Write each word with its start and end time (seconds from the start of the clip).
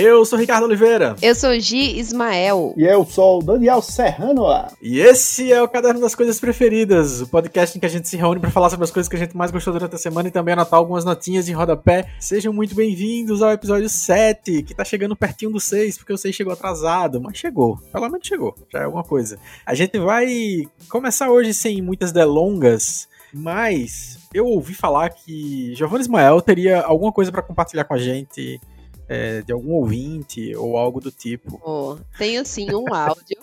Eu 0.00 0.24
sou 0.24 0.38
Ricardo 0.38 0.62
Oliveira. 0.62 1.16
Eu 1.20 1.34
sou 1.34 1.58
Gi 1.58 1.98
Ismael. 1.98 2.72
E 2.76 2.84
eu 2.84 3.04
sou 3.04 3.40
o 3.40 3.42
Daniel 3.42 3.82
Serrano. 3.82 4.44
E 4.80 5.00
esse 5.00 5.52
é 5.52 5.60
o 5.60 5.66
Caderno 5.66 6.00
das 6.00 6.14
Coisas 6.14 6.38
Preferidas, 6.38 7.20
o 7.20 7.26
podcast 7.26 7.76
em 7.76 7.80
que 7.80 7.86
a 7.86 7.88
gente 7.88 8.08
se 8.08 8.16
reúne 8.16 8.38
para 8.38 8.48
falar 8.48 8.70
sobre 8.70 8.84
as 8.84 8.92
coisas 8.92 9.08
que 9.08 9.16
a 9.16 9.18
gente 9.18 9.36
mais 9.36 9.50
gostou 9.50 9.72
durante 9.72 9.96
a 9.96 9.98
semana 9.98 10.28
e 10.28 10.30
também 10.30 10.52
anotar 10.52 10.78
algumas 10.78 11.04
notinhas 11.04 11.48
em 11.48 11.52
rodapé. 11.52 12.08
Sejam 12.20 12.52
muito 12.52 12.76
bem-vindos 12.76 13.42
ao 13.42 13.50
episódio 13.50 13.88
7, 13.88 14.62
que 14.62 14.72
tá 14.72 14.84
chegando 14.84 15.16
pertinho 15.16 15.50
do 15.50 15.58
6, 15.58 15.98
porque 15.98 16.12
eu 16.12 16.18
sei 16.18 16.30
que 16.30 16.36
chegou 16.36 16.52
atrasado, 16.52 17.20
mas 17.20 17.36
chegou. 17.36 17.76
Pelo 17.90 18.08
menos 18.08 18.24
chegou, 18.24 18.54
já 18.72 18.78
é 18.78 18.84
alguma 18.84 19.02
coisa. 19.02 19.36
A 19.66 19.74
gente 19.74 19.98
vai 19.98 20.64
começar 20.88 21.28
hoje 21.28 21.52
sem 21.52 21.82
muitas 21.82 22.12
delongas, 22.12 23.08
mas 23.34 24.17
eu 24.32 24.46
ouvi 24.46 24.74
falar 24.74 25.10
que 25.10 25.74
Giovanni 25.74 26.02
Ismael 26.02 26.40
teria 26.40 26.80
alguma 26.82 27.12
coisa 27.12 27.32
para 27.32 27.42
compartilhar 27.42 27.84
com 27.84 27.94
a 27.94 27.98
gente 27.98 28.60
é, 29.08 29.42
de 29.42 29.52
algum 29.52 29.72
ouvinte 29.72 30.54
ou 30.54 30.76
algo 30.76 31.00
do 31.00 31.10
tipo. 31.10 31.60
Oh, 31.64 31.96
tenho 32.16 32.44
sim 32.44 32.74
um 32.74 32.92
áudio 32.92 33.38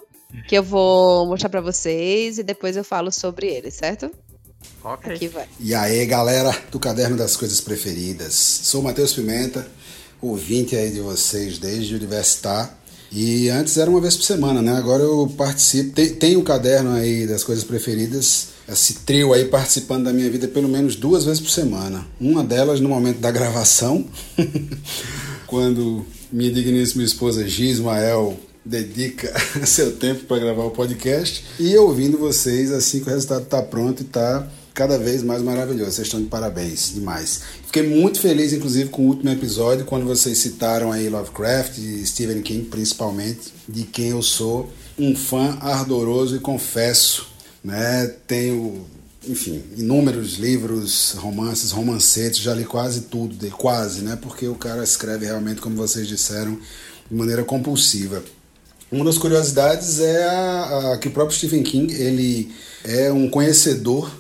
que 0.47 0.55
eu 0.55 0.63
vou 0.63 1.25
mostrar 1.25 1.49
para 1.49 1.61
vocês 1.61 2.37
e 2.37 2.43
depois 2.43 2.75
eu 2.75 2.83
falo 2.83 3.11
sobre 3.11 3.47
ele, 3.47 3.71
certo? 3.71 4.11
Ok. 4.83 5.13
Aqui 5.13 5.27
vai. 5.27 5.47
E 5.59 5.73
aí, 5.73 6.05
galera 6.05 6.55
do 6.71 6.79
Caderno 6.79 7.17
das 7.17 7.35
Coisas 7.35 7.61
Preferidas. 7.61 8.33
Sou 8.33 8.81
Matheus 8.81 9.13
Pimenta, 9.13 9.67
ouvinte 10.21 10.75
aí 10.75 10.91
de 10.91 10.99
vocês 10.99 11.57
desde 11.57 11.93
o 11.93 11.97
Universitar. 11.97 12.77
E 13.11 13.49
antes 13.49 13.77
era 13.77 13.89
uma 13.89 14.01
vez 14.01 14.15
por 14.15 14.23
semana, 14.23 14.61
né? 14.61 14.73
Agora 14.73 15.01
eu 15.01 15.31
participo. 15.37 15.93
Tem, 15.93 16.13
tem 16.13 16.37
o 16.37 16.43
caderno 16.43 16.93
aí 16.93 17.25
das 17.25 17.43
coisas 17.43 17.63
preferidas, 17.63 18.49
esse 18.67 18.95
trio 19.05 19.33
aí 19.33 19.45
participando 19.45 20.05
da 20.05 20.13
minha 20.13 20.29
vida 20.29 20.47
pelo 20.47 20.67
menos 20.67 20.95
duas 20.95 21.25
vezes 21.25 21.39
por 21.39 21.49
semana. 21.49 22.05
Uma 22.19 22.43
delas 22.43 22.79
no 22.79 22.89
momento 22.89 23.19
da 23.19 23.31
gravação, 23.31 24.05
quando 25.45 26.05
minha 26.31 26.51
digníssima 26.51 27.03
esposa 27.03 27.47
Gismael 27.47 28.37
dedica 28.65 29.31
seu 29.65 29.95
tempo 29.95 30.25
para 30.25 30.39
gravar 30.39 30.63
o 30.63 30.71
podcast 30.71 31.45
e 31.59 31.77
ouvindo 31.77 32.17
vocês 32.17 32.71
assim 32.71 32.99
que 32.99 33.07
o 33.07 33.13
resultado 33.13 33.43
está 33.43 33.61
pronto 33.61 34.01
e 34.01 34.05
está 34.05 34.47
cada 34.73 34.97
vez 34.97 35.23
mais 35.23 35.41
maravilhoso. 35.41 35.91
Vocês 35.91 36.07
estão 36.07 36.21
de 36.21 36.27
parabéns, 36.27 36.93
demais. 36.93 37.41
Fiquei 37.65 37.83
muito 37.83 38.19
feliz, 38.19 38.51
inclusive, 38.51 38.89
com 38.89 39.03
o 39.03 39.07
último 39.07 39.29
episódio, 39.29 39.85
quando 39.85 40.05
vocês 40.05 40.37
citaram 40.37 40.91
aí 40.91 41.07
Lovecraft 41.07 41.77
e 41.77 42.05
Stephen 42.05 42.41
King, 42.41 42.65
principalmente, 42.65 43.53
de 43.69 43.83
quem 43.83 44.09
eu 44.09 44.21
sou 44.21 44.69
um 44.99 45.15
fã 45.15 45.57
ardoroso 45.61 46.35
e 46.35 46.39
confesso, 46.39 47.27
né? 47.65 48.07
Tenho 48.27 48.85
enfim, 49.27 49.63
inúmeros 49.75 50.35
livros, 50.35 51.15
romances, 51.17 51.71
romancetes, 51.71 52.39
já 52.39 52.53
li 52.53 52.63
quase 52.63 53.01
tudo 53.01 53.35
dele, 53.35 53.53
quase, 53.57 54.01
né? 54.01 54.17
Porque 54.21 54.47
o 54.47 54.55
cara 54.55 54.83
escreve 54.83 55.25
realmente, 55.25 55.61
como 55.61 55.75
vocês 55.75 56.07
disseram, 56.07 56.59
de 57.09 57.15
maneira 57.15 57.43
compulsiva. 57.43 58.23
Uma 58.91 59.05
das 59.05 59.17
curiosidades 59.17 59.99
é 59.99 60.23
a, 60.25 60.93
a, 60.93 60.97
que 60.97 61.07
o 61.07 61.11
próprio 61.11 61.35
Stephen 61.35 61.63
King, 61.63 61.93
ele 61.93 62.53
é 62.83 63.11
um 63.11 63.27
conhecedor, 63.27 64.11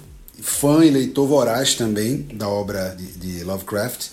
fã 0.41 0.83
e 0.83 0.89
leitor 0.89 1.27
voraz 1.27 1.75
também 1.75 2.27
da 2.33 2.49
obra 2.49 2.95
de, 2.97 3.05
de 3.05 3.43
Lovecraft. 3.43 4.07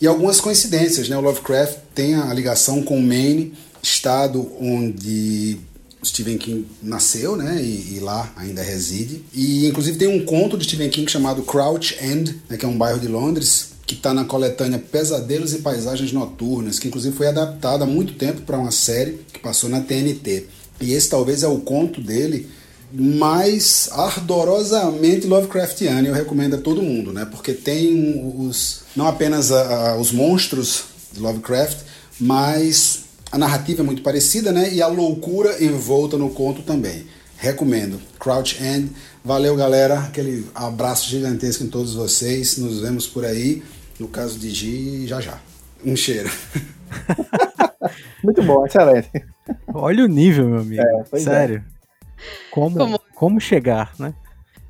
E 0.00 0.06
algumas 0.06 0.40
coincidências, 0.40 1.08
né? 1.08 1.16
O 1.16 1.20
Lovecraft 1.20 1.78
tem 1.94 2.14
a 2.14 2.32
ligação 2.32 2.82
com 2.82 3.00
Maine, 3.00 3.54
estado 3.82 4.50
onde 4.60 5.58
Stephen 6.04 6.38
King 6.38 6.66
nasceu, 6.82 7.36
né, 7.36 7.60
e, 7.60 7.96
e, 7.96 8.00
lá 8.00 8.32
ainda 8.36 8.62
reside. 8.62 9.24
E 9.34 9.66
inclusive 9.66 9.98
tem 9.98 10.08
um 10.08 10.24
conto 10.24 10.56
de 10.56 10.64
Stephen 10.64 10.90
King 10.90 11.10
chamado 11.10 11.42
Crouch 11.42 11.96
End, 12.00 12.40
né, 12.48 12.56
que 12.56 12.64
é 12.64 12.68
um 12.68 12.78
bairro 12.78 13.00
de 13.00 13.08
Londres, 13.08 13.70
que 13.86 13.94
está 13.94 14.12
na 14.12 14.24
coletânea 14.24 14.78
Pesadelos 14.78 15.54
e 15.54 15.58
Paisagens 15.58 16.12
Noturnas, 16.12 16.78
que 16.78 16.88
inclusive 16.88 17.16
foi 17.16 17.26
adaptada 17.26 17.84
há 17.84 17.86
muito 17.86 18.14
tempo 18.14 18.42
para 18.42 18.58
uma 18.58 18.70
série 18.70 19.20
que 19.32 19.40
passou 19.40 19.70
na 19.70 19.80
TNT. 19.80 20.46
E 20.80 20.92
esse 20.92 21.08
talvez 21.08 21.42
é 21.42 21.48
o 21.48 21.58
conto 21.58 22.00
dele 22.00 22.48
mais 22.92 23.88
ardorosamente 23.92 25.26
Lovecraftiano, 25.26 26.06
eu 26.06 26.14
recomendo 26.14 26.54
a 26.54 26.58
todo 26.58 26.82
mundo, 26.82 27.12
né? 27.12 27.26
Porque 27.30 27.52
tem 27.52 28.34
os 28.38 28.80
não 28.96 29.06
apenas 29.06 29.52
a, 29.52 29.90
a, 29.90 29.96
os 29.96 30.10
monstros 30.12 30.84
de 31.12 31.20
Lovecraft, 31.20 31.78
mas 32.18 32.97
a 33.30 33.38
narrativa 33.38 33.82
é 33.82 33.84
muito 33.84 34.02
parecida, 34.02 34.52
né? 34.52 34.72
E 34.72 34.80
a 34.80 34.86
loucura 34.86 35.62
envolta 35.62 36.16
no 36.16 36.30
conto 36.30 36.62
também. 36.62 37.06
Recomendo. 37.36 38.00
Crouch 38.18 38.62
End. 38.62 38.90
Valeu, 39.24 39.54
galera. 39.54 40.00
Aquele 40.00 40.46
abraço 40.54 41.08
gigantesco 41.08 41.62
em 41.62 41.68
todos 41.68 41.94
vocês. 41.94 42.58
Nos 42.58 42.80
vemos 42.80 43.06
por 43.06 43.24
aí. 43.24 43.62
No 43.98 44.08
caso 44.08 44.38
de 44.38 44.50
Gi, 44.50 45.06
já 45.06 45.20
já. 45.20 45.38
Um 45.84 45.94
cheiro. 45.94 46.30
muito 48.24 48.42
bom, 48.42 48.66
excelente. 48.66 49.10
Olha 49.72 50.04
o 50.04 50.08
nível, 50.08 50.48
meu 50.48 50.60
amigo. 50.60 50.82
É, 50.82 51.18
Sério. 51.18 51.64
É. 51.74 51.78
Como, 52.50 52.76
como, 52.76 53.00
como 53.14 53.40
chegar, 53.40 53.92
né? 53.98 54.14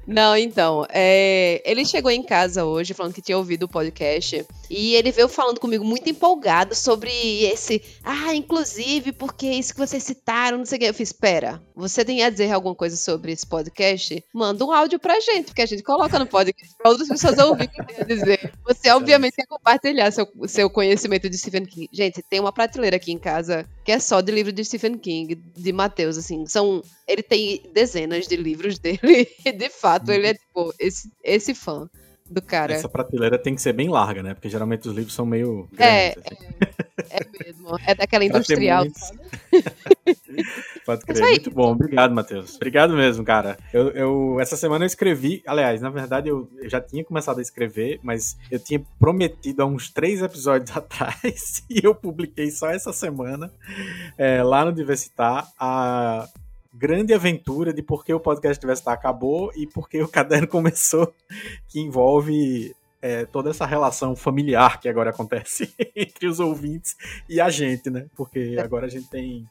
Não, 0.08 0.34
então, 0.34 0.86
é, 0.88 1.60
ele 1.70 1.84
chegou 1.84 2.10
em 2.10 2.22
casa 2.22 2.64
hoje 2.64 2.94
falando 2.94 3.12
que 3.12 3.20
tinha 3.20 3.36
ouvido 3.36 3.64
o 3.64 3.68
podcast 3.68 4.42
e 4.70 4.94
ele 4.94 5.12
veio 5.12 5.28
falando 5.28 5.60
comigo 5.60 5.84
muito 5.84 6.08
empolgado 6.08 6.74
sobre 6.74 7.10
esse. 7.44 7.82
Ah, 8.02 8.34
inclusive, 8.34 9.12
porque 9.12 9.46
isso 9.46 9.74
que 9.74 9.78
vocês 9.78 10.02
citaram, 10.02 10.56
não 10.56 10.64
sei 10.64 10.76
o 10.76 10.80
que. 10.80 10.86
Eu 10.86 10.94
fiz, 10.94 11.10
espera, 11.10 11.62
você 11.76 12.06
tem 12.06 12.24
a 12.24 12.30
dizer 12.30 12.50
alguma 12.50 12.74
coisa 12.74 12.96
sobre 12.96 13.32
esse 13.32 13.46
podcast? 13.46 14.24
Manda 14.32 14.64
um 14.64 14.72
áudio 14.72 14.98
pra 14.98 15.20
gente, 15.20 15.48
porque 15.48 15.60
a 15.60 15.66
gente 15.66 15.82
coloca 15.82 16.18
no 16.18 16.26
podcast 16.26 16.74
pra 16.78 16.90
outras 16.90 17.08
pessoas 17.08 17.38
ouvirem 17.38 17.68
o 17.68 17.70
que 17.70 17.94
tem 17.94 18.02
a 18.02 18.06
dizer. 18.06 18.52
Você, 18.66 18.90
obviamente, 18.90 19.36
quer 19.36 19.46
compartilhar 19.46 20.10
seu, 20.10 20.26
seu 20.46 20.70
conhecimento 20.70 21.28
de 21.28 21.36
Stephen 21.36 21.66
King. 21.66 21.86
Gente, 21.92 22.22
tem 22.22 22.40
uma 22.40 22.52
prateleira 22.52 22.96
aqui 22.96 23.12
em 23.12 23.18
casa 23.18 23.68
que 23.84 23.92
é 23.92 23.98
só 23.98 24.22
de 24.22 24.32
livro 24.32 24.52
de 24.52 24.64
Stephen 24.64 24.96
King, 24.96 25.34
de 25.34 25.72
Matheus, 25.72 26.16
assim. 26.16 26.46
São. 26.46 26.82
Ele 27.06 27.22
tem 27.22 27.62
dezenas 27.72 28.26
de 28.26 28.36
livros 28.36 28.76
dele, 28.80 29.28
de 29.44 29.68
fato 29.70 29.97
fato, 29.98 30.12
ele 30.12 30.26
é 30.28 30.34
tipo 30.34 30.74
esse, 30.78 31.10
esse 31.22 31.54
fã 31.54 31.88
do 32.30 32.42
cara. 32.42 32.74
Essa 32.74 32.88
prateleira 32.88 33.38
tem 33.38 33.54
que 33.54 33.62
ser 33.62 33.72
bem 33.72 33.88
larga, 33.88 34.22
né? 34.22 34.34
Porque 34.34 34.48
geralmente 34.48 34.86
os 34.88 34.94
livros 34.94 35.14
são 35.14 35.24
meio. 35.24 35.68
É, 35.78 36.14
grandes, 36.14 36.32
assim. 36.32 36.46
é, 37.10 37.16
é, 37.16 37.44
mesmo. 37.44 37.78
É 37.86 37.94
daquela 37.94 38.24
industrial. 38.24 38.84
Pode 40.84 41.04
crer. 41.04 41.20
Muito 41.22 41.50
bom. 41.50 41.72
Obrigado, 41.72 42.14
Matheus. 42.14 42.56
Obrigado 42.56 42.94
mesmo, 42.94 43.24
cara. 43.24 43.58
Eu, 43.72 43.88
eu, 43.90 44.40
essa 44.40 44.56
semana 44.56 44.84
eu 44.84 44.86
escrevi. 44.86 45.42
Aliás, 45.46 45.80
na 45.80 45.90
verdade, 45.90 46.28
eu, 46.28 46.48
eu 46.58 46.68
já 46.68 46.80
tinha 46.80 47.04
começado 47.04 47.38
a 47.38 47.42
escrever, 47.42 47.98
mas 48.02 48.36
eu 48.50 48.58
tinha 48.58 48.82
prometido 48.98 49.62
há 49.62 49.66
uns 49.66 49.90
três 49.90 50.22
episódios 50.22 50.70
atrás 50.76 51.62
e 51.68 51.80
eu 51.82 51.94
publiquei 51.94 52.50
só 52.50 52.68
essa 52.70 52.92
semana 52.92 53.50
é, 54.16 54.42
lá 54.42 54.64
no 54.64 54.72
Diversitar 54.72 55.46
a 55.58 56.28
grande 56.78 57.12
aventura 57.12 57.72
de 57.72 57.82
por 57.82 58.04
que 58.04 58.14
o 58.14 58.20
podcast 58.20 58.60
Diversitar 58.60 58.94
acabou 58.94 59.50
e 59.56 59.66
por 59.66 59.88
que 59.88 60.00
o 60.00 60.08
caderno 60.08 60.46
começou, 60.48 61.12
que 61.66 61.80
envolve 61.80 62.74
é, 63.02 63.24
toda 63.26 63.50
essa 63.50 63.66
relação 63.66 64.14
familiar 64.14 64.80
que 64.80 64.88
agora 64.88 65.10
acontece 65.10 65.74
entre 65.94 66.28
os 66.28 66.38
ouvintes 66.38 66.94
e 67.28 67.40
a 67.40 67.50
gente, 67.50 67.90
né? 67.90 68.06
Porque 68.16 68.56
agora 68.58 68.86
a 68.86 68.88
gente 68.88 69.08
tem 69.08 69.44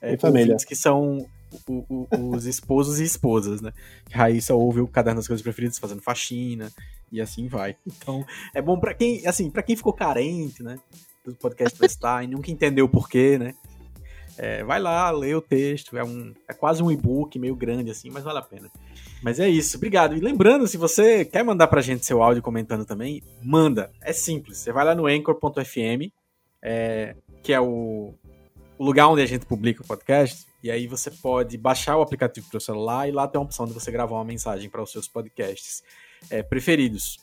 é, 0.00 0.16
ouvintes 0.22 0.64
que 0.64 0.76
são 0.76 1.26
o, 1.66 2.06
o, 2.10 2.36
os 2.36 2.46
esposos 2.46 3.00
e 3.00 3.04
esposas, 3.04 3.60
né? 3.60 3.72
Raíssa 4.12 4.54
ouve 4.54 4.80
o 4.80 4.86
caderno 4.86 5.18
das 5.18 5.26
coisas 5.26 5.42
preferidas 5.42 5.78
fazendo 5.78 6.00
faxina 6.00 6.70
e 7.10 7.20
assim 7.20 7.48
vai. 7.48 7.76
Então, 7.86 8.24
é 8.54 8.62
bom 8.62 8.78
para 8.78 8.94
quem, 8.94 9.26
assim, 9.26 9.50
para 9.50 9.62
quem 9.62 9.76
ficou 9.76 9.92
carente, 9.92 10.62
né? 10.62 10.78
Do 11.24 11.34
podcast 11.34 11.74
Diversitar 11.74 12.22
e 12.22 12.26
nunca 12.28 12.50
entendeu 12.50 12.84
o 12.84 12.88
porquê, 12.88 13.36
né? 13.36 13.54
É, 14.38 14.62
vai 14.62 14.78
lá, 14.78 15.10
lê 15.10 15.34
o 15.34 15.42
texto, 15.42 15.98
é, 15.98 16.04
um, 16.04 16.32
é 16.48 16.54
quase 16.54 16.80
um 16.80 16.92
e-book 16.92 17.36
meio 17.40 17.56
grande 17.56 17.90
assim, 17.90 18.08
mas 18.08 18.22
vale 18.22 18.38
a 18.38 18.42
pena. 18.42 18.70
Mas 19.20 19.40
é 19.40 19.48
isso, 19.48 19.76
obrigado. 19.76 20.16
E 20.16 20.20
lembrando, 20.20 20.66
se 20.68 20.76
você 20.76 21.24
quer 21.24 21.42
mandar 21.42 21.66
pra 21.66 21.80
gente 21.80 22.06
seu 22.06 22.22
áudio 22.22 22.40
comentando 22.40 22.84
também, 22.84 23.20
manda. 23.42 23.90
É 24.00 24.12
simples, 24.12 24.58
você 24.58 24.72
vai 24.72 24.84
lá 24.84 24.94
no 24.94 25.06
anchor.fm, 25.06 26.12
é, 26.62 27.16
que 27.42 27.52
é 27.52 27.60
o, 27.60 28.14
o 28.78 28.84
lugar 28.84 29.08
onde 29.08 29.22
a 29.22 29.26
gente 29.26 29.44
publica 29.44 29.82
o 29.82 29.86
podcast, 29.86 30.46
e 30.62 30.70
aí 30.70 30.86
você 30.86 31.10
pode 31.10 31.58
baixar 31.58 31.96
o 31.96 32.02
aplicativo 32.02 32.48
para 32.48 32.60
celular 32.60 33.08
e 33.08 33.12
lá 33.12 33.26
tem 33.26 33.40
a 33.40 33.42
opção 33.42 33.66
de 33.66 33.72
você 33.72 33.90
gravar 33.90 34.14
uma 34.14 34.24
mensagem 34.24 34.70
para 34.70 34.82
os 34.82 34.92
seus 34.92 35.08
podcasts 35.08 35.82
é, 36.30 36.44
preferidos. 36.44 37.18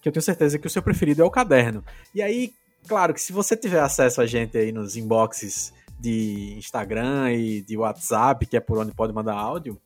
Que 0.00 0.08
eu 0.08 0.12
tenho 0.12 0.22
certeza 0.22 0.58
que 0.58 0.66
o 0.68 0.70
seu 0.70 0.82
preferido 0.82 1.22
é 1.22 1.24
o 1.24 1.30
caderno. 1.30 1.84
E 2.14 2.22
aí, 2.22 2.52
claro 2.86 3.12
que 3.12 3.20
se 3.20 3.32
você 3.32 3.56
tiver 3.56 3.80
acesso 3.80 4.20
a 4.20 4.26
gente 4.26 4.56
aí 4.56 4.70
nos 4.70 4.96
inboxes 4.96 5.72
de 6.00 6.54
Instagram 6.56 7.32
e 7.32 7.62
de 7.62 7.76
WhatsApp, 7.76 8.46
que 8.46 8.56
é 8.56 8.60
por 8.60 8.78
onde 8.78 8.92
pode 8.92 9.12
mandar 9.12 9.34
áudio, 9.34 9.78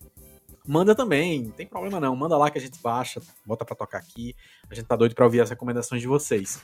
manda 0.67 0.95
também, 0.95 1.43
não 1.43 1.51
tem 1.51 1.67
problema 1.67 2.01
não, 2.01 2.17
manda 2.17 2.37
lá 2.37 2.51
que 2.51 2.59
a 2.59 2.61
gente 2.61 2.81
baixa, 2.81 3.21
bota 3.45 3.65
para 3.65 3.77
tocar 3.77 3.99
aqui. 3.99 4.35
A 4.71 4.75
gente 4.75 4.87
tá 4.87 4.97
doido 4.97 5.15
para 5.15 5.25
ouvir 5.25 5.41
as 5.41 5.51
recomendações 5.51 6.01
de 6.01 6.09
vocês. 6.09 6.63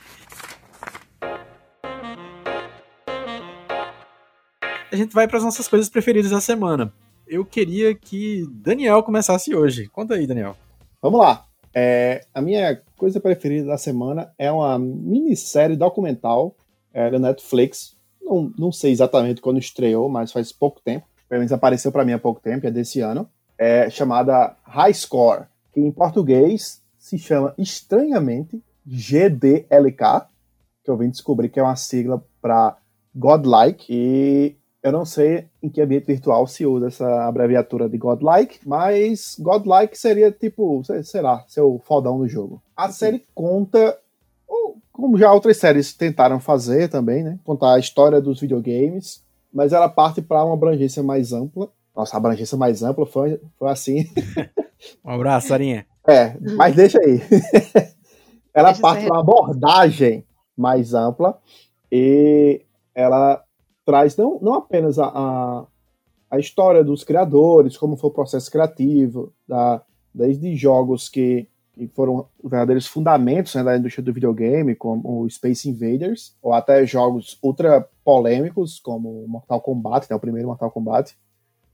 A 4.91 4.95
gente 4.95 5.13
vai 5.13 5.27
para 5.27 5.37
as 5.37 5.43
nossas 5.43 5.67
coisas 5.67 5.89
preferidas 5.89 6.31
da 6.31 6.41
semana. 6.41 6.93
Eu 7.25 7.45
queria 7.45 7.95
que 7.95 8.45
Daniel 8.51 9.01
começasse 9.03 9.55
hoje. 9.55 9.87
Conta 9.87 10.15
aí, 10.15 10.27
Daniel. 10.27 10.57
Vamos 11.01 11.19
lá. 11.19 11.45
É, 11.73 12.25
a 12.33 12.41
minha 12.41 12.81
coisa 12.97 13.21
preferida 13.21 13.67
da 13.67 13.77
semana 13.77 14.33
é 14.37 14.51
uma 14.51 14.77
minissérie 14.77 15.77
documental 15.77 16.55
é, 16.93 17.09
da 17.09 17.17
Netflix. 17.17 17.95
Não, 18.21 18.53
não 18.57 18.71
sei 18.71 18.91
exatamente 18.91 19.41
quando 19.41 19.59
estreou, 19.59 20.07
mas 20.09 20.31
faz 20.31 20.51
pouco 20.51 20.81
tempo. 20.81 21.05
Pelo 21.27 21.39
menos 21.39 21.51
apareceu 21.51 21.91
para 21.91 22.05
mim 22.05 22.13
há 22.13 22.19
pouco 22.19 22.41
tempo, 22.41 22.67
é 22.67 22.71
desse 22.71 22.99
ano. 22.99 23.29
É 23.57 23.89
chamada 23.89 24.55
High 24.63 24.93
Score, 24.93 25.45
que 25.73 25.79
em 25.79 25.91
português 25.91 26.81
se 26.97 27.17
chama 27.17 27.53
estranhamente 27.57 28.61
GDLK, 28.85 30.27
que 30.83 30.89
eu 30.89 30.97
vim 30.97 31.09
descobrir 31.09 31.49
que 31.49 31.59
é 31.59 31.63
uma 31.63 31.75
sigla 31.75 32.23
para 32.41 32.77
Godlike. 33.15 33.85
E 33.89 34.55
eu 34.83 34.91
não 34.91 35.05
sei 35.05 35.47
em 35.61 35.69
que 35.69 35.81
ambiente 35.81 36.07
virtual 36.07 36.47
se 36.47 36.65
usa 36.65 36.87
essa 36.87 37.27
abreviatura 37.27 37.87
de 37.87 37.97
Godlike, 37.97 38.59
mas 38.65 39.35
Godlike 39.39 39.97
seria 39.97 40.31
tipo, 40.31 40.81
sei 41.03 41.21
lá, 41.21 41.43
seu 41.47 41.79
fodão 41.85 42.17
no 42.17 42.27
jogo. 42.27 42.61
A 42.75 42.91
série 42.91 43.23
conta, 43.33 43.97
como 44.91 45.17
já 45.17 45.31
outras 45.31 45.57
séries 45.57 45.93
tentaram 45.93 46.39
fazer 46.39 46.89
também, 46.89 47.23
né? 47.23 47.39
Contar 47.43 47.75
a 47.75 47.79
história 47.79 48.21
dos 48.21 48.39
videogames, 48.39 49.23
mas 49.53 49.73
ela 49.73 49.89
parte 49.89 50.21
para 50.21 50.43
uma 50.43 50.53
abrangência 50.53 51.01
mais 51.01 51.33
ampla. 51.33 51.69
Nossa, 51.95 52.15
a 52.15 52.17
abrangência 52.17 52.57
mais 52.57 52.83
ampla 52.83 53.05
foi, 53.05 53.39
foi 53.57 53.69
assim. 53.69 54.05
um 55.03 55.11
abraço, 55.11 55.47
Sarinha. 55.47 55.85
É, 56.07 56.37
mas 56.55 56.75
deixa 56.75 56.99
aí. 56.99 57.21
ela 58.53 58.69
deixa 58.69 58.81
parte 58.81 59.05
para 59.05 59.13
uma 59.13 59.21
abordagem 59.21 60.25
mais 60.57 60.93
ampla 60.93 61.39
e 61.91 62.65
ela 62.93 63.43
traz 63.85 64.15
não, 64.15 64.39
não 64.41 64.53
apenas 64.55 64.99
a, 64.99 65.07
a, 65.07 65.65
a, 66.29 66.39
história 66.39 66.83
dos 66.83 67.03
criadores, 67.03 67.77
como 67.77 67.97
foi 67.97 68.09
o 68.09 68.13
processo 68.13 68.51
criativo, 68.51 69.33
da, 69.47 69.81
desde 70.13 70.55
jogos 70.55 71.09
que, 71.09 71.47
que 71.73 71.87
foram 71.87 72.27
verdadeiros 72.43 72.85
fundamentos 72.85 73.55
né, 73.55 73.63
da 73.63 73.77
indústria 73.77 74.03
do 74.03 74.13
videogame, 74.13 74.75
como 74.75 75.21
o 75.21 75.29
Space 75.29 75.69
Invaders, 75.69 76.35
ou 76.41 76.53
até 76.53 76.85
jogos 76.85 77.37
ultra 77.41 77.87
polêmicos, 78.03 78.79
como 78.79 79.25
Mortal 79.27 79.61
Kombat, 79.61 80.07
né, 80.09 80.15
o 80.15 80.19
primeiro 80.19 80.47
Mortal 80.47 80.71
Kombat, 80.71 81.15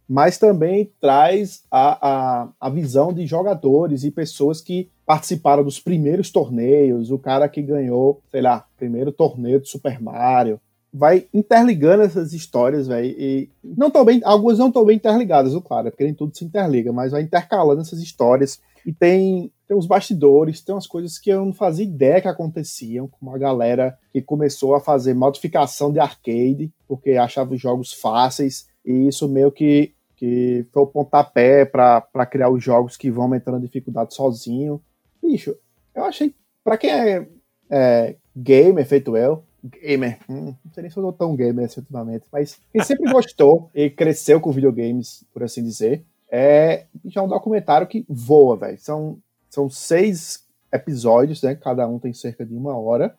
mas 0.07 0.38
também 0.38 0.91
traz 1.01 1.63
a, 1.69 2.07
a, 2.09 2.49
a 2.59 2.69
visão 2.69 3.11
de 3.11 3.25
jogadores 3.25 4.03
e 4.03 4.11
pessoas 4.11 4.61
que 4.61 4.89
participaram 5.05 5.63
dos 5.63 5.79
primeiros 5.79 6.31
torneios, 6.31 7.11
o 7.11 7.19
cara 7.19 7.49
que 7.49 7.61
ganhou, 7.61 8.21
sei 8.31 8.41
lá, 8.41 8.65
primeiro 8.77 9.11
torneio 9.11 9.59
de 9.59 9.67
Super 9.67 10.01
Mario, 10.01 10.59
vai 10.94 11.27
interligando 11.33 12.03
essas 12.03 12.33
histórias, 12.33 12.88
velho, 12.88 13.07
e 13.17 13.49
não 13.63 13.91
tão 13.91 14.05
bem, 14.05 14.21
algumas 14.23 14.57
não 14.57 14.67
estão 14.67 14.85
bem 14.85 14.95
interligadas, 14.95 15.53
o 15.53 15.61
claro, 15.61 15.88
é 15.88 15.91
porque 15.91 16.05
nem 16.05 16.13
tudo 16.13 16.35
se 16.35 16.45
interliga, 16.45 16.94
mas 16.94 17.11
vai 17.11 17.21
intercalando 17.21 17.81
essas 17.81 17.99
histórias 17.99 18.61
e 18.88 18.94
tem 18.94 19.51
tem 19.68 19.75
uns 19.75 19.86
bastidores, 19.86 20.62
tem 20.62 20.74
umas 20.74 20.88
coisas 20.88 21.19
que 21.19 21.30
eu 21.30 21.44
não 21.44 21.51
fazia 21.51 21.86
ideia 21.86 22.22
que 22.22 22.28
aconteciam, 22.28 23.07
com 23.07 23.18
uma 23.22 23.38
galera 23.38 23.98
que 24.13 24.22
começou 24.22 24.74
a 24.74 24.80
fazer 24.80 25.13
modificação 25.13 25.92
de 25.92 26.00
arcade, 26.00 26.72
porque 26.88 27.12
achava 27.12 27.54
os 27.54 27.60
jogos 27.60 27.92
fáceis, 27.92 28.69
e 28.86 29.10
isso 29.10 29.28
meio 29.28 29.51
que, 29.51 29.94
que 30.16 30.66
foi 30.72 30.84
o 30.84 30.88
pontapé 30.88 31.66
para 31.66 32.25
criar 32.25 32.50
os 32.50 32.63
jogos 32.63 32.95
que 32.95 33.12
vão 33.12 33.24
aumentando 33.24 33.57
a 33.57 33.60
dificuldade 33.60 34.16
sozinho. 34.16 34.81
Bicho, 35.22 35.54
eu 35.94 36.06
achei, 36.06 36.33
para 36.63 36.78
quem 36.78 36.90
é, 36.90 37.28
é 37.69 38.16
gamer 38.33 38.86
feito 38.86 39.18
eu, 39.18 39.44
gamer. 39.66 40.18
Hum, 40.30 40.56
não 40.63 40.72
sei 40.72 40.83
nem 40.83 40.90
se 40.90 40.98
eu 40.98 41.04
sou 41.04 41.12
tão 41.12 41.36
gamer 41.36 41.66
assim 41.66 41.81
ultimamente, 41.81 42.24
mas 42.31 42.57
quem 42.72 42.81
sempre 42.81 43.12
gostou 43.12 43.69
e 43.75 43.90
cresceu 43.90 44.40
com 44.40 44.50
videogames, 44.50 45.25
por 45.33 45.44
assim 45.44 45.62
dizer, 45.62 46.06
é 46.29 46.85
já 47.06 47.21
um 47.21 47.27
documentário 47.27 47.88
que 47.88 48.06
voa, 48.07 48.57
velho. 48.57 48.77
São, 48.79 49.19
são 49.50 49.69
seis 49.69 50.45
episódios, 50.71 51.41
né? 51.41 51.56
Cada 51.56 51.88
um 51.88 52.00
tem 52.00 52.13
cerca 52.13 52.45
de 52.45 52.53
uma 52.53 52.77
hora. 52.77 53.18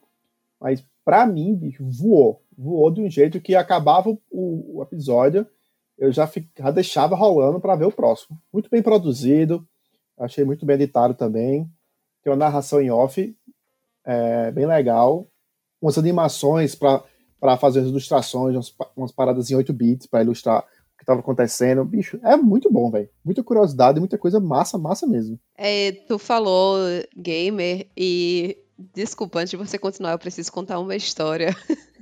Mas 0.61 0.85
pra 1.05 1.27
mim, 1.27 1.55
bicho, 1.55 1.85
voou. 1.89 2.43
Voou 2.57 2.91
de 2.91 3.01
um 3.01 3.09
jeito 3.09 3.41
que 3.41 3.55
acabava 3.55 4.11
o, 4.11 4.19
o 4.31 4.83
episódio, 4.83 5.47
eu 5.97 6.13
já, 6.13 6.27
fica, 6.27 6.49
já 6.63 6.71
deixava 6.71 7.17
rolando 7.17 7.61
para 7.61 7.77
ver 7.77 7.87
o 7.87 7.93
próximo. 7.93 8.39
Muito 8.53 8.69
bem 8.71 8.83
produzido, 8.83 9.67
achei 10.17 10.45
muito 10.45 10.65
bem 10.67 10.75
editado 10.75 11.15
também. 11.15 11.69
Tem 12.23 12.33
uma 12.33 12.37
narração 12.37 12.81
em 12.81 12.91
off 12.91 13.37
é, 14.05 14.51
bem 14.51 14.67
legal 14.67 15.27
umas 15.81 15.97
animações 15.97 16.75
para 16.75 17.57
fazer 17.57 17.81
as 17.81 17.87
ilustrações, 17.87 18.55
umas, 18.55 18.75
umas 18.97 19.13
paradas 19.13 19.51
em 19.51 19.55
8 19.55 19.73
bits 19.73 20.07
para 20.07 20.23
ilustrar 20.23 20.65
que 20.99 21.05
estava 21.05 21.21
acontecendo. 21.21 21.85
Bicho, 21.85 22.19
é 22.23 22.37
muito 22.37 22.71
bom, 22.71 22.91
velho. 22.91 23.09
Muita 23.25 23.43
curiosidade, 23.43 24.01
muita 24.01 24.19
coisa 24.19 24.41
massa, 24.41 24.77
massa 24.77 25.07
mesmo. 25.07 25.39
É, 25.57 25.93
tu 25.93 26.19
falou 26.19 26.77
gamer 27.17 27.89
e 27.97 28.59
desculpa, 28.95 29.41
antes 29.41 29.51
de 29.51 29.57
você 29.57 29.79
continuar, 29.79 30.13
eu 30.13 30.19
preciso 30.19 30.53
contar 30.53 30.79
uma 30.79 30.95
história. 30.95 31.57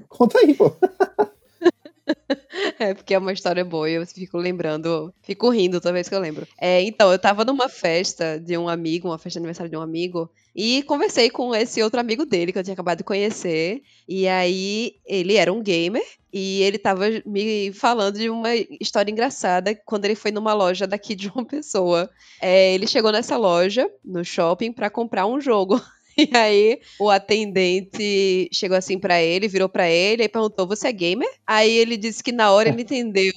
Conta 0.09 0.39
aí, 0.39 0.55
pô. 0.55 0.73
É, 2.87 2.93
porque 2.93 3.15
é 3.15 3.19
uma 3.19 3.33
história 3.33 3.65
boa 3.65 3.89
e 3.89 3.95
eu 3.95 4.07
fico 4.07 4.37
lembrando, 4.37 5.13
fico 5.23 5.49
rindo 5.49 5.81
toda 5.81 5.95
vez 5.95 6.09
que 6.09 6.15
eu 6.15 6.21
lembro. 6.21 6.47
É, 6.61 6.83
então, 6.83 7.11
eu 7.11 7.19
tava 7.19 7.45
numa 7.45 7.69
festa 7.69 8.39
de 8.39 8.57
um 8.57 8.69
amigo, 8.69 9.09
uma 9.09 9.19
festa 9.19 9.39
de 9.39 9.39
aniversário 9.39 9.71
de 9.71 9.77
um 9.77 9.81
amigo, 9.81 10.31
e 10.55 10.83
conversei 10.83 11.31
com 11.31 11.55
esse 11.55 11.83
outro 11.83 11.99
amigo 11.99 12.25
dele 12.27 12.53
que 12.53 12.59
eu 12.59 12.63
tinha 12.63 12.75
acabado 12.75 12.99
de 12.99 13.05
conhecer. 13.05 13.83
E 14.07 14.29
aí, 14.29 14.97
ele 15.07 15.37
era 15.37 15.53
um 15.53 15.63
gamer 15.63 16.05
e 16.33 16.63
ele 16.63 16.79
tava 16.79 17.05
me 17.25 17.73
falando 17.73 18.19
de 18.19 18.29
uma 18.29 18.55
história 18.81 19.11
engraçada 19.11 19.75
quando 19.87 20.05
ele 20.05 20.15
foi 20.15 20.31
numa 20.31 20.53
loja 20.53 20.87
daqui 20.87 21.15
de 21.15 21.29
uma 21.29 21.45
pessoa. 21.45 22.11
É, 22.41 22.75
ele 22.75 22.87
chegou 22.87 23.11
nessa 23.11 23.37
loja, 23.39 23.91
no 24.05 24.25
shopping, 24.25 24.73
para 24.73 24.91
comprar 24.91 25.27
um 25.27 25.41
jogo. 25.41 25.81
E 26.33 26.35
aí 26.37 26.81
o 26.99 27.11
atendente 27.11 28.49
chegou 28.53 28.77
assim 28.77 28.99
para 28.99 29.21
ele, 29.23 29.49
virou 29.49 29.69
para 29.69 29.89
ele 29.91 30.23
e 30.25 30.29
perguntou: 30.29 30.67
"Você 30.67 30.89
é 30.89 30.93
gamer?" 30.93 31.29
Aí 31.47 31.71
ele 31.71 31.97
disse 31.97 32.23
que 32.23 32.33
na 32.33 32.51
hora 32.53 32.69
ele 32.71 32.83
entendeu: 32.83 33.33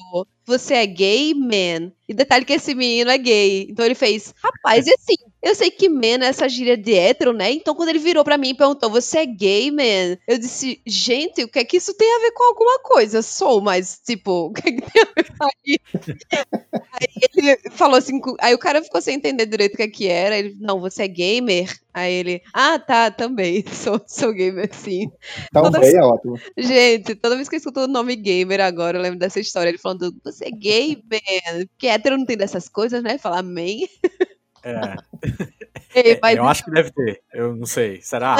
"Você 0.46 0.74
é 0.76 0.86
gay, 0.86 1.34
man?" 1.34 1.92
E 2.08 2.14
detalhe 2.14 2.46
que 2.46 2.54
esse 2.54 2.74
menino 2.74 3.12
é 3.12 3.18
gay. 3.18 3.68
Então 3.70 3.86
ele 3.86 3.96
fez: 3.96 4.34
"Rapaz, 4.42 4.88
e 4.88 4.94
assim, 4.94 5.16
eu 5.42 5.56
sei 5.56 5.72
que 5.72 5.88
man 5.88 6.24
é 6.24 6.26
essa 6.26 6.50
gíria 6.50 6.76
de 6.78 6.94
hétero, 6.94 7.34
né? 7.34 7.52
Então 7.52 7.74
quando 7.74 7.90
ele 7.90 8.00
virou 8.00 8.24
para 8.24 8.38
mim 8.38 8.50
e 8.50 8.54
perguntou: 8.54 8.90
"Você 8.90 9.20
é 9.20 9.26
gay, 9.26 9.72
man?" 9.72 10.18
Eu 10.28 10.38
disse: 10.38 10.82
"Gente, 10.86 11.44
o 11.44 11.48
que 11.48 11.60
é 11.60 11.64
que 11.66 11.78
isso 11.78 11.94
tem 11.94 12.14
a 12.16 12.20
ver 12.20 12.32
com 12.32 12.44
alguma 12.44 12.80
coisa? 12.80 13.22
Sou, 13.22 13.62
mas 13.62 14.00
tipo, 14.06 14.48
o 14.48 14.54
que 14.54 14.70
é 14.70 14.72
que 14.74 14.82
tem 14.82 15.02
a 15.02 15.06
ver 15.16 15.38
com 15.38 15.50
isso?" 15.66 16.18
aí 16.92 17.08
ele 17.34 17.58
falou 17.72 17.98
assim, 17.98 18.20
aí 18.40 18.54
o 18.54 18.60
cara 18.60 18.84
ficou 18.84 19.02
sem 19.02 19.16
entender 19.16 19.46
direito 19.46 19.74
o 19.76 19.78
que 19.78 19.84
é 19.84 19.88
que 19.88 20.08
era. 20.08 20.38
Ele: 20.38 20.56
"Não, 20.60 20.80
você 20.80 21.04
é 21.04 21.08
gamer?" 21.08 21.74
Aí 21.94 22.14
ele: 22.14 22.42
"Ah, 22.54 22.78
tá, 22.78 23.10
também. 23.10 23.64
Sou, 23.74 24.02
sou 24.08 24.34
gamer 24.34 24.70
sim." 24.74 25.10
Também 25.54 25.72
toda... 25.72 25.88
é 25.88 26.02
ótimo. 26.02 26.40
Gente, 26.58 27.16
toda 27.16 27.36
vez 27.36 27.48
que 27.48 27.56
eu 27.56 27.60
escuto 27.60 27.82
o 27.82 27.88
nome 27.88 28.16
gamer 28.16 28.62
agora, 28.62 28.98
eu 28.98 29.02
lembro 29.02 29.20
dessa 29.20 29.40
história 29.40 29.70
ele 29.70 29.78
falando: 29.78 30.14
"Você 30.24 30.46
é 30.46 30.52
gay, 30.52 31.02
man?" 31.10 31.66
Porque 31.68 31.88
hétero 31.88 32.18
não 32.18 32.26
tem 32.26 32.38
dessas 32.38 32.68
coisas, 32.68 33.02
né? 33.02 33.18
Falar 33.18 33.42
man. 33.44 33.64
É. 34.64 34.96
Ei, 35.96 36.20
mas... 36.22 36.38
Eu 36.38 36.48
acho 36.48 36.64
que 36.64 36.72
deve 36.72 36.92
ter. 36.92 37.22
Eu 37.34 37.56
não 37.56 37.66
sei. 37.66 38.02
Será? 38.02 38.38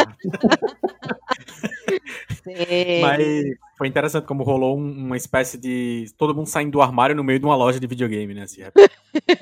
mas 3.02 3.58
foi 3.78 3.88
interessante 3.88 4.26
como 4.26 4.44
rolou 4.44 4.78
uma 4.78 5.18
espécie 5.18 5.58
de. 5.58 6.06
Todo 6.18 6.36
mundo 6.36 6.48
saindo 6.48 6.72
do 6.72 6.82
armário 6.82 7.16
no 7.16 7.24
meio 7.24 7.40
de 7.40 7.46
uma 7.46 7.56
loja 7.56 7.80
de 7.80 7.88
videogame, 7.88 8.34
né? 8.34 8.44
Assim, 8.44 8.62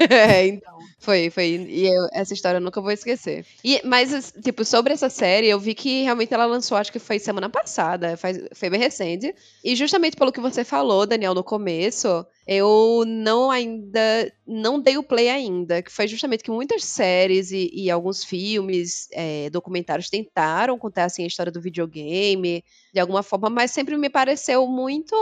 é, 0.10 0.48
então. 0.48 0.78
Foi, 1.08 1.30
foi. 1.30 1.66
E 1.70 1.88
eu, 1.88 2.10
essa 2.12 2.34
história 2.34 2.58
eu 2.58 2.62
nunca 2.62 2.82
vou 2.82 2.92
esquecer. 2.92 3.46
E, 3.64 3.82
mas, 3.86 4.34
tipo, 4.44 4.66
sobre 4.66 4.92
essa 4.92 5.10
série, 5.10 5.48
eu 5.48 5.58
vi 5.58 5.74
que 5.74 6.04
realmente 6.04 6.34
ela 6.34 6.46
lançou, 6.46 6.78
acho 6.78 6.92
que 6.92 7.00
foi 7.00 7.18
semana 7.18 7.50
passada, 7.50 8.18
faz, 8.18 8.38
foi 8.54 8.70
bem 8.70 8.78
recente. 8.78 9.34
E 9.64 9.74
justamente 9.74 10.18
pelo 10.18 10.34
que 10.34 10.42
você 10.42 10.66
falou, 10.66 11.06
Daniel, 11.06 11.34
no 11.34 11.46
começo, 11.46 12.26
eu 12.46 13.06
não 13.08 13.50
ainda. 13.50 14.34
Não 14.46 14.82
dei 14.82 14.98
o 14.98 15.04
play 15.04 15.30
ainda. 15.30 15.82
Que 15.82 15.94
foi 15.94 16.10
justamente 16.10 16.44
que 16.44 16.52
muitas 16.52 16.84
séries 16.84 17.52
e, 17.54 17.72
e 17.74 17.90
alguns 17.90 18.26
filmes, 18.26 19.08
é, 19.14 19.50
documentários 19.50 20.10
tentaram 20.10 20.78
contar 20.78 21.06
assim, 21.06 21.24
a 21.24 21.28
história 21.28 21.54
do 21.54 21.62
videogame, 21.62 22.66
de 22.94 23.00
alguma 23.00 23.24
forma, 23.24 23.50
mas 23.50 23.72
sempre 23.72 23.96
me 23.96 24.10
pareceu 24.10 24.68
muito 24.68 25.16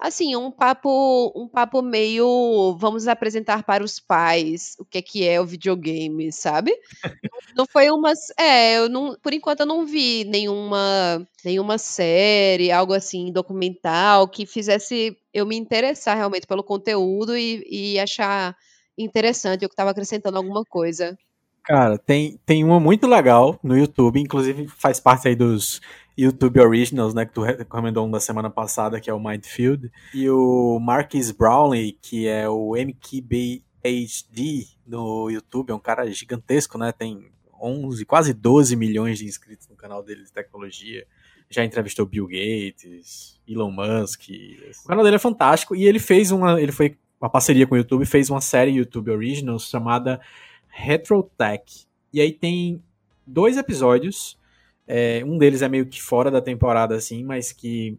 assim, 0.00 0.34
um 0.34 0.50
papo, 0.50 1.32
um 1.36 1.46
papo 1.46 1.82
meio 1.82 2.74
vamos 2.78 3.06
apresentar 3.06 3.62
para 3.62 3.84
os 3.84 4.00
pais 4.00 4.74
o 4.78 4.84
que 4.84 4.98
é 4.98 5.02
que 5.02 5.28
é 5.28 5.40
o 5.40 5.44
videogame, 5.44 6.32
sabe? 6.32 6.72
não 7.54 7.66
foi 7.66 7.90
uma, 7.90 8.12
é, 8.38 8.78
eu 8.78 8.88
não, 8.88 9.16
por 9.22 9.34
enquanto 9.34 9.60
eu 9.60 9.66
não 9.66 9.84
vi 9.84 10.24
nenhuma 10.24 11.26
nenhuma 11.44 11.76
série, 11.78 12.72
algo 12.72 12.94
assim, 12.94 13.30
documental 13.30 14.26
que 14.26 14.46
fizesse 14.46 15.16
eu 15.32 15.44
me 15.46 15.56
interessar 15.56 16.16
realmente 16.16 16.46
pelo 16.46 16.64
conteúdo 16.64 17.36
e, 17.36 17.64
e 17.68 18.00
achar 18.00 18.56
interessante, 18.96 19.62
eu 19.62 19.68
que 19.68 19.74
estava 19.74 19.90
acrescentando 19.90 20.38
alguma 20.38 20.64
coisa. 20.64 21.16
Cara, 21.62 21.98
tem, 21.98 22.38
tem 22.44 22.64
uma 22.64 22.80
muito 22.80 23.06
legal 23.06 23.58
no 23.62 23.76
YouTube, 23.76 24.18
inclusive 24.18 24.66
faz 24.66 24.98
parte 24.98 25.28
aí 25.28 25.36
dos 25.36 25.80
YouTube 26.20 26.60
Originals, 26.60 27.14
né, 27.14 27.24
que 27.24 27.32
tu 27.32 27.42
recomendou 27.42 28.06
um 28.06 28.10
da 28.10 28.20
semana 28.20 28.50
passada, 28.50 29.00
que 29.00 29.08
é 29.08 29.14
o 29.14 29.20
Mindfield, 29.20 29.90
e 30.14 30.28
o 30.28 30.78
Marcus 30.78 31.30
Brownlee, 31.30 31.98
que 32.00 32.26
é 32.26 32.48
o 32.48 32.74
MKBHD 32.76 33.62
no 34.86 35.30
YouTube, 35.30 35.70
é 35.70 35.74
um 35.74 35.80
cara 35.80 36.10
gigantesco, 36.10 36.76
né, 36.76 36.92
tem 36.92 37.30
11, 37.60 38.04
quase 38.04 38.34
12 38.34 38.76
milhões 38.76 39.18
de 39.18 39.24
inscritos 39.24 39.68
no 39.68 39.76
canal 39.76 40.02
dele 40.02 40.24
de 40.24 40.32
tecnologia. 40.32 41.06
Já 41.48 41.64
entrevistou 41.64 42.06
Bill 42.06 42.26
Gates, 42.26 43.40
Elon 43.46 43.70
Musk. 43.70 44.28
O 44.84 44.88
canal 44.88 45.02
dele 45.02 45.16
é 45.16 45.18
fantástico 45.18 45.74
e 45.74 45.84
ele 45.84 45.98
fez 45.98 46.30
uma, 46.30 46.60
ele 46.60 46.70
foi 46.70 46.96
uma 47.20 47.28
parceria 47.28 47.66
com 47.66 47.74
o 47.74 47.78
YouTube, 47.78 48.06
fez 48.06 48.30
uma 48.30 48.40
série 48.40 48.70
YouTube 48.70 49.10
Originals 49.10 49.68
chamada 49.68 50.20
Retrotech. 50.68 51.86
E 52.12 52.20
aí 52.20 52.32
tem 52.32 52.82
dois 53.26 53.56
episódios. 53.56 54.38
É, 54.92 55.22
um 55.24 55.38
deles 55.38 55.62
é 55.62 55.68
meio 55.68 55.86
que 55.86 56.02
fora 56.02 56.32
da 56.32 56.40
temporada, 56.40 56.96
assim, 56.96 57.22
mas 57.22 57.52
que 57.52 57.96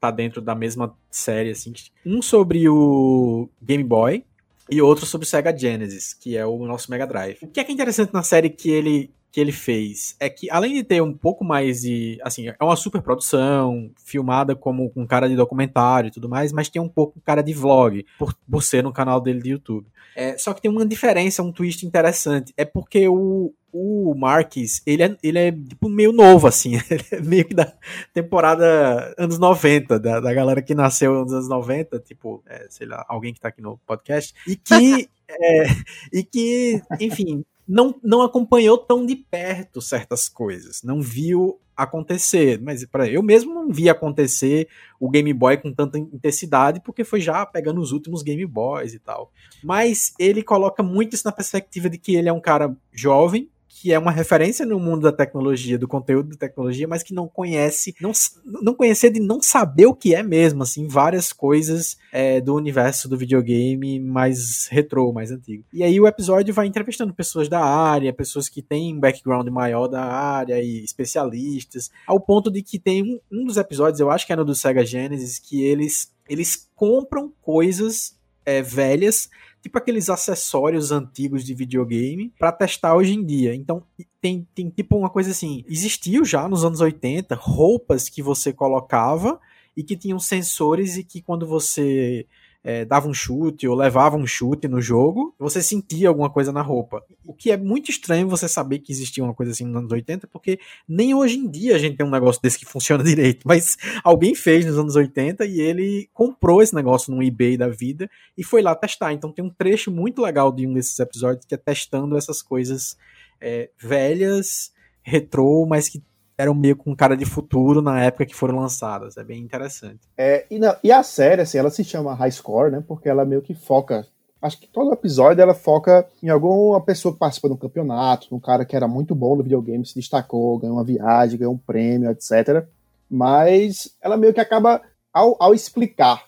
tá 0.00 0.10
dentro 0.10 0.40
da 0.40 0.54
mesma 0.54 0.96
série, 1.10 1.50
assim. 1.50 1.70
Um 2.04 2.22
sobre 2.22 2.66
o 2.66 3.46
Game 3.60 3.84
Boy 3.84 4.24
e 4.70 4.80
outro 4.80 5.04
sobre 5.04 5.26
o 5.26 5.28
Sega 5.28 5.54
Genesis, 5.54 6.14
que 6.14 6.38
é 6.38 6.46
o 6.46 6.64
nosso 6.64 6.90
Mega 6.90 7.06
Drive. 7.06 7.36
O 7.42 7.46
que 7.46 7.60
é, 7.60 7.64
que 7.64 7.70
é 7.70 7.74
interessante 7.74 8.14
na 8.14 8.22
série 8.22 8.48
que 8.48 8.70
ele 8.70 9.10
que 9.30 9.40
ele 9.40 9.52
fez 9.52 10.16
é 10.18 10.28
que, 10.28 10.50
além 10.50 10.74
de 10.74 10.82
ter 10.82 11.00
um 11.02 11.12
pouco 11.12 11.44
mais 11.44 11.82
de. 11.82 12.18
Assim, 12.22 12.48
é 12.48 12.56
uma 12.60 12.76
super 12.76 13.00
produção, 13.00 13.90
filmada 14.04 14.56
como 14.56 14.90
com 14.90 15.06
cara 15.06 15.28
de 15.28 15.36
documentário 15.36 16.08
e 16.08 16.10
tudo 16.10 16.28
mais, 16.28 16.52
mas 16.52 16.68
tem 16.68 16.82
um 16.82 16.88
pouco 16.88 17.20
cara 17.20 17.42
de 17.42 17.52
vlog, 17.52 18.04
por, 18.18 18.34
por 18.50 18.62
ser 18.62 18.82
no 18.82 18.92
canal 18.92 19.20
dele 19.20 19.40
de 19.40 19.50
YouTube. 19.50 19.86
É, 20.16 20.36
só 20.36 20.52
que 20.52 20.60
tem 20.60 20.70
uma 20.70 20.84
diferença, 20.84 21.42
um 21.42 21.52
twist 21.52 21.86
interessante. 21.86 22.52
É 22.56 22.64
porque 22.64 23.08
o, 23.08 23.54
o 23.72 24.14
Marques, 24.14 24.82
ele 24.84 25.02
é, 25.02 25.16
ele 25.22 25.38
é 25.38 25.52
tipo 25.52 25.88
meio 25.88 26.12
novo, 26.12 26.46
assim. 26.46 26.72
Ele 26.90 27.04
é 27.12 27.20
meio 27.20 27.44
que 27.44 27.54
da 27.54 27.72
temporada 28.12 29.14
anos 29.16 29.38
90, 29.38 29.98
da, 29.98 30.20
da 30.20 30.34
galera 30.34 30.60
que 30.60 30.74
nasceu 30.74 31.14
nos 31.14 31.32
anos 31.32 31.48
90, 31.48 31.98
tipo, 32.00 32.42
é, 32.46 32.66
sei 32.68 32.86
lá, 32.86 33.04
alguém 33.08 33.32
que 33.32 33.40
tá 33.40 33.48
aqui 33.48 33.62
no 33.62 33.78
podcast. 33.86 34.34
E 34.46 34.56
que. 34.56 35.08
é, 35.30 35.66
e 36.12 36.24
que, 36.24 36.82
enfim, 37.00 37.44
não, 37.66 37.94
não 38.02 38.22
acompanhou 38.22 38.78
tão 38.78 39.04
de 39.04 39.16
perto 39.16 39.80
certas 39.80 40.28
coisas, 40.28 40.82
não 40.82 41.00
viu 41.00 41.60
acontecer. 41.82 42.60
Mas 42.60 42.84
para 42.84 43.08
eu 43.08 43.22
mesmo 43.22 43.54
não 43.54 43.70
vi 43.70 43.88
acontecer 43.88 44.68
o 44.98 45.10
Game 45.10 45.32
Boy 45.32 45.56
com 45.56 45.72
tanta 45.72 45.98
intensidade, 45.98 46.80
porque 46.80 47.04
foi 47.04 47.20
já 47.20 47.44
pegando 47.46 47.80
os 47.80 47.92
últimos 47.92 48.22
Game 48.22 48.44
Boys 48.46 48.94
e 48.94 48.98
tal. 48.98 49.32
Mas 49.62 50.12
ele 50.18 50.42
coloca 50.42 50.82
muito 50.82 51.14
isso 51.14 51.26
na 51.26 51.32
perspectiva 51.32 51.88
de 51.88 51.98
que 51.98 52.14
ele 52.14 52.28
é 52.28 52.32
um 52.32 52.40
cara 52.40 52.76
jovem, 52.92 53.49
que 53.80 53.94
é 53.94 53.98
uma 53.98 54.10
referência 54.10 54.66
no 54.66 54.78
mundo 54.78 55.02
da 55.02 55.12
tecnologia, 55.12 55.78
do 55.78 55.88
conteúdo 55.88 56.28
da 56.28 56.36
tecnologia, 56.36 56.86
mas 56.86 57.02
que 57.02 57.14
não 57.14 57.26
conhece, 57.26 57.94
não, 57.98 58.12
não 58.44 58.74
conhecer 58.74 59.10
de 59.10 59.18
não 59.18 59.40
saber 59.40 59.86
o 59.86 59.94
que 59.94 60.14
é 60.14 60.22
mesmo, 60.22 60.62
assim, 60.62 60.86
várias 60.86 61.32
coisas 61.32 61.96
é, 62.12 62.42
do 62.42 62.54
universo 62.54 63.08
do 63.08 63.16
videogame 63.16 63.98
mais 63.98 64.66
retrô, 64.70 65.10
mais 65.14 65.30
antigo. 65.30 65.64
E 65.72 65.82
aí 65.82 65.98
o 65.98 66.06
episódio 66.06 66.52
vai 66.52 66.66
entrevistando 66.66 67.14
pessoas 67.14 67.48
da 67.48 67.64
área, 67.64 68.12
pessoas 68.12 68.50
que 68.50 68.60
têm 68.60 68.94
um 68.94 69.00
background 69.00 69.48
maior 69.48 69.88
da 69.88 70.04
área 70.04 70.62
e 70.62 70.84
especialistas, 70.84 71.90
ao 72.06 72.20
ponto 72.20 72.50
de 72.50 72.62
que 72.62 72.78
tem 72.78 73.02
um, 73.02 73.18
um 73.32 73.46
dos 73.46 73.56
episódios, 73.56 73.98
eu 73.98 74.10
acho 74.10 74.26
que 74.26 74.32
é 74.34 74.36
no 74.36 74.44
do 74.44 74.54
Sega 74.54 74.84
Genesis, 74.84 75.38
que 75.38 75.62
eles, 75.62 76.12
eles 76.28 76.68
compram 76.76 77.32
coisas 77.40 78.14
é, 78.44 78.60
velhas 78.60 79.30
tipo 79.62 79.78
aqueles 79.78 80.08
acessórios 80.08 80.90
antigos 80.90 81.44
de 81.44 81.54
videogame 81.54 82.32
para 82.38 82.52
testar 82.52 82.94
hoje 82.94 83.14
em 83.14 83.24
dia. 83.24 83.54
Então 83.54 83.82
tem, 84.20 84.46
tem 84.54 84.70
tipo 84.70 84.96
uma 84.96 85.10
coisa 85.10 85.30
assim, 85.30 85.64
existiu 85.68 86.24
já 86.24 86.48
nos 86.48 86.64
anos 86.64 86.80
80 86.80 87.34
roupas 87.34 88.08
que 88.08 88.22
você 88.22 88.52
colocava 88.52 89.40
e 89.76 89.82
que 89.82 89.96
tinham 89.96 90.18
sensores 90.18 90.96
e 90.96 91.04
que 91.04 91.22
quando 91.22 91.46
você 91.46 92.26
é, 92.62 92.84
dava 92.84 93.08
um 93.08 93.14
chute 93.14 93.66
ou 93.66 93.74
levava 93.74 94.16
um 94.16 94.26
chute 94.26 94.68
no 94.68 94.80
jogo, 94.80 95.34
você 95.38 95.62
sentia 95.62 96.08
alguma 96.08 96.28
coisa 96.28 96.52
na 96.52 96.60
roupa. 96.60 97.02
O 97.24 97.32
que 97.32 97.50
é 97.50 97.56
muito 97.56 97.90
estranho 97.90 98.28
você 98.28 98.48
saber 98.48 98.80
que 98.80 98.92
existia 98.92 99.24
uma 99.24 99.34
coisa 99.34 99.52
assim 99.52 99.64
nos 99.64 99.76
anos 99.76 99.92
80, 99.92 100.26
porque 100.26 100.58
nem 100.86 101.14
hoje 101.14 101.38
em 101.38 101.48
dia 101.48 101.74
a 101.74 101.78
gente 101.78 101.96
tem 101.96 102.06
um 102.06 102.10
negócio 102.10 102.40
desse 102.42 102.58
que 102.58 102.66
funciona 102.66 103.02
direito. 103.04 103.46
Mas 103.46 103.76
alguém 104.04 104.34
fez 104.34 104.66
nos 104.66 104.78
anos 104.78 104.94
80 104.94 105.44
e 105.46 105.60
ele 105.60 106.08
comprou 106.12 106.62
esse 106.62 106.74
negócio 106.74 107.14
no 107.14 107.22
eBay 107.22 107.56
da 107.56 107.68
vida 107.68 108.10
e 108.36 108.44
foi 108.44 108.60
lá 108.60 108.74
testar. 108.74 109.12
Então 109.12 109.32
tem 109.32 109.44
um 109.44 109.50
trecho 109.50 109.90
muito 109.90 110.20
legal 110.20 110.52
de 110.52 110.66
um 110.66 110.74
desses 110.74 110.98
episódios 110.98 111.46
que 111.46 111.54
é 111.54 111.58
testando 111.58 112.16
essas 112.16 112.42
coisas 112.42 112.96
é, 113.40 113.70
velhas, 113.78 114.72
retrô, 115.02 115.64
mas 115.66 115.88
que 115.88 116.02
eram 116.40 116.54
meio 116.54 116.74
com 116.76 116.96
cara 116.96 117.16
de 117.16 117.26
futuro 117.26 117.82
na 117.82 118.02
época 118.02 118.24
que 118.24 118.34
foram 118.34 118.58
lançadas. 118.58 119.16
É 119.16 119.22
bem 119.22 119.42
interessante. 119.42 120.00
É, 120.16 120.46
e, 120.50 120.58
na, 120.58 120.78
e 120.82 120.90
a 120.90 121.02
série, 121.02 121.42
assim, 121.42 121.58
ela 121.58 121.70
se 121.70 121.84
chama 121.84 122.14
High 122.14 122.32
Score, 122.32 122.70
né? 122.70 122.82
Porque 122.86 123.08
ela 123.08 123.24
meio 123.24 123.42
que 123.42 123.54
foca. 123.54 124.06
Acho 124.40 124.58
que 124.58 124.66
todo 124.66 124.92
episódio 124.92 125.42
ela 125.42 125.52
foca 125.52 126.08
em 126.22 126.30
alguma 126.30 126.80
pessoa 126.80 127.12
que 127.12 127.18
participa 127.18 127.48
de 127.48 127.54
um 127.54 127.58
campeonato, 127.58 128.34
um 128.34 128.40
cara 128.40 128.64
que 128.64 128.74
era 128.74 128.88
muito 128.88 129.14
bom 129.14 129.36
no 129.36 129.42
videogame, 129.42 129.84
se 129.84 129.94
destacou, 129.94 130.58
ganhou 130.58 130.76
uma 130.76 130.84
viagem, 130.84 131.38
ganhou 131.38 131.52
um 131.52 131.58
prêmio, 131.58 132.10
etc. 132.10 132.66
Mas 133.10 133.94
ela 134.00 134.16
meio 134.16 134.32
que 134.32 134.40
acaba, 134.40 134.80
ao, 135.12 135.36
ao 135.38 135.52
explicar 135.52 136.24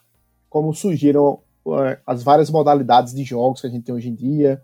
como 0.51 0.75
surgiram 0.75 1.39
uh, 1.65 1.97
as 2.07 2.23
várias 2.23 2.51
modalidades 2.51 3.15
de 3.15 3.25
jogos 3.25 3.63
que 3.63 3.67
a 3.67 3.71
gente 3.71 3.85
tem 3.85 3.95
hoje 3.95 4.11
em 4.11 4.15
dia, 4.15 4.61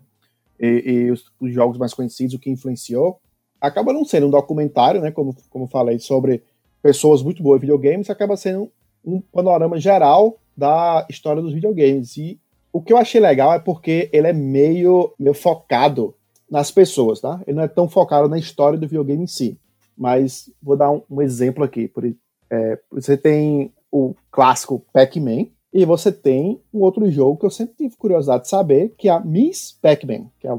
e, 0.59 0.83
e 0.85 1.11
os, 1.11 1.25
os, 1.39 1.51
jogos 1.51 1.79
mais 1.79 1.93
conhecidos, 1.93 2.35
o 2.35 2.39
que 2.39 2.51
influenciou, 2.51 3.19
acaba 3.59 3.93
não 3.93 4.05
sendo 4.05 4.27
um 4.27 4.29
documentário, 4.29 5.01
né, 5.01 5.11
como, 5.11 5.35
como 5.49 5.67
falei, 5.67 5.99
sobre 5.99 6.43
pessoas 6.81 7.21
muito 7.21 7.43
boas 7.43 7.57
em 7.57 7.61
videogames, 7.61 8.09
acaba 8.09 8.37
sendo 8.37 8.71
um 9.03 9.19
panorama 9.19 9.79
geral 9.79 10.37
da 10.55 11.05
história 11.09 11.41
dos 11.41 11.53
videogames. 11.53 12.17
E 12.17 12.39
o 12.71 12.81
que 12.81 12.93
eu 12.93 12.97
achei 12.97 13.19
legal 13.19 13.53
é 13.53 13.59
porque 13.59 14.09
ele 14.13 14.27
é 14.27 14.33
meio, 14.33 15.13
meio 15.19 15.33
focado 15.33 16.15
nas 16.49 16.71
pessoas, 16.71 17.19
tá? 17.19 17.41
Ele 17.45 17.57
não 17.57 17.63
é 17.63 17.67
tão 17.67 17.87
focado 17.87 18.27
na 18.27 18.37
história 18.37 18.77
do 18.77 18.87
videogame 18.87 19.23
em 19.23 19.27
si. 19.27 19.57
Mas 19.97 20.49
vou 20.61 20.77
dar 20.77 20.91
um, 20.91 21.01
um 21.09 21.21
exemplo 21.21 21.63
aqui. 21.63 21.87
Por, 21.87 22.05
é, 22.49 22.79
você 22.91 23.17
tem 23.17 23.73
o 23.91 24.15
clássico 24.31 24.83
Pac-Man, 24.93 25.47
e 25.71 25.85
você 25.85 26.11
tem 26.11 26.59
um 26.73 26.79
outro 26.79 27.09
jogo 27.11 27.39
que 27.39 27.45
eu 27.45 27.51
sempre 27.51 27.75
tive 27.75 27.95
curiosidade 27.95 28.43
de 28.43 28.49
saber, 28.49 28.93
que 28.97 29.07
é 29.07 29.11
a 29.11 29.19
Miss 29.19 29.77
Pac-Man, 29.79 30.25
que 30.39 30.47
é 30.47 30.51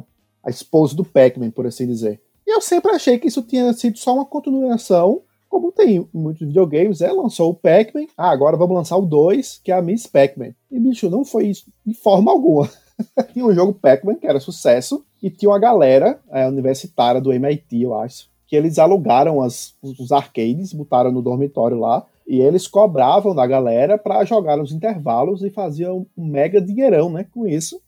a 0.43 0.51
esposa 0.51 0.95
do 0.95 1.05
Pac-Man, 1.05 1.51
por 1.51 1.67
assim 1.67 1.87
dizer. 1.87 2.21
E 2.51 2.53
eu 2.53 2.61
sempre 2.61 2.91
achei 2.91 3.17
que 3.17 3.29
isso 3.29 3.43
tinha 3.43 3.73
sido 3.73 3.97
só 3.97 4.13
uma 4.13 4.25
continuação, 4.25 5.23
como 5.49 5.71
tem 5.71 5.99
em 5.99 6.09
muitos 6.13 6.49
videogames, 6.49 7.01
é, 7.01 7.13
lançou 7.13 7.51
o 7.51 7.55
Pac-Man, 7.55 8.07
ah, 8.19 8.29
agora 8.29 8.57
vamos 8.57 8.75
lançar 8.75 8.97
o 8.97 9.07
2, 9.07 9.61
que 9.63 9.71
é 9.71 9.77
a 9.77 9.81
Miss 9.81 10.09
Pac-Man. 10.09 10.53
E, 10.69 10.81
bicho, 10.81 11.09
não 11.09 11.25
foi 11.25 11.47
isso 11.47 11.67
de 11.87 11.95
forma 11.95 12.33
alguma. 12.33 12.69
tinha 13.33 13.47
um 13.47 13.55
jogo 13.55 13.73
Pac-Man 13.73 14.17
que 14.17 14.27
era 14.27 14.41
sucesso, 14.41 15.05
e 15.23 15.31
tinha 15.31 15.49
uma 15.49 15.61
galera 15.61 16.19
é, 16.29 16.49
universitária 16.49 17.21
do 17.21 17.33
MIT, 17.33 17.83
eu 17.83 17.95
acho, 17.95 18.29
que 18.49 18.57
eles 18.57 18.81
alugaram 18.81 19.41
as, 19.41 19.77
os 19.81 20.11
arcades, 20.11 20.73
botaram 20.73 21.13
no 21.13 21.23
dormitório 21.23 21.79
lá, 21.79 22.05
e 22.27 22.41
eles 22.41 22.67
cobravam 22.67 23.33
da 23.33 23.47
galera 23.47 23.97
para 23.97 24.25
jogar 24.25 24.57
nos 24.57 24.73
intervalos 24.73 25.45
e 25.45 25.51
faziam 25.51 26.05
um 26.19 26.27
mega 26.27 26.61
dinheirão 26.61 27.11
né, 27.11 27.25
com 27.33 27.47
isso 27.47 27.81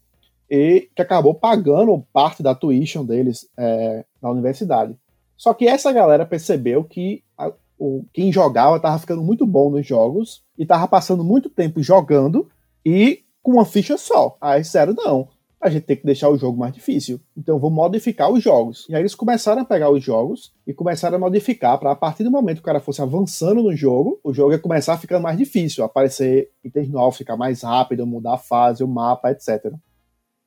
e 0.54 0.90
que 0.94 1.00
acabou 1.00 1.34
pagando 1.34 2.04
parte 2.12 2.42
da 2.42 2.54
tuition 2.54 3.06
deles 3.06 3.48
é, 3.58 4.04
na 4.20 4.30
universidade. 4.30 4.94
Só 5.34 5.54
que 5.54 5.66
essa 5.66 5.90
galera 5.90 6.26
percebeu 6.26 6.84
que 6.84 7.24
a, 7.38 7.50
o, 7.78 8.04
quem 8.12 8.30
jogava 8.30 8.76
estava 8.76 8.98
ficando 8.98 9.22
muito 9.22 9.46
bom 9.46 9.70
nos 9.70 9.86
jogos 9.86 10.44
e 10.58 10.64
estava 10.64 10.86
passando 10.86 11.24
muito 11.24 11.48
tempo 11.48 11.82
jogando 11.82 12.50
e 12.84 13.22
com 13.42 13.52
uma 13.52 13.64
ficha 13.64 13.96
só. 13.96 14.36
Aí 14.42 14.60
disseram, 14.60 14.92
não, 14.92 15.26
a 15.58 15.70
gente 15.70 15.84
tem 15.84 15.96
que 15.96 16.04
deixar 16.04 16.28
o 16.28 16.36
jogo 16.36 16.58
mais 16.58 16.74
difícil. 16.74 17.18
Então 17.34 17.58
vou 17.58 17.70
modificar 17.70 18.30
os 18.30 18.44
jogos. 18.44 18.86
E 18.90 18.94
aí 18.94 19.00
eles 19.00 19.14
começaram 19.14 19.62
a 19.62 19.64
pegar 19.64 19.88
os 19.88 20.04
jogos 20.04 20.52
e 20.66 20.74
começaram 20.74 21.16
a 21.16 21.20
modificar 21.20 21.78
para 21.78 21.92
a 21.92 21.96
partir 21.96 22.24
do 22.24 22.30
momento 22.30 22.56
que 22.56 22.62
o 22.62 22.66
cara 22.66 22.78
fosse 22.78 23.00
avançando 23.00 23.62
no 23.62 23.74
jogo, 23.74 24.20
o 24.22 24.34
jogo 24.34 24.52
ia 24.52 24.58
começar 24.58 24.92
a 24.92 24.98
ficar 24.98 25.18
mais 25.18 25.38
difícil, 25.38 25.82
aparecer 25.82 26.50
itens 26.62 26.90
novos, 26.90 27.16
ficar 27.16 27.38
mais 27.38 27.62
rápido, 27.62 28.06
mudar 28.06 28.34
a 28.34 28.38
fase, 28.38 28.84
o 28.84 28.86
mapa, 28.88 29.30
etc. 29.30 29.72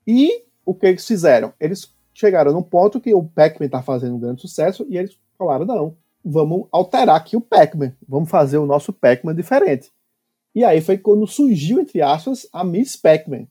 E 0.07 0.43
o 0.65 0.73
que 0.73 0.87
eles 0.87 1.05
fizeram? 1.05 1.53
Eles 1.59 1.93
chegaram 2.13 2.53
num 2.53 2.63
ponto 2.63 2.99
que 2.99 3.13
o 3.13 3.23
Pac-Man 3.23 3.65
está 3.65 3.81
fazendo 3.81 4.15
um 4.15 4.19
grande 4.19 4.41
sucesso 4.41 4.85
e 4.89 4.97
eles 4.97 5.17
falaram: 5.37 5.65
não, 5.65 5.97
vamos 6.23 6.67
alterar 6.71 7.15
aqui 7.15 7.35
o 7.35 7.41
Pac-Man, 7.41 7.93
vamos 8.07 8.29
fazer 8.29 8.57
o 8.57 8.65
nosso 8.65 8.91
Pac-Man 8.91 9.35
diferente. 9.35 9.91
E 10.53 10.63
aí 10.63 10.79
foi 10.79 10.97
quando 10.97 11.27
surgiu, 11.27 11.79
entre 11.79 12.01
aspas, 12.01 12.47
a 12.51 12.63
Miss 12.63 12.95
Pac-Man, 12.95 13.45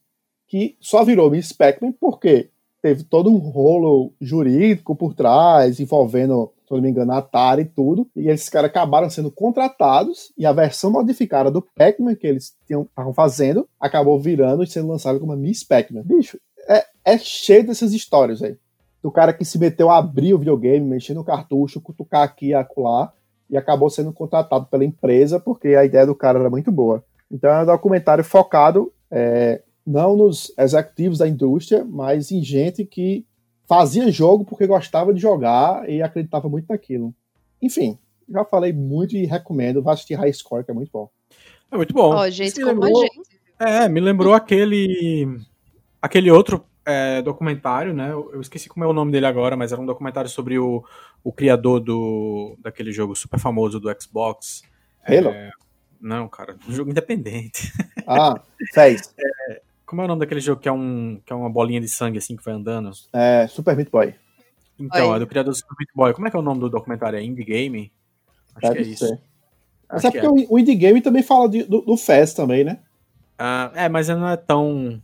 que 0.46 0.76
só 0.80 1.04
virou 1.04 1.30
Miss 1.30 1.52
Pac-Man 1.52 1.92
porque 1.92 2.50
teve 2.84 3.02
todo 3.02 3.30
um 3.30 3.38
rolo 3.38 4.12
jurídico 4.20 4.94
por 4.94 5.14
trás, 5.14 5.80
envolvendo, 5.80 6.52
se 6.68 6.74
não 6.74 6.82
me 6.82 6.90
engano, 6.90 7.12
a 7.12 7.16
Atari 7.16 7.62
e 7.62 7.64
tudo, 7.64 8.06
e 8.14 8.28
esses 8.28 8.50
caras 8.50 8.68
acabaram 8.68 9.08
sendo 9.08 9.30
contratados, 9.30 10.30
e 10.36 10.44
a 10.44 10.52
versão 10.52 10.92
modificada 10.92 11.50
do 11.50 11.62
Pac-Man 11.62 12.14
que 12.14 12.26
eles 12.26 12.54
estavam 12.68 13.14
fazendo 13.14 13.66
acabou 13.80 14.20
virando 14.20 14.62
e 14.62 14.66
sendo 14.66 14.88
lançada 14.88 15.18
como 15.18 15.34
Miss 15.34 15.64
Pac-Man. 15.64 16.02
Bicho, 16.04 16.38
é, 16.68 16.84
é 17.06 17.16
cheio 17.16 17.66
dessas 17.66 17.94
histórias 17.94 18.42
aí. 18.42 18.54
Do 19.02 19.10
cara 19.10 19.32
que 19.32 19.46
se 19.46 19.58
meteu 19.58 19.88
a 19.88 19.96
abrir 19.96 20.34
o 20.34 20.38
videogame, 20.38 20.86
mexer 20.86 21.14
no 21.14 21.24
cartucho, 21.24 21.80
cutucar 21.80 22.22
aqui 22.22 22.48
e 22.48 22.54
acolá, 22.54 23.14
e 23.48 23.56
acabou 23.56 23.88
sendo 23.88 24.12
contratado 24.12 24.66
pela 24.66 24.84
empresa 24.84 25.40
porque 25.40 25.68
a 25.68 25.86
ideia 25.86 26.04
do 26.04 26.14
cara 26.14 26.38
era 26.38 26.50
muito 26.50 26.70
boa. 26.70 27.02
Então 27.32 27.48
é 27.48 27.62
um 27.62 27.66
documentário 27.66 28.22
focado 28.22 28.92
é, 29.10 29.62
não 29.86 30.16
nos 30.16 30.52
executivos 30.58 31.18
da 31.18 31.28
indústria, 31.28 31.84
mas 31.84 32.30
em 32.30 32.42
gente 32.42 32.84
que 32.84 33.26
fazia 33.66 34.10
jogo 34.10 34.44
porque 34.44 34.66
gostava 34.66 35.12
de 35.12 35.20
jogar 35.20 35.88
e 35.88 36.02
acreditava 36.02 36.48
muito 36.48 36.66
naquilo. 36.68 37.14
Enfim, 37.60 37.98
já 38.28 38.44
falei 38.44 38.72
muito 38.72 39.16
e 39.16 39.26
recomendo. 39.26 39.82
Vá 39.82 39.92
assistir 39.92 40.14
High 40.14 40.32
Score, 40.32 40.64
que 40.64 40.70
é 40.70 40.74
muito 40.74 40.90
bom. 40.92 41.10
É 41.70 41.76
muito 41.76 41.92
bom. 41.92 42.14
Ó, 42.14 42.28
gente, 42.30 42.60
como 42.60 42.82
lembrou, 42.82 43.02
a 43.02 43.06
gente. 43.06 43.40
É, 43.58 43.88
me 43.88 44.00
lembrou 44.00 44.34
aquele. 44.34 45.38
aquele 46.00 46.30
outro 46.30 46.64
é, 46.86 47.22
documentário, 47.22 47.94
né? 47.94 48.12
Eu 48.12 48.40
esqueci 48.40 48.68
como 48.68 48.84
é 48.84 48.88
o 48.88 48.92
nome 48.92 49.12
dele 49.12 49.26
agora, 49.26 49.56
mas 49.56 49.72
era 49.72 49.80
um 49.80 49.86
documentário 49.86 50.28
sobre 50.28 50.58
o, 50.58 50.84
o 51.22 51.32
criador 51.32 51.80
do 51.80 52.56
daquele 52.60 52.92
jogo 52.92 53.14
super 53.14 53.38
famoso 53.38 53.80
do 53.80 53.94
Xbox. 54.00 54.62
Halo? 55.06 55.28
É, 55.30 55.50
não, 56.00 56.28
cara, 56.28 56.56
um 56.68 56.72
jogo 56.72 56.90
independente. 56.90 57.72
Ah, 58.06 58.40
fez. 58.72 59.14
É, 59.50 59.62
como 59.86 60.02
é 60.02 60.04
o 60.04 60.08
nome 60.08 60.20
daquele 60.20 60.40
jogo 60.40 60.60
que 60.60 60.68
é, 60.68 60.72
um, 60.72 61.20
que 61.24 61.32
é 61.32 61.36
uma 61.36 61.50
bolinha 61.50 61.80
de 61.80 61.88
sangue 61.88 62.18
assim 62.18 62.36
que 62.36 62.44
vai 62.44 62.54
andando? 62.54 62.90
É, 63.12 63.46
Super 63.46 63.76
Meat 63.76 63.90
Boy. 63.90 64.14
Então, 64.78 65.10
Oi. 65.10 65.16
é 65.16 65.18
do 65.18 65.26
criador 65.26 65.52
do 65.52 65.56
Super 65.56 65.76
Meat 65.78 65.90
Boy. 65.94 66.12
Como 66.14 66.26
é 66.26 66.30
que 66.30 66.36
é 66.36 66.38
o 66.38 66.42
nome 66.42 66.60
do 66.60 66.70
documentário? 66.70 67.18
É 67.18 67.22
Indie 67.22 67.44
Game? 67.44 67.92
Acho 68.56 68.72
Deve 68.72 68.74
que 68.74 68.90
é 68.90 68.92
isso. 68.92 69.06
Ser. 69.06 69.20
Mas 69.88 70.04
é 70.04 70.10
porque 70.10 70.26
é. 70.26 70.46
o 70.48 70.58
Indie 70.58 70.74
Game 70.74 71.00
também 71.00 71.22
fala 71.22 71.48
de, 71.48 71.62
do, 71.62 71.82
do 71.82 71.96
Fest 71.96 72.36
também, 72.36 72.64
né? 72.64 72.78
Ah, 73.38 73.70
é, 73.74 73.88
mas 73.88 74.08
não 74.08 74.28
é 74.28 74.36
tão 74.36 75.00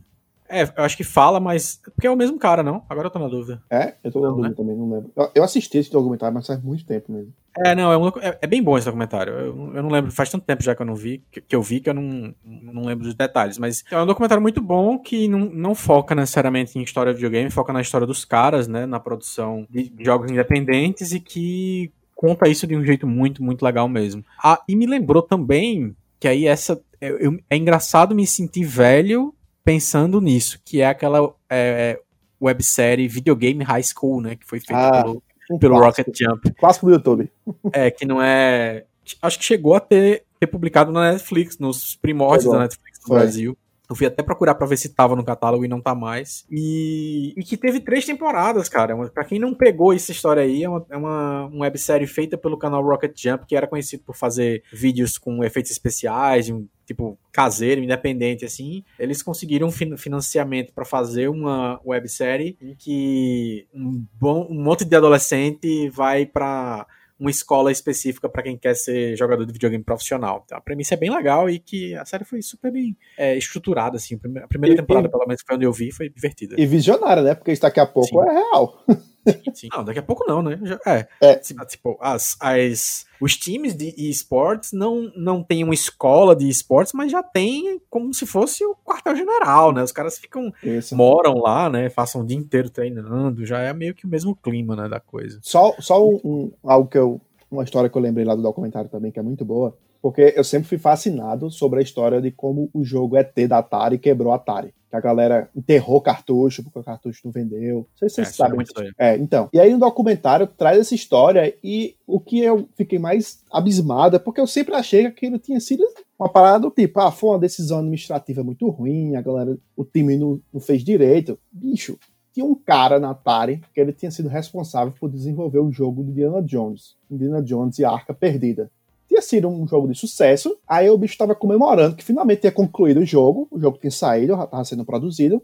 é, 0.51 0.63
eu 0.63 0.83
acho 0.83 0.97
que 0.97 1.03
fala, 1.03 1.39
mas. 1.39 1.81
Porque 1.95 2.05
é 2.05 2.11
o 2.11 2.15
mesmo 2.15 2.37
cara, 2.37 2.61
não? 2.61 2.83
Agora 2.89 3.07
eu 3.07 3.11
tô 3.11 3.19
na 3.19 3.27
dúvida. 3.27 3.61
É? 3.69 3.95
Eu 4.03 4.11
tô 4.11 4.19
na 4.19 4.27
não, 4.27 4.35
dúvida 4.35 4.49
né? 4.49 4.55
também, 4.55 4.75
não 4.75 4.91
lembro. 4.91 5.11
Eu, 5.33 5.43
assisti 5.43 5.77
esse 5.77 5.91
documentário, 5.91 6.35
mas 6.35 6.45
faz 6.45 6.61
muito 6.61 6.85
tempo 6.85 7.11
mesmo. 7.11 7.33
É, 7.65 7.75
não, 7.75 7.91
é, 7.91 7.97
um, 7.97 8.07
é, 8.21 8.37
é, 8.41 8.47
bem 8.47 8.61
bom 8.61 8.77
esse 8.77 8.85
documentário. 8.85 9.33
Eu, 9.33 9.75
eu, 9.75 9.83
não 9.83 9.89
lembro, 9.89 10.11
faz 10.11 10.29
tanto 10.29 10.45
tempo 10.45 10.63
já 10.63 10.75
que 10.75 10.81
eu 10.81 10.85
não 10.85 10.95
vi, 10.95 11.23
que, 11.31 11.41
que 11.41 11.55
eu 11.55 11.61
vi 11.61 11.79
que 11.79 11.89
eu 11.89 11.93
não, 11.93 12.33
não 12.45 12.83
lembro 12.83 13.05
dos 13.05 13.13
detalhes. 13.13 13.57
Mas 13.57 13.83
é 13.89 14.01
um 14.01 14.05
documentário 14.05 14.41
muito 14.41 14.61
bom 14.61 14.99
que 14.99 15.27
não, 15.27 15.39
não 15.39 15.73
foca 15.73 16.13
necessariamente 16.13 16.77
em 16.77 16.83
história 16.83 17.13
de 17.13 17.17
videogame, 17.17 17.49
foca 17.49 17.73
na 17.73 17.81
história 17.81 18.07
dos 18.07 18.25
caras, 18.25 18.67
né? 18.67 18.85
Na 18.85 18.99
produção 18.99 19.65
de 19.69 19.93
jogos 19.99 20.31
independentes 20.31 21.11
e 21.11 21.19
que 21.19 21.91
conta 22.15 22.47
isso 22.47 22.67
de 22.67 22.75
um 22.75 22.85
jeito 22.85 23.07
muito, 23.07 23.43
muito 23.43 23.63
legal 23.63 23.89
mesmo. 23.89 24.23
Ah, 24.43 24.61
e 24.67 24.75
me 24.75 24.85
lembrou 24.85 25.21
também 25.21 25.95
que 26.19 26.27
aí 26.27 26.45
essa. 26.45 26.79
Eu, 27.01 27.39
é 27.49 27.57
engraçado 27.57 28.13
me 28.13 28.27
sentir 28.27 28.63
velho 28.63 29.33
pensando 29.63 30.19
nisso, 30.19 30.59
que 30.63 30.81
é 30.81 30.87
aquela 30.87 31.19
é, 31.49 31.97
é, 31.99 32.01
websérie 32.41 33.07
Videogame 33.07 33.63
High 33.63 33.83
School, 33.83 34.21
né? 34.21 34.35
Que 34.35 34.45
foi 34.45 34.59
feita 34.59 34.87
ah, 34.87 35.03
pelo, 35.03 35.23
um 35.51 35.59
pelo 35.59 35.79
Rocket 35.79 36.07
Jump. 36.15 36.51
Clássico 36.53 36.87
do 36.87 36.93
YouTube. 36.93 37.31
É, 37.73 37.91
que 37.91 38.05
não 38.05 38.21
é. 38.21 38.85
Acho 39.21 39.39
que 39.39 39.45
chegou 39.45 39.75
a 39.75 39.79
ter, 39.79 40.23
ter 40.39 40.47
publicado 40.47 40.91
na 40.91 41.11
Netflix, 41.11 41.57
nos 41.57 41.95
primórdios 41.95 42.51
da 42.51 42.59
Netflix 42.59 42.99
no. 43.07 43.15
Brasil. 43.15 43.57
Eu 43.91 43.95
fui 43.95 44.07
até 44.07 44.23
procurar 44.23 44.55
pra 44.55 44.65
ver 44.65 44.77
se 44.77 44.87
tava 44.87 45.17
no 45.17 45.23
catálogo 45.23 45.65
e 45.65 45.67
não 45.67 45.81
tá 45.81 45.93
mais. 45.93 46.45
E, 46.49 47.33
e 47.35 47.43
que 47.43 47.57
teve 47.57 47.81
três 47.81 48.05
temporadas, 48.05 48.69
cara. 48.69 48.95
Pra 49.09 49.25
quem 49.25 49.37
não 49.37 49.53
pegou 49.53 49.93
essa 49.93 50.13
história 50.13 50.43
aí, 50.43 50.63
é 50.63 50.69
uma, 50.69 50.85
é 50.89 50.95
uma, 50.95 51.45
uma 51.47 51.65
websérie 51.65 52.07
feita 52.07 52.37
pelo 52.37 52.57
canal 52.57 52.81
Rocket 52.81 53.11
Jump, 53.21 53.45
que 53.45 53.53
era 53.53 53.67
conhecido 53.67 54.03
por 54.05 54.15
fazer 54.15 54.63
vídeos 54.71 55.17
com 55.17 55.43
efeitos 55.43 55.71
especiais, 55.71 56.49
tipo 56.85 57.19
caseiro, 57.33 57.81
independente 57.81 58.45
assim, 58.45 58.83
eles 58.97 59.21
conseguiram 59.21 59.69
financiamento 59.71 60.73
para 60.73 60.85
fazer 60.85 61.29
uma 61.29 61.79
websérie 61.85 62.57
em 62.61 62.75
que 62.75 63.67
um, 63.73 64.05
bom, 64.13 64.47
um 64.49 64.61
monte 64.61 64.85
de 64.85 64.95
adolescente 64.95 65.89
vai 65.89 66.25
para 66.25 66.85
uma 67.21 67.29
escola 67.29 67.71
específica 67.71 68.27
para 68.27 68.41
quem 68.41 68.57
quer 68.57 68.75
ser 68.75 69.15
jogador 69.15 69.45
de 69.45 69.53
videogame 69.53 69.83
profissional. 69.83 70.41
Então, 70.43 70.57
a 70.57 70.61
premissa 70.61 70.95
é 70.95 70.97
bem 70.97 71.11
legal 71.11 71.47
e 71.47 71.59
que 71.59 71.93
a 71.93 72.03
série 72.03 72.25
foi 72.25 72.41
super 72.41 72.71
bem 72.71 72.97
é, 73.15 73.37
estruturada, 73.37 73.97
assim. 73.97 74.19
A 74.43 74.47
primeira 74.47 74.75
temporada, 74.75 75.07
e, 75.07 75.11
pelo 75.11 75.27
menos, 75.27 75.43
foi 75.45 75.55
onde 75.55 75.65
eu 75.65 75.71
vi, 75.71 75.91
foi 75.91 76.09
divertida. 76.09 76.55
E 76.57 76.65
visionária, 76.65 77.21
né? 77.21 77.35
Porque 77.35 77.51
isso 77.51 77.61
daqui 77.61 77.79
a 77.79 77.85
pouco 77.85 78.09
Sim. 78.09 78.27
é 78.27 78.33
real. 78.33 78.83
Sim, 79.27 79.53
sim. 79.53 79.67
Não, 79.71 79.83
daqui 79.83 79.99
a 79.99 80.03
pouco 80.03 80.25
não, 80.27 80.41
né? 80.41 80.59
Já, 80.63 80.79
é. 80.85 81.07
é. 81.21 81.35
Tipo, 81.65 81.97
as, 82.01 82.35
as, 82.39 83.05
os 83.19 83.37
times 83.37 83.75
de 83.75 83.93
esportes 83.97 84.71
não, 84.71 85.11
não 85.15 85.43
têm 85.43 85.63
uma 85.63 85.73
escola 85.73 86.35
de 86.35 86.49
esportes, 86.49 86.93
mas 86.93 87.11
já 87.11 87.21
tem 87.21 87.79
como 87.89 88.13
se 88.13 88.25
fosse 88.25 88.65
o 88.65 88.75
quartel-general, 88.85 89.71
né? 89.71 89.83
Os 89.83 89.91
caras 89.91 90.17
ficam, 90.17 90.53
Isso. 90.63 90.95
moram 90.95 91.35
lá, 91.35 91.69
né? 91.69 91.89
Passam 91.89 92.21
o 92.21 92.25
dia 92.25 92.37
inteiro 92.37 92.69
treinando, 92.69 93.45
já 93.45 93.59
é 93.59 93.73
meio 93.73 93.93
que 93.93 94.05
o 94.05 94.09
mesmo 94.09 94.35
clima, 94.35 94.75
né, 94.75 94.89
da 94.89 94.99
coisa. 94.99 95.39
Só, 95.41 95.75
só 95.79 96.03
um, 96.03 96.19
um 96.23 96.51
algo 96.63 96.89
que 96.89 96.97
eu, 96.97 97.21
uma 97.49 97.63
história 97.63 97.89
que 97.89 97.97
eu 97.97 98.01
lembrei 98.01 98.25
lá 98.25 98.35
do 98.35 98.41
documentário 98.41 98.89
também, 98.89 99.11
que 99.11 99.19
é 99.19 99.23
muito 99.23 99.45
boa, 99.45 99.77
porque 100.01 100.33
eu 100.35 100.43
sempre 100.43 100.67
fui 100.67 100.77
fascinado 100.77 101.49
sobre 101.49 101.79
a 101.79 101.83
história 101.83 102.21
de 102.21 102.31
como 102.31 102.69
o 102.73 102.83
jogo 102.83 103.17
ET 103.17 103.35
da 103.47 103.59
Atari 103.59 103.97
quebrou 103.97 104.31
a 104.33 104.35
Atari 104.35 104.73
que 104.91 104.97
a 104.97 104.99
galera 104.99 105.49
enterrou 105.55 106.01
cartucho 106.01 106.61
porque 106.61 106.77
o 106.77 106.83
cartucho 106.83 107.21
não 107.23 107.31
vendeu. 107.31 107.77
Não 107.77 107.85
sei 107.95 108.09
se 108.09 108.15
vocês 108.15 108.27
é, 108.27 108.31
sabem. 108.31 108.65
É, 108.99 109.15
então. 109.15 109.49
E 109.53 109.59
aí 109.59 109.71
no 109.71 109.79
documentário 109.79 110.45
traz 110.45 110.77
essa 110.77 110.93
história 110.93 111.55
e 111.63 111.95
o 112.05 112.19
que 112.19 112.39
eu 112.39 112.67
fiquei 112.75 112.99
mais 112.99 113.41
abismado 113.49 114.17
é 114.17 114.19
porque 114.19 114.41
eu 114.41 114.47
sempre 114.47 114.75
achei 114.75 115.01
que 115.03 115.07
aquilo 115.07 115.39
tinha 115.39 115.61
sido 115.61 115.83
uma 116.19 116.29
parada 116.29 116.59
do 116.59 116.69
tipo, 116.69 116.99
ah, 116.99 117.09
foi 117.09 117.29
uma 117.29 117.39
decisão 117.39 117.79
administrativa 117.79 118.43
muito 118.43 118.69
ruim, 118.69 119.15
a 119.15 119.21
galera, 119.21 119.57
o 119.75 119.85
time 119.85 120.17
não, 120.17 120.39
não 120.53 120.59
fez 120.59 120.83
direito. 120.83 121.39
Bicho, 121.49 121.97
tinha 122.33 122.45
um 122.45 122.53
cara 122.53 122.99
na 122.99 123.11
Atari 123.11 123.61
que 123.73 123.79
ele 123.79 123.93
tinha 123.93 124.11
sido 124.11 124.27
responsável 124.27 124.93
por 124.99 125.09
desenvolver 125.09 125.59
o 125.59 125.71
jogo 125.71 126.03
de 126.03 126.11
Indiana 126.11 126.41
Jones, 126.41 126.97
Indiana 127.09 127.41
Jones 127.41 127.79
e 127.79 127.85
a 127.85 127.91
Arca 127.91 128.13
Perdida 128.13 128.69
tinha 129.11 129.21
sido 129.21 129.49
um 129.49 129.67
jogo 129.67 129.89
de 129.89 129.99
sucesso. 129.99 130.57
Aí 130.65 130.89
o 130.89 130.97
bicho 130.97 131.13
estava 131.13 131.35
comemorando 131.35 131.97
que 131.97 132.03
finalmente 132.03 132.41
tinha 132.41 132.51
concluído 132.51 133.01
o 133.01 133.05
jogo. 133.05 133.45
O 133.51 133.59
jogo 133.59 133.77
tinha 133.77 133.91
saído, 133.91 134.37
já 134.37 134.45
estava 134.45 134.63
sendo 134.63 134.85
produzido. 134.85 135.41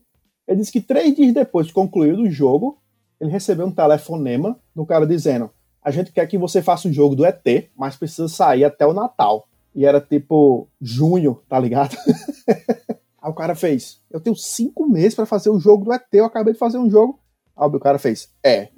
Ele 0.47 0.61
disse 0.61 0.71
que 0.71 0.79
três 0.79 1.13
dias 1.13 1.33
depois 1.33 1.67
de 1.67 1.73
concluído 1.73 2.21
o 2.21 2.31
jogo, 2.31 2.79
ele 3.19 3.29
recebeu 3.29 3.65
um 3.65 3.71
telefonema 3.71 4.57
do 4.73 4.85
cara 4.85 5.05
dizendo: 5.05 5.51
A 5.81 5.91
gente 5.91 6.13
quer 6.13 6.25
que 6.27 6.37
você 6.37 6.61
faça 6.61 6.87
o 6.87 6.93
jogo 6.93 7.13
do 7.13 7.25
ET, 7.25 7.43
mas 7.75 7.97
precisa 7.97 8.29
sair 8.29 8.63
até 8.63 8.87
o 8.87 8.93
Natal. 8.93 9.49
E 9.75 9.85
era 9.85 9.99
tipo 9.99 10.69
junho, 10.81 11.41
tá 11.49 11.59
ligado? 11.59 11.95
Aí 13.21 13.29
o 13.29 13.35
cara 13.35 13.53
fez: 13.53 13.99
Eu 14.09 14.21
tenho 14.21 14.35
cinco 14.35 14.87
meses 14.87 15.13
para 15.13 15.25
fazer 15.25 15.49
o 15.49 15.59
jogo 15.59 15.83
do 15.83 15.93
ET, 15.93 16.07
eu 16.13 16.25
acabei 16.25 16.53
de 16.53 16.59
fazer 16.59 16.77
um 16.77 16.89
jogo. 16.89 17.19
Aí 17.55 17.67
o 17.67 17.79
cara 17.79 17.99
fez: 17.99 18.29
É, 18.41 18.69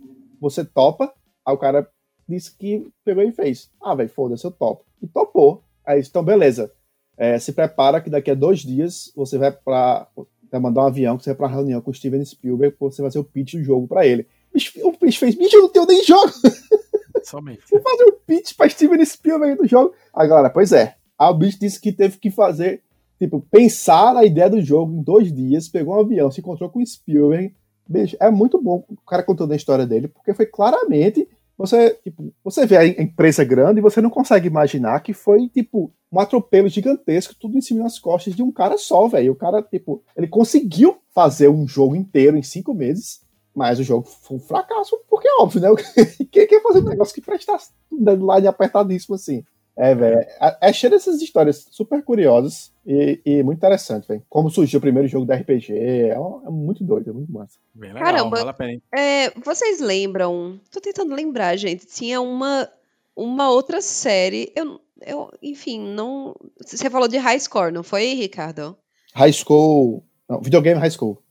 você 0.42 0.66
topa? 0.66 1.14
Aí 1.46 1.54
o 1.54 1.58
cara 1.58 1.88
disse 2.30 2.56
que 2.56 2.88
pegou 3.04 3.24
e 3.24 3.32
fez. 3.32 3.70
Ah, 3.82 3.96
velho, 3.96 4.10
foda-se, 4.10 4.46
eu 4.46 4.52
topo. 4.52 4.86
E 5.02 5.08
topou. 5.08 5.64
Aí 5.86 6.00
então, 6.00 6.24
beleza. 6.24 6.72
É, 7.18 7.38
se 7.40 7.52
prepara 7.52 8.00
que 8.00 8.10
daqui 8.10 8.32
a 8.32 8.36
dois 8.36 8.60
dias 8.60 9.12
você 9.16 9.38
vai 9.38 9.52
para 9.52 10.08
vai 10.52 10.60
mandar 10.60 10.84
um 10.84 10.88
avião, 10.88 11.18
que 11.18 11.24
você 11.24 11.32
vai 11.32 11.38
pra 11.38 11.56
reunião 11.56 11.82
com 11.82 11.92
o 11.92 11.94
Steven 11.94 12.24
Spielberg, 12.26 12.76
você 12.80 13.02
vai 13.02 13.12
ser 13.12 13.20
o 13.20 13.24
pitch 13.24 13.54
do 13.54 13.64
jogo 13.64 13.88
para 13.88 14.06
ele. 14.06 14.26
O 14.52 14.92
bicho 15.00 15.20
fez, 15.20 15.36
bicho, 15.36 15.56
eu 15.56 15.62
não 15.64 15.70
tenho 15.70 15.86
nem 15.86 16.04
jogo. 16.04 16.32
Somente. 17.24 17.62
Vou 17.70 17.82
fazer 17.82 18.04
o 18.06 18.14
pitch 18.14 18.56
pra 18.56 18.70
Steven 18.70 19.06
Spielberg 19.06 19.62
do 19.62 19.68
jogo. 19.68 19.94
Aí, 20.14 20.28
galera, 20.28 20.50
pois 20.50 20.72
é. 20.72 20.96
O 21.20 21.34
bicho 21.34 21.60
disse 21.60 21.80
que 21.80 21.92
teve 21.92 22.18
que 22.18 22.32
fazer, 22.32 22.82
tipo, 23.20 23.42
pensar 23.52 24.14
na 24.14 24.24
ideia 24.24 24.50
do 24.50 24.62
jogo 24.62 24.92
em 24.94 25.04
dois 25.04 25.32
dias, 25.32 25.68
pegou 25.68 25.96
um 25.96 26.00
avião, 26.00 26.32
se 26.32 26.40
encontrou 26.40 26.70
com 26.70 26.80
o 26.80 26.86
Spielberg. 26.86 27.54
Bicho, 27.88 28.18
é 28.20 28.32
muito 28.32 28.60
bom 28.62 28.84
o 28.88 28.96
cara 29.06 29.22
contando 29.22 29.52
a 29.52 29.56
história 29.56 29.86
dele, 29.86 30.08
porque 30.08 30.34
foi 30.34 30.46
claramente 30.46 31.28
você, 31.60 31.90
tipo, 32.02 32.34
você 32.42 32.66
vê 32.66 32.78
a 32.78 32.88
empresa 32.88 33.44
grande 33.44 33.80
e 33.80 33.84
você 33.84 34.02
não 34.02 34.10
consegue 34.10 34.48
imaginar 34.48 35.02
que 35.02 35.12
foi, 35.12 35.50
tipo, 35.50 35.92
um 36.10 36.18
atropelo 36.18 36.70
gigantesco, 36.70 37.36
tudo 37.38 37.58
em 37.58 37.62
cima 37.62 37.84
das 37.84 38.00
costas 38.00 38.34
de 38.34 38.42
um 38.42 38.50
cara 38.50 38.78
só, 38.78 39.10
velho. 39.10 39.34
O 39.34 39.36
cara, 39.36 39.62
tipo, 39.62 40.02
ele 40.16 40.30
conseguiu 40.30 40.98
fazer 41.14 41.50
um 41.50 41.68
jogo 41.68 41.98
inteiro 41.98 42.38
em 42.38 42.42
cinco 42.42 42.74
meses, 42.74 43.20
mas 43.54 43.78
o 43.78 43.84
jogo 43.84 44.08
foi 44.08 44.38
um 44.38 44.40
fracasso, 44.40 44.98
porque 45.10 45.28
é 45.28 45.42
óbvio, 45.42 45.60
né? 45.60 45.68
Quem 46.32 46.48
quer 46.48 46.64
fazer 46.64 46.80
um 46.80 46.88
negócio 46.88 47.14
que 47.14 47.20
prestasse 47.20 47.72
um 47.92 48.02
deadline 48.02 48.48
apertadíssimo 48.48 49.16
assim? 49.16 49.44
É, 49.80 49.96
velho. 49.96 50.20
É, 50.20 50.58
é 50.60 50.74
cheio 50.74 50.92
dessas 50.92 51.22
histórias 51.22 51.66
super 51.72 52.04
curiosas 52.04 52.70
e, 52.86 53.22
e 53.26 53.42
muito 53.42 53.60
interessante, 53.60 54.10
velho. 54.10 54.22
Como 54.30 54.50
surgiu 54.50 54.78
o 54.78 54.82
primeiro 54.82 55.08
jogo 55.08 55.26
da 55.26 55.36
RPG. 55.36 55.72
É, 55.72 56.10
é, 56.10 56.50
muito 56.50 56.84
doido, 56.84 57.10
é 57.10 57.14
muito 57.14 57.32
massa. 57.32 57.58
Bem 57.74 57.94
legal, 57.94 58.04
Caramba, 58.04 58.38
vale 58.38 58.50
a 58.50 58.54
pena. 58.54 58.82
É, 58.94 59.30
vocês 59.40 59.80
lembram? 59.80 60.60
Tô 60.70 60.82
tentando 60.82 61.16
lembrar, 61.16 61.56
gente. 61.56 61.86
Tinha 61.86 62.20
uma, 62.20 62.70
uma 63.16 63.50
outra 63.52 63.82
série. 63.82 64.52
Eu, 64.54 64.82
eu, 65.00 65.32
enfim, 65.42 65.80
não. 65.80 66.36
Você 66.62 66.90
falou 66.90 67.08
de 67.08 67.18
High 67.18 67.40
Score, 67.40 67.72
não 67.72 67.82
foi, 67.82 68.14
Ricardo? 68.16 68.78
High 69.14 69.32
School. 69.32 70.04
Não, 70.28 70.42
videogame 70.42 70.78
High 70.78 70.92
School. 70.92 71.24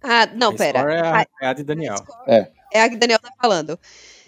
Ah, 0.00 0.26
não, 0.32 0.50
high 0.50 0.58
pera. 0.58 0.78
É 0.78 1.00
a, 1.00 1.26
é 1.42 1.46
a 1.48 1.52
de 1.52 1.64
Daniel. 1.64 1.96
É. 2.28 2.52
É 2.72 2.82
a 2.82 2.88
que 2.88 2.96
Daniel 2.96 3.18
tá 3.18 3.32
falando. 3.40 3.78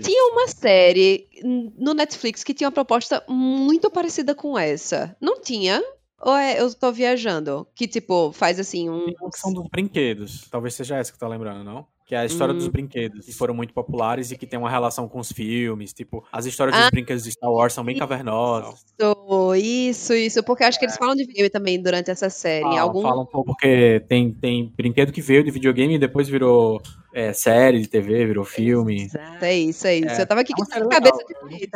Tinha 0.03 0.33
uma 0.33 0.49
série 0.49 1.29
no 1.77 1.95
Netflix 1.95 2.43
que 2.43 2.55
tinha 2.55 2.69
uma 2.69 2.73
proposta 2.73 3.23
muito 3.29 3.91
parecida 3.91 4.35
com 4.35 4.59
essa. 4.59 5.17
Não 5.21 5.41
tinha? 5.41 5.83
Ou 6.21 6.37
é, 6.37 6.61
eu 6.61 6.73
tô 6.73 6.93
viajando? 6.93 7.67
Que, 7.75 7.89
tipo, 7.89 8.33
faz 8.33 8.59
assim 8.59 8.89
um. 8.89 9.07
São 9.35 9.53
dos 9.53 9.67
brinquedos. 9.69 10.49
Talvez 10.51 10.75
seja 10.75 10.97
essa 10.97 11.13
que 11.13 11.19
tá 11.19 11.27
lembrando, 11.27 11.65
não? 11.65 11.87
Que 12.07 12.15
é 12.15 12.19
a 12.19 12.25
história 12.25 12.55
hum. 12.55 12.59
dos 12.59 12.69
brinquedos, 12.69 13.25
que 13.25 13.33
foram 13.33 13.55
muito 13.55 13.73
populares 13.73 14.31
e 14.31 14.37
que 14.37 14.47
tem 14.47 14.59
uma 14.59 14.71
relação 14.71 15.09
com 15.09 15.19
os 15.19 15.31
filmes. 15.33 15.93
Tipo, 15.93 16.25
as 16.33 16.47
histórias 16.47 16.77
ah, 16.77 16.81
dos 16.83 16.91
brinquedos 16.91 17.25
de 17.25 17.33
Star 17.33 17.51
Wars 17.51 17.73
são 17.73 17.85
bem 17.85 17.97
cavernosas. 17.97 18.85
Isso, 18.99 19.55
isso, 19.55 20.15
isso. 20.15 20.43
Porque 20.43 20.65
acho 20.65 20.79
que 20.79 20.85
eles 20.85 20.97
falam 20.97 21.15
de 21.15 21.23
videogame 21.23 21.51
também 21.51 21.83
durante 21.83 22.11
essa 22.11 22.29
série. 22.29 22.63
Falam, 22.63 22.79
algum... 22.79 23.03
falam 23.03 23.23
um 23.23 23.27
pouco 23.27 23.53
porque 23.53 24.05
tem, 24.09 24.33
tem 24.33 24.73
brinquedo 24.77 25.13
que 25.13 25.21
veio 25.21 25.45
de 25.45 25.51
videogame 25.51 25.95
e 25.95 25.99
depois 25.99 26.29
virou 26.29 26.81
é, 27.15 27.33
série 27.33 27.81
de 27.81 27.89
TV, 27.89 28.27
virou 28.27 28.45
filme. 28.45 29.09
É 29.41 29.55
isso, 29.55 29.87
é 29.87 29.97
isso. 29.97 30.21
É, 30.21 30.23
eu 30.23 30.27
tava 30.27 30.41
aqui 30.41 30.53
é 30.53 30.57
com 30.57 30.63
a 30.63 30.89
cabeça 30.89 31.19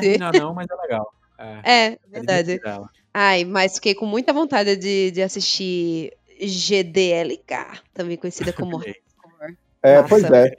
de 0.01 0.19
Não, 0.19 0.31
não, 0.33 0.55
mas 0.55 0.67
é 0.71 0.75
legal. 0.75 1.13
É, 1.39 1.61
é 1.65 1.99
verdade. 2.11 2.61
Ai, 3.13 3.45
mas 3.45 3.77
fiquei 3.77 3.95
com 3.95 4.07
muita 4.07 4.33
vontade 4.33 4.77
de, 4.77 5.11
de 5.11 5.23
assistir 5.23 6.13
GDLK, 6.39 7.81
também 7.95 8.17
conhecida 8.17 8.53
como 8.53 8.79
É, 9.87 10.03
pois 10.03 10.25
é. 10.25 10.55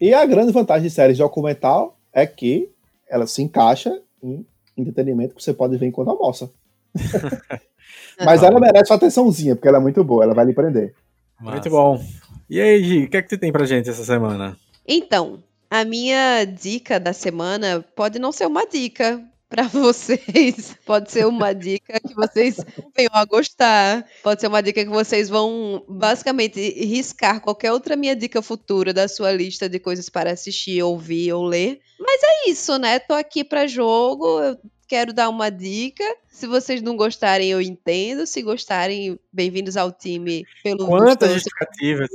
E 0.00 0.12
a 0.12 0.24
grande 0.26 0.52
vantagem 0.52 0.88
de 0.88 0.94
séries 0.94 1.18
documental 1.18 1.98
é 2.12 2.26
que 2.26 2.70
ela 3.08 3.26
se 3.26 3.42
encaixa 3.42 4.00
em 4.22 4.46
entretenimento 4.76 5.34
que 5.34 5.42
você 5.42 5.52
pode 5.54 5.76
ver 5.76 5.86
enquanto 5.86 6.10
almoça. 6.10 6.50
Mas 8.24 8.42
ela 8.42 8.60
merece 8.60 8.92
uma 8.92 8.96
atençãozinha, 8.96 9.56
porque 9.56 9.68
ela 9.68 9.78
é 9.78 9.80
muito 9.80 10.04
boa, 10.04 10.24
ela 10.24 10.34
vai 10.34 10.44
lhe 10.44 10.52
prender. 10.52 10.94
Massa. 11.40 11.52
Muito 11.52 11.70
bom. 11.70 12.04
E 12.50 12.60
aí, 12.60 12.82
Gi, 12.82 13.04
o 13.04 13.10
que 13.10 13.16
é 13.16 13.22
que 13.22 13.28
tu 13.28 13.38
tem 13.38 13.52
pra 13.52 13.64
gente 13.64 13.88
essa 13.88 14.04
semana? 14.04 14.56
Então, 14.86 15.42
a 15.70 15.84
minha 15.84 16.44
dica 16.44 16.98
da 16.98 17.12
semana 17.12 17.84
pode 17.94 18.18
não 18.18 18.32
ser 18.32 18.46
uma 18.46 18.66
dica, 18.66 19.22
para 19.48 19.64
vocês. 19.64 20.76
Pode 20.84 21.10
ser 21.10 21.26
uma 21.26 21.52
dica 21.54 21.98
que 22.00 22.14
vocês 22.14 22.56
venham 22.96 23.12
a 23.14 23.24
gostar. 23.24 24.06
Pode 24.22 24.40
ser 24.40 24.46
uma 24.46 24.62
dica 24.62 24.84
que 24.84 24.90
vocês 24.90 25.28
vão 25.28 25.84
basicamente 25.88 26.60
riscar 26.84 27.40
qualquer 27.40 27.72
outra 27.72 27.96
minha 27.96 28.14
dica 28.14 28.42
futura 28.42 28.92
da 28.92 29.08
sua 29.08 29.32
lista 29.32 29.68
de 29.68 29.78
coisas 29.78 30.08
para 30.08 30.32
assistir, 30.32 30.82
ouvir 30.82 31.32
ou 31.32 31.44
ler. 31.44 31.80
Mas 31.98 32.20
é 32.22 32.50
isso, 32.50 32.78
né? 32.78 32.98
Tô 32.98 33.14
aqui 33.14 33.42
para 33.42 33.66
jogo. 33.66 34.40
Eu 34.40 34.58
quero 34.86 35.12
dar 35.12 35.28
uma 35.28 35.50
dica. 35.50 36.04
Se 36.30 36.46
vocês 36.46 36.80
não 36.82 36.96
gostarem, 36.96 37.50
eu 37.50 37.60
entendo. 37.60 38.26
Se 38.26 38.42
gostarem, 38.42 39.18
bem-vindos 39.32 39.76
ao 39.76 39.90
time 39.90 40.44
pelo 40.62 40.86
Quantas 40.86 41.32
justificativas. 41.32 42.08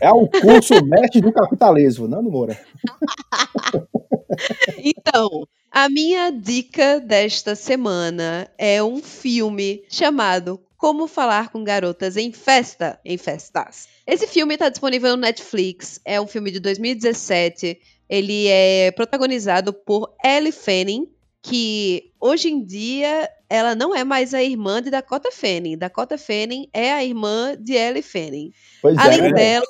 É 0.00 0.10
o 0.12 0.28
curso 0.28 0.84
mestre 0.84 1.20
do 1.20 1.32
capitalismo, 1.32 2.06
Nando 2.06 2.30
Moura. 2.30 2.58
então, 4.78 5.46
a 5.74 5.88
minha 5.88 6.30
dica 6.30 7.00
desta 7.00 7.56
semana 7.56 8.48
é 8.56 8.80
um 8.80 9.02
filme 9.02 9.82
chamado 9.88 10.64
Como 10.76 11.08
Falar 11.08 11.50
com 11.50 11.64
Garotas 11.64 12.16
em 12.16 12.30
Festa, 12.30 13.00
em 13.04 13.18
Festas. 13.18 13.88
Esse 14.06 14.28
filme 14.28 14.54
está 14.54 14.68
disponível 14.68 15.16
no 15.16 15.22
Netflix, 15.22 16.00
é 16.04 16.20
um 16.20 16.28
filme 16.28 16.52
de 16.52 16.60
2017. 16.60 17.80
Ele 18.08 18.46
é 18.46 18.92
protagonizado 18.92 19.72
por 19.72 20.14
Elle 20.24 20.52
Fanning, 20.52 21.08
que 21.44 22.10
hoje 22.18 22.48
em 22.48 22.64
dia 22.64 23.28
ela 23.50 23.74
não 23.74 23.94
é 23.94 24.02
mais 24.02 24.32
a 24.32 24.42
irmã 24.42 24.82
de 24.82 24.90
Dakota 24.90 25.30
Fanning. 25.30 25.76
Dakota 25.76 26.16
Fanning 26.16 26.70
é 26.72 26.90
a 26.90 27.04
irmã 27.04 27.54
de 27.60 27.74
Ellie 27.74 28.02
Fanning. 28.02 28.50
Pois 28.80 28.96
Além 28.96 29.26
é, 29.26 29.32
dela, 29.32 29.66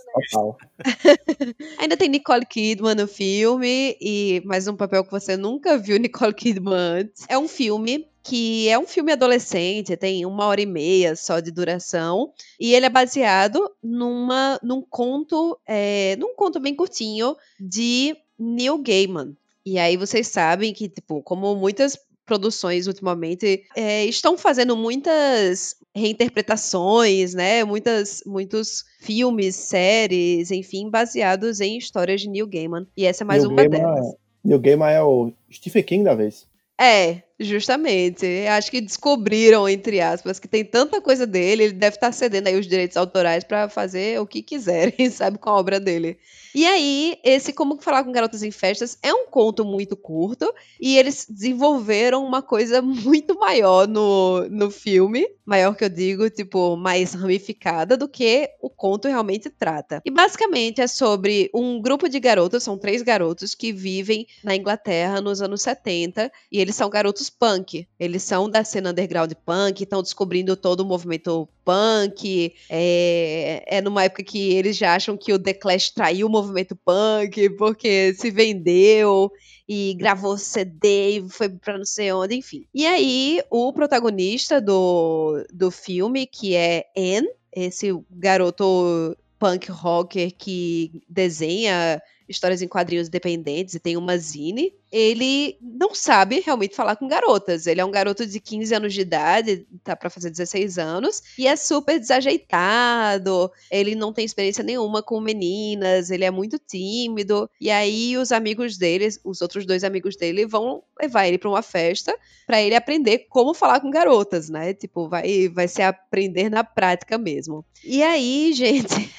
ainda 1.76 1.96
tem 1.96 2.08
Nicole 2.08 2.46
Kidman 2.46 2.94
no 2.94 3.08
filme 3.08 3.96
e 4.00 4.40
mais 4.44 4.68
um 4.68 4.76
papel 4.76 5.04
que 5.04 5.10
você 5.10 5.36
nunca 5.36 5.76
viu 5.76 5.98
Nicole 5.98 6.32
Kidman 6.32 7.00
antes. 7.00 7.24
É 7.28 7.36
um 7.36 7.48
filme 7.48 8.08
que 8.22 8.68
é 8.68 8.78
um 8.78 8.86
filme 8.86 9.12
adolescente, 9.12 9.96
tem 9.96 10.24
uma 10.24 10.46
hora 10.46 10.60
e 10.60 10.66
meia 10.66 11.16
só 11.16 11.40
de 11.40 11.50
duração, 11.50 12.32
e 12.58 12.72
ele 12.72 12.86
é 12.86 12.88
baseado 12.88 13.68
numa, 13.82 14.58
num 14.62 14.80
conto, 14.80 15.58
é, 15.66 16.16
num 16.16 16.34
conto 16.34 16.58
bem 16.58 16.74
curtinho 16.74 17.36
de 17.60 18.16
Neil 18.38 18.78
Gaiman, 18.78 19.36
e 19.64 19.78
aí 19.78 19.96
vocês 19.96 20.28
sabem 20.28 20.72
que, 20.72 20.88
tipo, 20.88 21.22
como 21.22 21.54
muitas 21.56 21.98
produções 22.26 22.86
ultimamente 22.86 23.64
é, 23.76 24.04
estão 24.06 24.36
fazendo 24.38 24.76
muitas 24.76 25.76
reinterpretações, 25.94 27.34
né? 27.34 27.64
Muitas, 27.64 28.22
muitos 28.26 28.84
filmes, 29.00 29.54
séries, 29.54 30.50
enfim, 30.50 30.90
baseados 30.90 31.60
em 31.60 31.76
histórias 31.76 32.22
de 32.22 32.28
Neil 32.28 32.46
Gaiman. 32.46 32.86
E 32.96 33.04
essa 33.04 33.24
é 33.24 33.26
mais 33.26 33.42
Neil 33.42 33.52
uma 33.52 33.68
Gaiman, 33.68 33.78
delas. 33.78 34.14
Neil 34.42 34.58
Gaiman 34.58 34.90
é 34.90 35.02
o 35.02 35.32
Stephen 35.52 35.82
King 35.82 36.04
da 36.04 36.14
vez. 36.14 36.46
É, 36.80 37.22
justamente. 37.38 38.26
Acho 38.46 38.70
que 38.70 38.80
descobriram, 38.80 39.68
entre 39.68 40.00
aspas, 40.00 40.38
que 40.38 40.48
tem 40.48 40.64
tanta 40.64 41.00
coisa 41.00 41.26
dele, 41.26 41.64
ele 41.64 41.72
deve 41.72 41.96
estar 41.96 42.12
cedendo 42.12 42.48
aí 42.48 42.58
os 42.58 42.66
direitos 42.66 42.96
autorais 42.96 43.44
para 43.44 43.68
fazer 43.68 44.20
o 44.20 44.26
que 44.26 44.42
quiserem, 44.42 45.08
sabe, 45.10 45.38
com 45.38 45.50
a 45.50 45.58
obra 45.58 45.80
dele. 45.80 46.18
E 46.54 46.64
aí, 46.66 47.18
esse 47.24 47.52
Como 47.52 47.82
Falar 47.82 48.04
com 48.04 48.12
Garotas 48.12 48.44
em 48.44 48.50
Festas 48.52 48.96
é 49.02 49.12
um 49.12 49.26
conto 49.26 49.64
muito 49.64 49.96
curto 49.96 50.54
e 50.80 50.96
eles 50.96 51.26
desenvolveram 51.28 52.24
uma 52.24 52.42
coisa 52.42 52.80
muito 52.80 53.36
maior 53.36 53.88
no, 53.88 54.48
no 54.48 54.70
filme. 54.70 55.26
Maior 55.44 55.74
que 55.74 55.84
eu 55.84 55.88
digo, 55.88 56.30
tipo, 56.30 56.76
mais 56.76 57.12
ramificada 57.12 57.96
do 57.96 58.08
que 58.08 58.48
o 58.62 58.70
conto 58.70 59.08
realmente 59.08 59.50
trata. 59.50 60.00
E 60.04 60.10
basicamente 60.12 60.80
é 60.80 60.86
sobre 60.86 61.50
um 61.52 61.82
grupo 61.82 62.08
de 62.08 62.20
garotos, 62.20 62.62
são 62.62 62.78
três 62.78 63.02
garotos 63.02 63.52
que 63.52 63.72
vivem 63.72 64.24
na 64.44 64.54
Inglaterra 64.54 65.20
nos 65.20 65.42
anos 65.42 65.60
70 65.60 66.30
e 66.52 66.60
eles 66.60 66.76
são 66.76 66.88
garotos 66.88 67.23
punk. 67.30 67.86
Eles 67.98 68.22
são 68.22 68.48
da 68.48 68.64
cena 68.64 68.90
underground 68.90 69.32
punk, 69.44 69.82
estão 69.82 70.02
descobrindo 70.02 70.56
todo 70.56 70.80
o 70.80 70.84
movimento 70.84 71.48
punk. 71.64 72.54
É, 72.68 73.64
é 73.66 73.80
numa 73.80 74.04
época 74.04 74.22
que 74.22 74.52
eles 74.52 74.76
já 74.76 74.94
acham 74.94 75.16
que 75.16 75.32
o 75.32 75.38
The 75.38 75.54
Clash 75.54 75.90
traiu 75.90 76.26
o 76.26 76.30
movimento 76.30 76.76
punk 76.76 77.50
porque 77.50 78.14
se 78.14 78.30
vendeu 78.30 79.30
e 79.68 79.94
gravou 79.94 80.36
CD 80.36 81.18
e 81.18 81.28
foi 81.28 81.48
pra 81.48 81.78
não 81.78 81.84
sei 81.84 82.12
onde, 82.12 82.34
enfim. 82.36 82.66
E 82.74 82.86
aí, 82.86 83.42
o 83.50 83.72
protagonista 83.72 84.60
do, 84.60 85.44
do 85.52 85.70
filme, 85.70 86.26
que 86.26 86.54
é 86.54 86.84
Anne, 86.96 87.28
esse 87.52 87.88
garoto 88.10 89.16
punk 89.38 89.70
rocker 89.70 90.32
que 90.36 91.02
desenha 91.08 92.00
histórias 92.28 92.62
em 92.62 92.68
quadrinhos 92.68 93.08
independentes 93.08 93.74
e 93.74 93.80
tem 93.80 93.96
uma 93.96 94.16
zine, 94.16 94.72
ele 94.90 95.58
não 95.60 95.94
sabe 95.94 96.40
realmente 96.40 96.76
falar 96.76 96.96
com 96.96 97.08
garotas. 97.08 97.66
Ele 97.66 97.80
é 97.80 97.84
um 97.84 97.90
garoto 97.90 98.26
de 98.26 98.38
15 98.38 98.74
anos 98.74 98.94
de 98.94 99.00
idade, 99.00 99.66
tá 99.82 99.96
para 99.96 100.08
fazer 100.08 100.30
16 100.30 100.78
anos, 100.78 101.22
e 101.38 101.46
é 101.46 101.56
super 101.56 101.98
desajeitado. 101.98 103.50
Ele 103.70 103.94
não 103.94 104.12
tem 104.12 104.24
experiência 104.24 104.62
nenhuma 104.62 105.02
com 105.02 105.20
meninas, 105.20 106.10
ele 106.10 106.24
é 106.24 106.30
muito 106.30 106.58
tímido. 106.58 107.50
E 107.60 107.70
aí 107.70 108.16
os 108.16 108.30
amigos 108.30 108.76
dele, 108.76 109.08
os 109.24 109.42
outros 109.42 109.66
dois 109.66 109.82
amigos 109.84 110.16
dele 110.16 110.46
vão 110.46 110.82
levar 111.00 111.26
ele 111.26 111.38
para 111.38 111.50
uma 111.50 111.62
festa 111.62 112.16
para 112.46 112.62
ele 112.62 112.74
aprender 112.74 113.26
como 113.28 113.54
falar 113.54 113.80
com 113.80 113.90
garotas, 113.90 114.48
né? 114.48 114.74
Tipo, 114.74 115.08
vai 115.08 115.48
vai 115.48 115.66
se 115.66 115.82
aprender 115.82 116.48
na 116.50 116.62
prática 116.62 117.18
mesmo. 117.18 117.64
E 117.82 118.02
aí, 118.02 118.52
gente, 118.54 119.10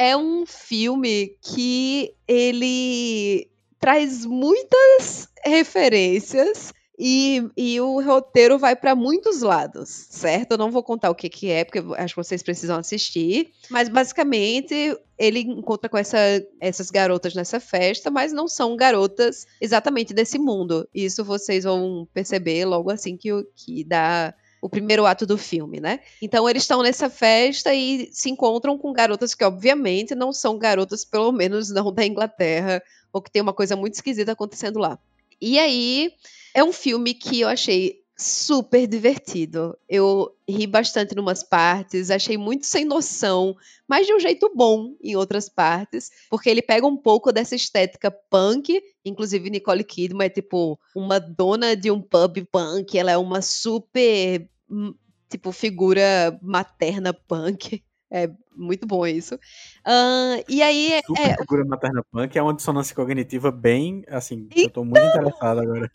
é 0.00 0.16
um 0.16 0.46
filme 0.46 1.36
que 1.42 2.14
ele 2.26 3.50
traz 3.78 4.24
muitas 4.24 5.28
referências 5.44 6.72
e, 6.98 7.46
e 7.54 7.78
o 7.82 8.00
roteiro 8.00 8.58
vai 8.58 8.74
para 8.74 8.94
muitos 8.94 9.42
lados, 9.42 9.90
certo? 10.08 10.52
Eu 10.52 10.58
não 10.58 10.70
vou 10.70 10.82
contar 10.82 11.10
o 11.10 11.14
que, 11.14 11.28
que 11.28 11.50
é, 11.50 11.66
porque 11.66 11.82
acho 11.98 12.14
que 12.14 12.24
vocês 12.24 12.42
precisam 12.42 12.78
assistir. 12.78 13.52
Mas 13.68 13.90
basicamente 13.90 14.74
ele 15.18 15.40
encontra 15.40 15.90
com 15.90 15.98
essa, 15.98 16.16
essas 16.58 16.90
garotas 16.90 17.34
nessa 17.34 17.60
festa, 17.60 18.10
mas 18.10 18.32
não 18.32 18.48
são 18.48 18.74
garotas 18.76 19.46
exatamente 19.60 20.14
desse 20.14 20.38
mundo. 20.38 20.88
Isso 20.94 21.22
vocês 21.22 21.64
vão 21.64 22.08
perceber 22.14 22.64
logo 22.64 22.90
assim 22.90 23.18
que, 23.18 23.28
que 23.54 23.84
dá 23.84 24.34
o 24.60 24.68
primeiro 24.68 25.06
ato 25.06 25.26
do 25.26 25.38
filme, 25.38 25.80
né? 25.80 26.00
Então 26.20 26.48
eles 26.48 26.62
estão 26.62 26.82
nessa 26.82 27.08
festa 27.08 27.74
e 27.74 28.08
se 28.12 28.28
encontram 28.30 28.76
com 28.76 28.92
garotas 28.92 29.34
que 29.34 29.44
obviamente 29.44 30.14
não 30.14 30.32
são 30.32 30.58
garotas, 30.58 31.04
pelo 31.04 31.32
menos 31.32 31.70
não 31.70 31.92
da 31.92 32.04
Inglaterra, 32.04 32.82
ou 33.12 33.22
que 33.22 33.30
tem 33.30 33.40
uma 33.40 33.54
coisa 33.54 33.74
muito 33.76 33.94
esquisita 33.94 34.32
acontecendo 34.32 34.78
lá. 34.78 34.98
E 35.40 35.58
aí 35.58 36.12
é 36.54 36.62
um 36.62 36.72
filme 36.72 37.14
que 37.14 37.40
eu 37.40 37.48
achei 37.48 37.99
super 38.20 38.86
divertido. 38.86 39.76
Eu 39.88 40.30
ri 40.48 40.66
bastante 40.66 41.14
em 41.14 41.18
umas 41.18 41.42
partes, 41.42 42.10
achei 42.10 42.36
muito 42.36 42.66
sem 42.66 42.84
noção, 42.84 43.56
mas 43.88 44.06
de 44.06 44.14
um 44.14 44.20
jeito 44.20 44.52
bom 44.54 44.94
em 45.02 45.16
outras 45.16 45.48
partes, 45.48 46.10
porque 46.28 46.50
ele 46.50 46.60
pega 46.60 46.86
um 46.86 46.96
pouco 46.96 47.32
dessa 47.32 47.54
estética 47.54 48.10
punk, 48.10 48.82
inclusive 49.04 49.48
Nicole 49.48 49.82
Kidman 49.82 50.26
é 50.26 50.30
tipo 50.30 50.78
uma 50.94 51.18
dona 51.18 51.74
de 51.74 51.90
um 51.90 52.00
pub 52.00 52.44
punk, 52.52 52.98
ela 52.98 53.10
é 53.10 53.16
uma 53.16 53.40
super 53.40 54.46
hum, 54.70 54.94
tipo 55.28 55.50
figura 55.50 56.38
materna 56.42 57.14
punk. 57.14 57.82
É 58.10 58.28
muito 58.60 58.86
bom 58.86 59.06
isso. 59.06 59.34
Uh, 59.34 60.44
e 60.48 60.62
aí. 60.62 60.92
É, 60.92 61.02
Super 61.02 61.22
é... 61.22 61.36
figura 61.36 61.64
materna 61.64 62.04
punk 62.12 62.36
é 62.36 62.42
uma 62.42 62.54
dissonância 62.54 62.94
cognitiva 62.94 63.50
bem. 63.50 64.04
Assim, 64.08 64.46
então... 64.50 64.62
eu 64.62 64.70
tô 64.70 64.84
muito 64.84 64.98
então! 64.98 65.22
interessado 65.22 65.60
agora. 65.60 65.90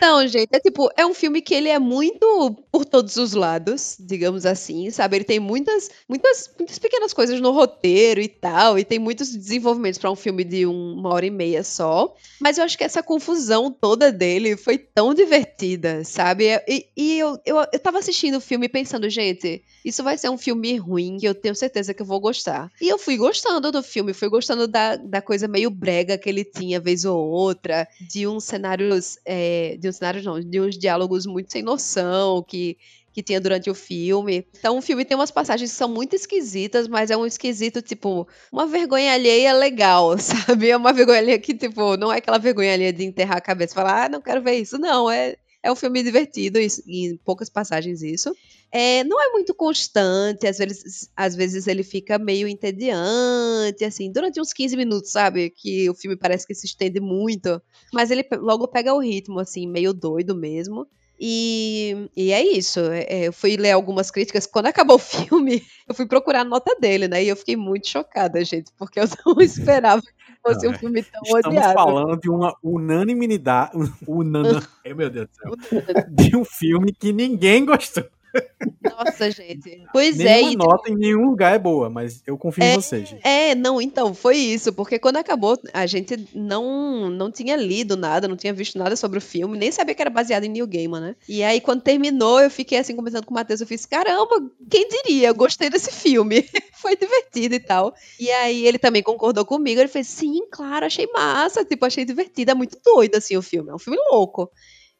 Não, 0.00 0.26
gente, 0.26 0.48
é 0.52 0.58
tipo, 0.58 0.90
é 0.96 1.06
um 1.06 1.14
filme 1.14 1.40
que 1.40 1.54
ele 1.54 1.68
é 1.68 1.78
muito 1.78 2.56
por 2.70 2.84
todos 2.84 3.16
os 3.16 3.34
lados, 3.34 3.96
digamos 4.00 4.44
assim, 4.44 4.90
sabe? 4.90 5.16
Ele 5.16 5.24
tem 5.24 5.38
muitas, 5.38 5.90
muitas, 6.08 6.50
muitas 6.58 6.78
pequenas 6.78 7.12
coisas 7.12 7.40
no 7.40 7.52
roteiro 7.52 8.20
e 8.20 8.28
tal, 8.28 8.78
e 8.78 8.84
tem 8.84 8.98
muitos 8.98 9.30
desenvolvimentos 9.30 9.98
para 9.98 10.10
um 10.10 10.16
filme 10.16 10.42
de 10.42 10.66
uma 10.66 11.10
hora 11.10 11.26
e 11.26 11.30
meia 11.30 11.62
só. 11.62 12.14
Mas 12.40 12.58
eu 12.58 12.64
acho 12.64 12.76
que 12.76 12.84
essa 12.84 13.02
confusão 13.02 13.70
toda 13.70 14.10
dele 14.10 14.56
foi 14.56 14.76
tão 14.76 15.14
divertida, 15.14 16.04
sabe? 16.04 16.46
E, 16.66 16.86
e 16.96 17.18
eu, 17.18 17.38
eu, 17.44 17.56
eu 17.72 17.78
tava 17.78 17.98
assistindo 17.98 18.36
o 18.36 18.40
filme 18.40 18.68
pensando, 18.68 19.08
gente, 19.08 19.62
isso 19.84 20.02
vai 20.02 20.18
ser 20.18 20.30
um 20.30 20.38
filme 20.38 20.76
ruim, 20.76 21.18
que 21.18 21.26
eu 21.26 21.34
tenho 21.34 21.54
certeza 21.62 21.94
que 21.94 22.02
eu 22.02 22.06
vou 22.06 22.20
gostar. 22.20 22.70
E 22.80 22.88
eu 22.88 22.98
fui 22.98 23.16
gostando 23.16 23.70
do 23.70 23.82
filme, 23.82 24.12
fui 24.12 24.28
gostando 24.28 24.66
da, 24.66 24.96
da 24.96 25.22
coisa 25.22 25.46
meio 25.46 25.70
brega 25.70 26.18
que 26.18 26.28
ele 26.28 26.44
tinha, 26.44 26.80
vez 26.80 27.04
ou 27.04 27.18
outra, 27.18 27.86
de 28.00 28.26
uns 28.26 28.44
cenários. 28.44 29.18
É, 29.24 29.76
de 29.78 29.88
uns 29.88 29.96
cenários 29.96 30.24
não, 30.24 30.40
de 30.40 30.60
uns 30.60 30.76
diálogos 30.76 31.26
muito 31.26 31.52
sem 31.52 31.62
noção, 31.62 32.42
que 32.42 32.76
que 33.12 33.22
tinha 33.22 33.40
durante 33.40 33.68
o 33.68 33.74
filme. 33.74 34.46
Então 34.58 34.78
o 34.78 34.82
filme 34.82 35.04
tem 35.04 35.16
umas 35.16 35.30
passagens 35.30 35.70
que 35.70 35.76
são 35.76 35.88
muito 35.88 36.16
esquisitas, 36.16 36.88
mas 36.88 37.10
é 37.10 37.16
um 37.16 37.26
esquisito, 37.26 37.82
tipo, 37.82 38.26
uma 38.50 38.66
vergonha 38.66 39.12
alheia 39.12 39.52
legal, 39.52 40.16
sabe? 40.18 40.70
É 40.70 40.76
uma 40.76 40.92
vergonha 40.92 41.18
alheia 41.18 41.38
que, 41.38 41.54
tipo, 41.54 41.96
não 41.96 42.12
é 42.12 42.18
aquela 42.18 42.38
vergonha 42.38 42.72
alheia 42.72 42.92
de 42.92 43.04
enterrar 43.04 43.36
a 43.36 43.40
cabeça 43.40 43.74
e 43.74 43.76
falar, 43.76 44.04
ah, 44.04 44.08
não 44.08 44.22
quero 44.22 44.42
ver 44.42 44.54
isso. 44.54 44.78
Não, 44.78 45.10
é, 45.10 45.36
é 45.62 45.70
um 45.70 45.76
filme 45.76 46.02
divertido, 46.02 46.58
e, 46.58 46.68
em 46.88 47.16
poucas 47.18 47.50
passagens 47.50 48.02
isso. 48.02 48.34
É, 48.74 49.04
não 49.04 49.20
é 49.22 49.30
muito 49.32 49.54
constante, 49.54 50.46
às 50.46 50.56
vezes, 50.56 51.10
às 51.14 51.36
vezes 51.36 51.66
ele 51.66 51.82
fica 51.82 52.18
meio 52.18 52.48
entediante, 52.48 53.84
assim, 53.84 54.10
durante 54.10 54.40
uns 54.40 54.54
15 54.54 54.76
minutos, 54.78 55.12
sabe? 55.12 55.50
Que 55.50 55.90
o 55.90 55.94
filme 55.94 56.16
parece 56.16 56.46
que 56.46 56.54
se 56.54 56.64
estende 56.64 56.98
muito, 56.98 57.60
mas 57.92 58.10
ele 58.10 58.26
logo 58.38 58.66
pega 58.66 58.94
o 58.94 59.00
ritmo, 59.00 59.38
assim, 59.38 59.68
meio 59.68 59.92
doido 59.92 60.34
mesmo. 60.34 60.86
E, 61.24 62.10
e 62.16 62.32
é 62.32 62.42
isso. 62.44 62.80
É, 62.80 63.28
eu 63.28 63.32
fui 63.32 63.56
ler 63.56 63.70
algumas 63.70 64.10
críticas. 64.10 64.44
Quando 64.44 64.66
acabou 64.66 64.96
o 64.96 64.98
filme, 64.98 65.62
eu 65.88 65.94
fui 65.94 66.04
procurar 66.06 66.40
a 66.40 66.44
nota 66.44 66.74
dele, 66.80 67.06
né? 67.06 67.22
E 67.22 67.28
eu 67.28 67.36
fiquei 67.36 67.54
muito 67.54 67.86
chocada, 67.86 68.44
gente, 68.44 68.72
porque 68.76 68.98
eu 68.98 69.04
não 69.24 69.38
esperava 69.44 70.02
que 70.02 70.08
fosse 70.42 70.66
não, 70.66 70.72
um 70.72 70.78
filme 70.78 71.02
tão 71.02 71.22
estamos 71.22 71.46
odiado. 71.46 71.68
Estamos 71.68 71.92
falando 71.92 72.20
de 72.20 72.30
uma 72.30 72.56
unanimidade. 72.60 73.70
Unana, 74.08 74.66
meu 74.84 75.10
Deus 75.10 75.28
do 75.28 75.34
céu. 75.34 75.84
De 76.08 76.36
um 76.36 76.44
filme 76.44 76.92
que 76.92 77.12
ninguém 77.12 77.66
gostou. 77.66 78.04
Nossa, 78.82 79.30
gente. 79.30 79.84
Pois 79.92 80.16
Nenhuma 80.16 80.48
é. 80.48 80.52
E 80.52 80.56
nota 80.56 80.90
em 80.90 80.96
nenhum 80.96 81.26
lugar 81.26 81.54
é 81.54 81.58
boa, 81.58 81.88
mas 81.88 82.22
eu 82.26 82.36
confio 82.36 82.64
é, 82.64 82.72
em 82.72 82.74
você, 82.74 83.04
gente. 83.04 83.20
É, 83.26 83.54
não, 83.54 83.80
então, 83.80 84.14
foi 84.14 84.36
isso. 84.36 84.72
Porque 84.72 84.98
quando 84.98 85.16
acabou, 85.16 85.58
a 85.72 85.86
gente 85.86 86.28
não, 86.34 87.10
não 87.10 87.30
tinha 87.30 87.56
lido 87.56 87.96
nada, 87.96 88.28
não 88.28 88.36
tinha 88.36 88.52
visto 88.52 88.78
nada 88.78 88.96
sobre 88.96 89.18
o 89.18 89.22
filme, 89.22 89.58
nem 89.58 89.70
sabia 89.70 89.94
que 89.94 90.02
era 90.02 90.10
baseado 90.10 90.44
em 90.44 90.48
New 90.48 90.66
Gaiman, 90.66 91.00
né? 91.00 91.16
E 91.28 91.42
aí, 91.42 91.60
quando 91.60 91.82
terminou, 91.82 92.40
eu 92.40 92.50
fiquei 92.50 92.78
assim, 92.78 92.96
conversando 92.96 93.26
com 93.26 93.32
o 93.32 93.34
Matheus, 93.34 93.60
eu 93.60 93.66
fiz, 93.66 93.86
caramba, 93.86 94.42
quem 94.70 94.88
diria? 94.88 95.28
Eu 95.28 95.34
gostei 95.34 95.68
desse 95.70 95.92
filme. 95.92 96.44
foi 96.74 96.96
divertido 96.96 97.54
e 97.54 97.60
tal. 97.60 97.94
E 98.18 98.30
aí, 98.30 98.66
ele 98.66 98.78
também 98.78 99.02
concordou 99.02 99.44
comigo, 99.44 99.80
ele 99.80 99.88
fez, 99.88 100.08
sim, 100.08 100.40
claro, 100.50 100.86
achei 100.86 101.06
massa, 101.12 101.64
tipo, 101.64 101.84
achei 101.86 102.04
divertido, 102.04 102.50
é 102.50 102.54
muito 102.54 102.78
doido, 102.84 103.16
assim, 103.16 103.36
o 103.36 103.42
filme. 103.42 103.70
É 103.70 103.74
um 103.74 103.78
filme 103.78 103.98
louco. 104.10 104.50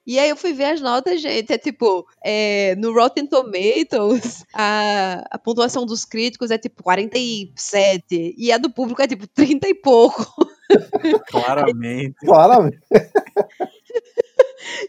E 0.05 0.19
aí 0.19 0.29
eu 0.29 0.37
fui 0.37 0.53
ver 0.53 0.65
as 0.65 0.81
notas, 0.81 1.21
gente. 1.21 1.53
É 1.53 1.59
tipo, 1.59 2.07
é, 2.25 2.75
no 2.77 2.93
Rotten 2.93 3.27
Tomatoes, 3.27 4.45
a, 4.53 5.25
a 5.31 5.39
pontuação 5.39 5.87
dos 5.87 6.05
críticos 6.05 6.51
é 6.51 6.59
tipo 6.59 6.83
47. 6.83 8.35
E 8.37 8.51
a 8.51 8.59
do 8.59 8.71
público 8.71 9.01
é 9.01 9.07
tipo 9.07 9.27
30 9.29 9.69
e 9.69 9.75
pouco. 9.75 10.27
Claramente. 11.29 12.17
Claramente. 12.25 12.81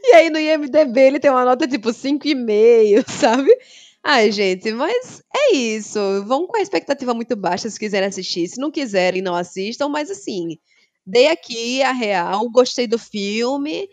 e 0.04 0.16
aí 0.16 0.30
no 0.30 0.40
IMDB 0.40 1.00
ele 1.00 1.20
tem 1.20 1.30
uma 1.30 1.46
nota 1.46 1.68
tipo 1.68 1.90
5,5, 1.90 3.06
sabe? 3.10 3.52
Ai, 4.04 4.32
gente, 4.32 4.72
mas 4.74 5.24
é 5.34 5.56
isso. 5.56 6.00
Vão 6.26 6.48
com 6.48 6.58
a 6.58 6.62
expectativa 6.62 7.14
muito 7.14 7.36
baixa 7.36 7.70
se 7.70 7.80
quiserem 7.80 8.10
assistir. 8.10 8.48
Se 8.48 8.60
não 8.60 8.72
quiserem, 8.72 9.22
não 9.22 9.36
assistam. 9.36 9.88
Mas 9.90 10.10
assim, 10.10 10.58
dei 11.06 11.28
aqui 11.28 11.82
a 11.84 11.92
real, 11.92 12.50
gostei 12.50 12.88
do 12.88 12.98
filme. 12.98 13.88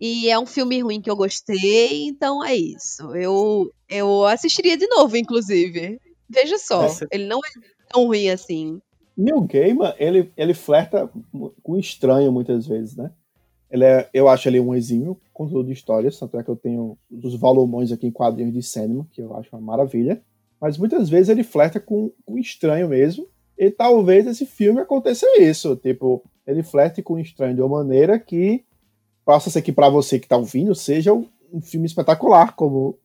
E 0.00 0.30
é 0.30 0.38
um 0.38 0.46
filme 0.46 0.80
ruim 0.80 1.00
que 1.00 1.10
eu 1.10 1.16
gostei, 1.16 2.06
então 2.06 2.42
é 2.42 2.56
isso. 2.56 3.14
Eu, 3.14 3.70
eu 3.88 4.24
assistiria 4.24 4.76
de 4.76 4.86
novo, 4.86 5.16
inclusive. 5.16 6.00
Veja 6.28 6.56
só, 6.58 6.84
Essa... 6.84 7.06
ele 7.10 7.26
não 7.26 7.38
é 7.38 7.50
tão 7.92 8.06
ruim 8.06 8.30
assim. 8.30 8.80
Neil 9.16 9.42
Gaiman, 9.42 9.94
ele, 9.98 10.32
ele 10.36 10.54
flerta 10.54 11.10
com 11.62 11.76
estranho 11.76 12.32
muitas 12.32 12.66
vezes, 12.66 12.96
né? 12.96 13.10
Ele 13.70 13.84
é, 13.84 14.08
eu 14.14 14.28
acho 14.28 14.48
ele 14.48 14.58
um 14.58 14.74
exímio 14.74 15.20
conteúdo 15.32 15.66
de 15.66 15.74
histórias, 15.74 16.18
tanto 16.18 16.38
é 16.38 16.42
que 16.42 16.50
eu 16.50 16.56
tenho 16.56 16.96
os 17.10 17.34
volumões 17.34 17.92
aqui 17.92 18.06
em 18.06 18.10
quadrinhos 18.10 18.54
de 18.54 18.62
cinema, 18.62 19.06
que 19.12 19.20
eu 19.20 19.36
acho 19.36 19.54
uma 19.54 19.60
maravilha. 19.60 20.22
Mas 20.60 20.76
muitas 20.78 21.08
vezes 21.08 21.28
ele 21.28 21.42
flerta 21.42 21.78
com, 21.78 22.10
com 22.24 22.38
estranho 22.38 22.88
mesmo. 22.88 23.26
E 23.56 23.70
talvez 23.70 24.26
esse 24.26 24.46
filme 24.46 24.80
aconteça 24.80 25.26
isso. 25.38 25.76
Tipo, 25.76 26.24
ele 26.46 26.62
flerte 26.62 27.02
com 27.02 27.18
estranho 27.18 27.54
de 27.54 27.60
uma 27.60 27.78
maneira 27.78 28.18
que 28.18 28.64
possa 29.30 29.48
ser 29.48 29.62
que 29.62 29.70
para 29.70 29.88
você 29.88 30.18
que 30.18 30.26
está 30.26 30.36
ouvindo 30.36 30.74
seja 30.74 31.12
um 31.12 31.62
filme 31.62 31.86
espetacular, 31.86 32.56
como 32.56 32.98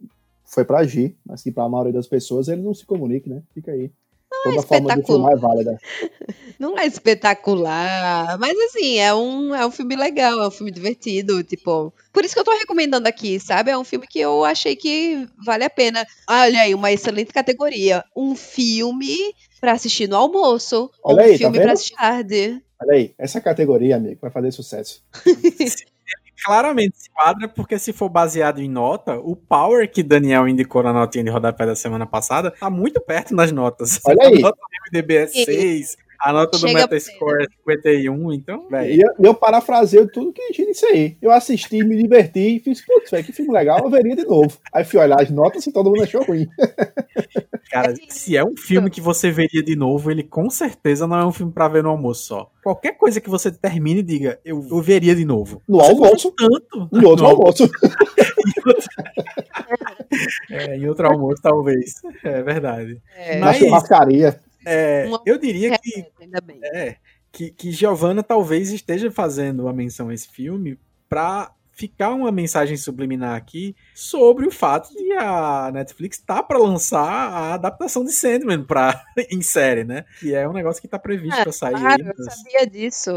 foi 0.44 0.66
para 0.66 0.84
G, 0.84 1.14
mas 1.24 1.44
que 1.44 1.52
para 1.52 1.66
a 1.66 1.70
maioria 1.70 1.94
das 1.94 2.08
pessoas 2.08 2.48
ele 2.48 2.64
não 2.64 2.74
se 2.74 2.84
comunique, 2.84 3.30
né? 3.30 3.44
Fica 3.54 3.72
aí. 3.72 3.92
Não 4.32 4.56
Toda 4.56 4.58
é 4.58 4.62
forma 4.64 4.96
de 4.96 5.06
filmar 5.06 5.34
é 5.34 5.36
válida. 5.36 5.78
Não 6.58 6.80
é 6.80 6.86
espetacular, 6.86 8.40
mas 8.40 8.58
assim, 8.58 8.98
é 8.98 9.14
um, 9.14 9.54
é 9.54 9.66
um 9.66 9.72
filme 9.72 9.96
legal, 9.96 10.42
é 10.42 10.48
um 10.48 10.52
filme 10.52 10.72
divertido, 10.72 11.44
tipo. 11.44 11.94
Por 12.14 12.24
isso 12.24 12.34
que 12.34 12.40
eu 12.40 12.46
tô 12.46 12.58
recomendando 12.58 13.08
aqui, 13.08 13.40
sabe? 13.40 13.72
É 13.72 13.78
um 13.78 13.84
filme 13.84 14.08
que 14.08 14.20
eu 14.20 14.46
achei 14.46 14.76
que 14.76 15.28
vale 15.46 15.64
a 15.64 15.70
pena. 15.70 16.06
Olha 16.30 16.62
aí, 16.62 16.74
uma 16.74 16.92
excelente 16.92 17.34
categoria. 17.34 18.04
Um 18.16 18.36
filme 18.36 19.18
para 19.60 19.74
assistir 19.74 20.08
no 20.08 20.16
almoço. 20.16 20.90
Olha 21.04 21.18
um 21.18 21.26
aí, 21.26 21.32
tá 21.34 21.38
filme 21.38 21.58
tá 21.58 21.64
para 21.64 21.74
assistir 21.74 21.96
tarde. 21.96 22.62
Olha 22.82 22.94
aí, 22.94 23.14
essa 23.18 23.42
categoria, 23.42 23.98
amigo, 23.98 24.20
vai 24.22 24.32
fazer 24.32 24.52
sucesso. 24.52 25.04
claramente 26.44 26.98
se 26.98 27.10
quadra, 27.10 27.48
porque 27.48 27.78
se 27.80 27.94
for 27.94 28.10
baseado 28.10 28.60
em 28.60 28.70
nota, 28.70 29.18
o 29.18 29.36
Power 29.36 29.90
que 29.90 30.04
Daniel 30.04 30.48
indicou 30.48 30.84
na 30.84 30.94
notinha 30.94 31.24
de 31.24 31.30
rodapé 31.30 31.66
da 31.66 31.76
semana 31.76 32.06
passada 32.06 32.52
tá 32.52 32.70
muito 32.70 33.00
perto 33.02 33.36
nas 33.36 33.52
notas. 33.52 34.00
Olha 34.06 34.28
aí. 34.28 34.40
A 34.40 34.42
nota 34.42 34.58
do 34.58 34.92
MDB 34.92 35.16
é 35.16 35.28
6, 35.28 35.98
a 36.26 36.34
nota 36.34 36.58
do 36.58 36.66
Metascore 36.66 37.44
é 37.44 37.72
51, 37.72 38.34
então. 38.34 38.66
E 38.84 39.00
eu, 39.00 39.14
eu 39.20 39.36
parafraseio 39.36 40.08
tudo 40.08 40.34
que 40.34 40.42
gente 40.48 40.66
disse 40.66 40.84
aí. 40.88 41.16
Eu 41.22 41.30
assisti, 41.30 41.84
me 41.84 41.96
diverti, 41.96 42.60
fiz, 42.64 42.84
putz, 42.84 43.12
velho, 43.12 43.24
que 43.24 43.32
filme 43.32 43.54
legal, 43.54 43.78
eu 43.84 43.92
veria 43.92 44.16
de 44.16 44.26
novo. 44.26 44.58
Aí 44.74 44.84
fui 44.84 45.00
olhar 45.00 45.22
as 45.22 45.30
notas 45.30 45.68
e 45.68 45.72
todo 45.72 45.92
mundo 45.92 46.02
achou 46.02 46.24
ruim. 46.24 46.48
Cara, 47.70 47.94
se 48.10 48.36
é 48.36 48.44
um 48.44 48.58
filme 48.58 48.90
que 48.90 49.00
você 49.00 49.30
veria 49.30 49.62
de 49.62 49.76
novo, 49.76 50.10
ele 50.10 50.24
com 50.24 50.50
certeza 50.50 51.06
não 51.06 51.20
é 51.20 51.26
um 51.26 51.32
filme 51.32 51.52
pra 51.52 51.68
ver 51.68 51.84
no 51.84 51.90
almoço 51.90 52.24
só. 52.24 52.52
Qualquer 52.64 52.94
coisa 52.94 53.22
que 53.22 53.30
você 53.30 53.52
termine 53.52 54.00
e 54.00 54.04
diga, 54.04 54.40
eu, 54.44 54.66
eu 54.68 54.82
veria 54.82 55.16
de 55.16 55.26
novo. 55.26 55.62
No 55.68 55.78
você 55.78 55.92
almoço? 55.92 56.32
Tanto. 56.32 56.90
No 56.92 57.08
outro 57.08 57.26
no 57.26 57.32
almoço. 57.32 57.70
é, 60.50 60.76
em 60.76 60.88
outro 60.88 61.06
almoço, 61.06 61.42
talvez. 61.42 62.02
É 62.24 62.42
verdade. 62.42 63.00
É. 63.16 63.40
Mas, 63.40 63.60
Na 63.60 63.64
churrascaria. 63.66 64.40
É, 64.66 65.10
eu 65.26 65.38
diria 65.38 65.78
que, 65.78 66.06
é, 66.74 66.96
que, 67.32 67.52
que 67.52 67.72
Giovanna 67.72 68.24
talvez 68.24 68.72
esteja 68.72 69.12
fazendo 69.12 69.68
a 69.68 69.74
menção 69.74 70.10
a 70.10 70.14
esse 70.14 70.28
filme 70.28 70.80
para 71.08 71.54
ficar 71.76 72.12
uma 72.12 72.32
mensagem 72.32 72.78
subliminar 72.78 73.36
aqui 73.36 73.76
sobre 73.94 74.48
o 74.48 74.52
fato 74.52 74.90
de 74.96 75.12
a 75.14 75.70
Netflix 75.74 76.18
tá 76.18 76.42
para 76.42 76.58
lançar 76.58 77.04
a 77.04 77.54
adaptação 77.54 78.04
de 78.06 78.14
Sandman 78.14 78.64
para 78.64 79.04
em 79.30 79.42
série, 79.42 79.84
né? 79.84 80.06
Que 80.20 80.34
é 80.34 80.48
um 80.48 80.54
negócio 80.54 80.82
que 80.82 80.88
tá 80.88 80.98
previsto 80.98 81.40
é, 81.40 81.44
para 81.44 81.52
sair. 81.52 81.76
Claro, 81.76 82.14
eu 82.18 82.24
sabia 82.24 82.66
disso. 82.66 83.12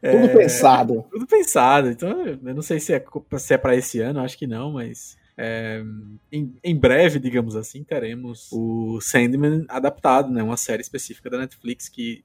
é, 0.00 0.12
tudo 0.12 0.38
pensado. 0.38 1.04
Tudo 1.10 1.26
pensado. 1.26 1.90
Então, 1.90 2.24
eu 2.26 2.54
não 2.54 2.62
sei 2.62 2.78
se 2.78 2.94
é, 2.94 3.04
se 3.38 3.54
é 3.54 3.58
para 3.58 3.74
esse 3.74 4.00
ano, 4.00 4.20
acho 4.20 4.38
que 4.38 4.46
não, 4.46 4.72
mas 4.72 5.16
é, 5.36 5.82
em, 6.30 6.54
em, 6.62 6.76
breve, 6.76 7.18
digamos 7.18 7.56
assim, 7.56 7.82
teremos 7.82 8.48
o 8.52 9.00
Sandman 9.00 9.64
adaptado, 9.68 10.30
né? 10.30 10.42
Uma 10.42 10.56
série 10.56 10.82
específica 10.82 11.28
da 11.28 11.38
Netflix 11.38 11.88
que, 11.88 12.24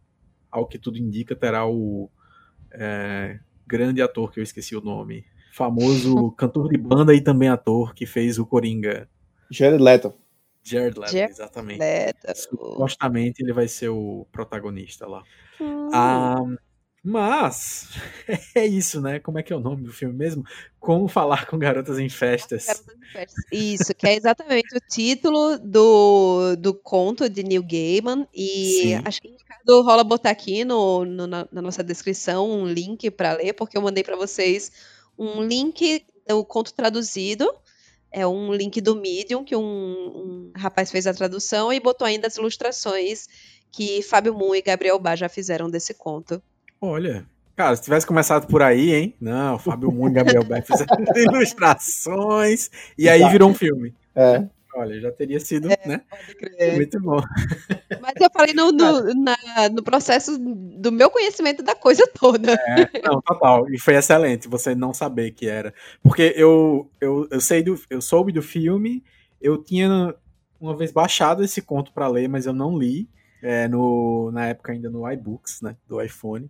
ao 0.52 0.68
que 0.68 0.78
tudo 0.78 0.98
indica, 0.98 1.36
terá 1.36 1.66
o 1.68 2.10
é, 2.72 3.40
grande 3.66 4.02
ator 4.02 4.32
que 4.32 4.40
eu 4.40 4.44
esqueci 4.44 4.76
o 4.76 4.82
nome, 4.82 5.26
famoso 5.54 6.32
cantor 6.38 6.70
de 6.70 6.78
banda 6.78 7.14
e 7.14 7.22
também 7.22 7.50
ator 7.50 7.94
que 7.94 8.06
fez 8.06 8.38
o 8.38 8.46
Coringa. 8.46 9.10
Jared 9.50 9.82
Leto. 9.82 10.14
Jared 10.62 11.00
Leto, 11.00 11.12
Jared 11.12 11.32
exatamente. 11.32 11.80
Leto. 11.80 12.28
Supostamente 12.36 13.42
ele 13.42 13.54
vai 13.54 13.68
ser 13.68 13.90
o 13.90 14.28
protagonista 14.32 15.08
lá. 15.08 15.24
Hum. 15.60 15.90
Ah, 15.92 16.44
Mas 17.04 17.88
é 18.54 18.66
isso, 18.66 19.02
né? 19.02 19.20
Como 19.20 19.40
é 19.40 19.44
que 19.44 19.54
é 19.54 19.56
o 19.56 19.60
nome 19.60 19.84
do 19.84 19.94
filme 19.94 20.14
mesmo? 20.14 20.44
Como 20.80 21.08
falar 21.08 21.46
com 21.46 21.58
garotas 21.58 21.98
em 21.98 22.10
festas. 22.10 22.66
Garotas 22.66 22.96
em 22.96 23.12
festas. 23.12 23.46
Isso, 23.52 23.96
que 23.96 24.08
é 24.08 24.16
exatamente 24.16 24.76
o 24.76 24.80
título 24.80 25.58
do, 25.60 26.56
do 26.58 26.74
conto 26.74 27.30
de 27.30 27.44
Neil 27.44 27.64
Gaiman. 27.64 28.28
E 28.34 28.82
Sim. 28.82 29.02
acho 29.06 29.22
que 29.22 29.36
o 29.68 29.82
rola 29.82 30.04
botar 30.04 30.32
aqui 30.32 30.66
no, 30.66 31.06
no 31.06 31.28
na, 31.28 31.48
na, 31.52 31.62
nossa 31.62 31.84
descrição 31.84 32.50
um 32.50 32.66
link 32.66 33.10
para 33.12 33.34
ler, 33.34 33.54
porque 33.54 33.78
eu 33.78 33.82
mandei 33.82 34.04
para 34.04 34.16
vocês 34.16 34.72
um 35.18 35.42
link 35.42 36.06
do 36.28 36.44
conto 36.44 36.74
traduzido. 36.74 37.50
É 38.12 38.26
um 38.26 38.52
link 38.52 38.82
do 38.82 38.96
Medium 38.96 39.44
que 39.44 39.56
um, 39.56 39.62
um 39.62 40.52
rapaz 40.56 40.92
fez 40.92 41.06
a 41.06 41.14
tradução 41.14 41.72
e 41.72 41.80
botou 41.80 42.06
ainda 42.08 42.28
as 42.28 42.38
ilustrações 42.38 43.28
que 43.72 44.02
Fábio 44.02 44.34
Moon 44.34 44.56
e 44.56 44.62
Gabriel 44.62 44.98
Bá 44.98 45.16
já 45.16 45.30
fizeram 45.30 45.70
desse 45.70 45.94
conto. 45.94 46.42
Olha, 46.82 47.26
cara, 47.56 47.76
se 47.76 47.84
tivesse 47.84 48.06
começado 48.06 48.48
por 48.48 48.62
aí, 48.62 48.94
hein? 48.94 49.16
Não, 49.20 49.60
Fábio 49.60 49.92
Moon 49.92 50.10
e 50.10 50.14
Gabriel 50.14 50.44
Bá 50.44 50.62
fizeram 50.62 50.96
ilustrações 51.16 52.70
e 52.98 53.10
aí 53.10 53.28
virou 53.30 53.50
um 53.50 53.54
filme. 53.54 53.94
É. 54.16 54.48
Olha, 54.76 55.00
já 55.02 55.12
teria 55.12 55.40
sido, 55.40 55.70
é, 55.70 55.78
né? 55.86 56.02
Muito 56.76 57.02
bom. 57.02 57.20
Mas 58.00 58.14
eu 58.22 58.30
falei 58.32 58.54
no, 58.54 58.72
no, 58.72 59.14
na, 59.16 59.38
no, 59.74 59.84
processo 59.84 60.38
do 60.38 60.92
meu 60.92 61.10
conhecimento 61.10 61.64
da 61.64 61.76
coisa 61.76 62.08
toda. 62.08 62.54
É, 62.54 63.02
não, 63.04 63.20
total. 63.22 63.70
E 63.70 63.80
foi 63.80 63.96
excelente 63.96 64.48
você 64.48 64.76
não 64.76 64.94
saber 64.94 65.32
que 65.32 65.48
era. 65.48 65.74
Porque 66.04 66.34
eu, 66.36 66.90
eu, 67.02 67.28
eu 67.32 67.42
sei 67.42 67.64
do. 67.64 67.78
Eu 67.90 68.00
soube 68.00 68.32
do 68.32 68.44
filme, 68.44 69.04
eu 69.42 69.58
tinha 69.58 70.14
uma 70.62 70.78
vez 70.78 70.92
baixado 70.92 71.44
esse 71.44 71.62
conto 71.62 71.92
para 71.92 72.08
ler, 72.08 72.30
mas 72.30 72.46
eu 72.46 72.54
não 72.54 72.78
li. 72.78 73.10
É, 73.42 73.68
no, 73.68 74.32
na 74.32 74.48
época 74.48 74.72
ainda 74.72 74.90
no 74.90 75.10
iBooks, 75.12 75.62
né? 75.62 75.76
Do 75.88 76.02
iPhone. 76.02 76.50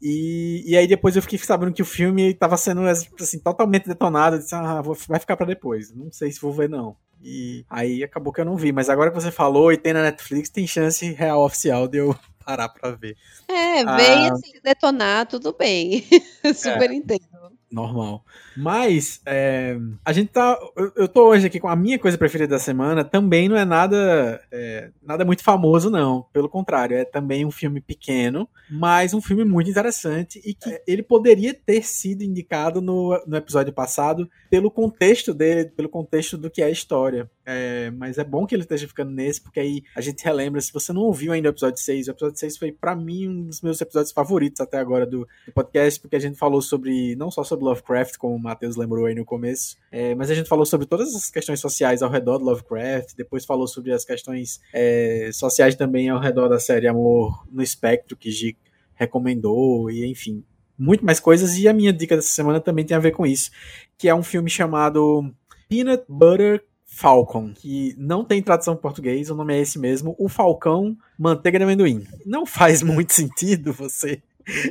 E, 0.00 0.62
e 0.66 0.76
aí 0.76 0.86
depois 0.86 1.16
eu 1.16 1.22
fiquei 1.22 1.38
sabendo 1.38 1.72
que 1.72 1.82
o 1.82 1.86
filme 1.86 2.30
estava 2.30 2.56
sendo 2.56 2.82
assim, 2.86 3.38
totalmente 3.38 3.88
detonado. 3.88 4.36
Eu 4.36 4.40
disse, 4.40 4.54
ah, 4.54 4.82
vou, 4.82 4.96
vai 5.08 5.18
ficar 5.18 5.36
para 5.36 5.46
depois. 5.46 5.92
Não 5.94 6.12
sei 6.12 6.30
se 6.30 6.40
vou 6.40 6.52
ver, 6.52 6.68
não. 6.68 6.96
E 7.22 7.64
aí 7.68 8.04
acabou 8.04 8.32
que 8.32 8.40
eu 8.40 8.44
não 8.44 8.56
vi. 8.56 8.72
Mas 8.72 8.88
agora 8.88 9.10
que 9.10 9.20
você 9.20 9.30
falou 9.30 9.72
e 9.72 9.76
tem 9.76 9.92
na 9.92 10.02
Netflix, 10.02 10.50
tem 10.50 10.66
chance 10.66 11.10
real 11.12 11.44
oficial 11.44 11.88
de 11.88 11.98
eu 11.98 12.14
parar 12.44 12.68
pra 12.68 12.90
ver. 12.90 13.16
É, 13.48 13.84
vem 13.84 14.28
ah, 14.28 14.32
assim, 14.32 14.52
detonar, 14.62 15.26
tudo 15.26 15.54
bem. 15.58 16.04
Super 16.54 16.90
é. 16.90 16.94
entendo 16.94 17.26
normal. 17.70 18.24
Mas 18.56 19.20
é, 19.26 19.76
a 20.04 20.12
gente 20.12 20.28
tá. 20.28 20.58
Eu, 20.76 20.92
eu 20.96 21.08
tô 21.08 21.28
hoje 21.28 21.46
aqui 21.46 21.60
com 21.60 21.68
a 21.68 21.76
minha 21.76 21.98
coisa 21.98 22.16
preferida 22.16 22.50
da 22.50 22.58
semana. 22.58 23.04
Também 23.04 23.48
não 23.48 23.56
é 23.56 23.64
nada, 23.64 24.40
é, 24.50 24.90
nada 25.02 25.24
muito 25.24 25.42
famoso, 25.42 25.90
não. 25.90 26.26
Pelo 26.32 26.48
contrário, 26.48 26.96
é 26.96 27.04
também 27.04 27.44
um 27.44 27.50
filme 27.50 27.80
pequeno, 27.80 28.48
mas 28.70 29.14
um 29.14 29.20
filme 29.20 29.44
muito 29.44 29.70
interessante 29.70 30.40
e 30.44 30.54
que 30.54 30.80
ele 30.86 31.02
poderia 31.02 31.52
ter 31.54 31.82
sido 31.82 32.22
indicado 32.22 32.80
no, 32.80 33.20
no 33.26 33.36
episódio 33.36 33.72
passado 33.72 34.28
pelo 34.50 34.70
contexto 34.70 35.34
dele, 35.34 35.70
pelo 35.70 35.88
contexto 35.88 36.36
do 36.36 36.50
que 36.50 36.62
é 36.62 36.66
a 36.66 36.70
história. 36.70 37.30
É, 37.48 37.92
mas 37.92 38.18
é 38.18 38.24
bom 38.24 38.44
que 38.44 38.56
ele 38.56 38.62
esteja 38.62 38.88
ficando 38.88 39.12
nesse, 39.12 39.40
porque 39.40 39.60
aí 39.60 39.84
a 39.94 40.00
gente 40.00 40.24
relembra. 40.24 40.60
Se 40.60 40.72
você 40.72 40.92
não 40.92 41.02
ouviu 41.02 41.32
ainda 41.32 41.48
o 41.48 41.52
episódio 41.52 41.80
6, 41.80 42.08
o 42.08 42.10
episódio 42.10 42.36
6 42.36 42.56
foi, 42.56 42.72
para 42.72 42.96
mim, 42.96 43.28
um 43.28 43.44
dos 43.44 43.62
meus 43.62 43.80
episódios 43.80 44.12
favoritos 44.12 44.60
até 44.60 44.78
agora 44.78 45.06
do, 45.06 45.28
do, 45.46 45.52
podcast, 45.54 46.00
porque 46.00 46.16
a 46.16 46.18
gente 46.18 46.36
falou 46.36 46.60
sobre, 46.60 47.14
não 47.14 47.30
só 47.30 47.44
sobre 47.44 47.55
Lovecraft, 47.64 48.16
como 48.18 48.34
o 48.34 48.38
Matheus 48.38 48.76
lembrou 48.76 49.06
aí 49.06 49.14
no 49.14 49.24
começo, 49.24 49.76
é, 49.90 50.14
mas 50.14 50.30
a 50.30 50.34
gente 50.34 50.48
falou 50.48 50.66
sobre 50.66 50.86
todas 50.86 51.14
as 51.14 51.30
questões 51.30 51.60
sociais 51.60 52.02
ao 52.02 52.10
redor 52.10 52.38
do 52.38 52.44
Lovecraft, 52.44 53.14
depois 53.16 53.44
falou 53.44 53.66
sobre 53.66 53.92
as 53.92 54.04
questões 54.04 54.60
é, 54.72 55.30
sociais 55.32 55.74
também 55.74 56.08
ao 56.08 56.20
redor 56.20 56.48
da 56.48 56.58
série 56.58 56.86
Amor 56.86 57.46
no 57.50 57.62
Espectro, 57.62 58.16
que 58.16 58.30
G 58.30 58.56
recomendou, 58.94 59.90
e 59.90 60.06
enfim, 60.06 60.44
muito 60.78 61.04
mais 61.04 61.20
coisas. 61.20 61.56
E 61.56 61.68
a 61.68 61.72
minha 61.72 61.92
dica 61.92 62.16
dessa 62.16 62.34
semana 62.34 62.60
também 62.60 62.84
tem 62.84 62.96
a 62.96 63.00
ver 63.00 63.12
com 63.12 63.26
isso, 63.26 63.50
que 63.96 64.08
é 64.08 64.14
um 64.14 64.22
filme 64.22 64.50
chamado 64.50 65.32
Peanut 65.68 66.04
Butter 66.08 66.64
Falcon, 66.84 67.52
que 67.52 67.94
não 67.98 68.24
tem 68.24 68.40
tradução 68.40 68.72
em 68.72 68.78
português, 68.78 69.28
o 69.28 69.34
nome 69.34 69.54
é 69.54 69.60
esse 69.60 69.78
mesmo, 69.78 70.16
o 70.18 70.30
Falcão 70.30 70.96
Manteiga 71.18 71.58
de 71.58 71.64
Amendoim. 71.64 72.06
Não 72.24 72.46
faz 72.46 72.80
muito 72.84 73.12
sentido 73.12 73.72
você 73.72 74.22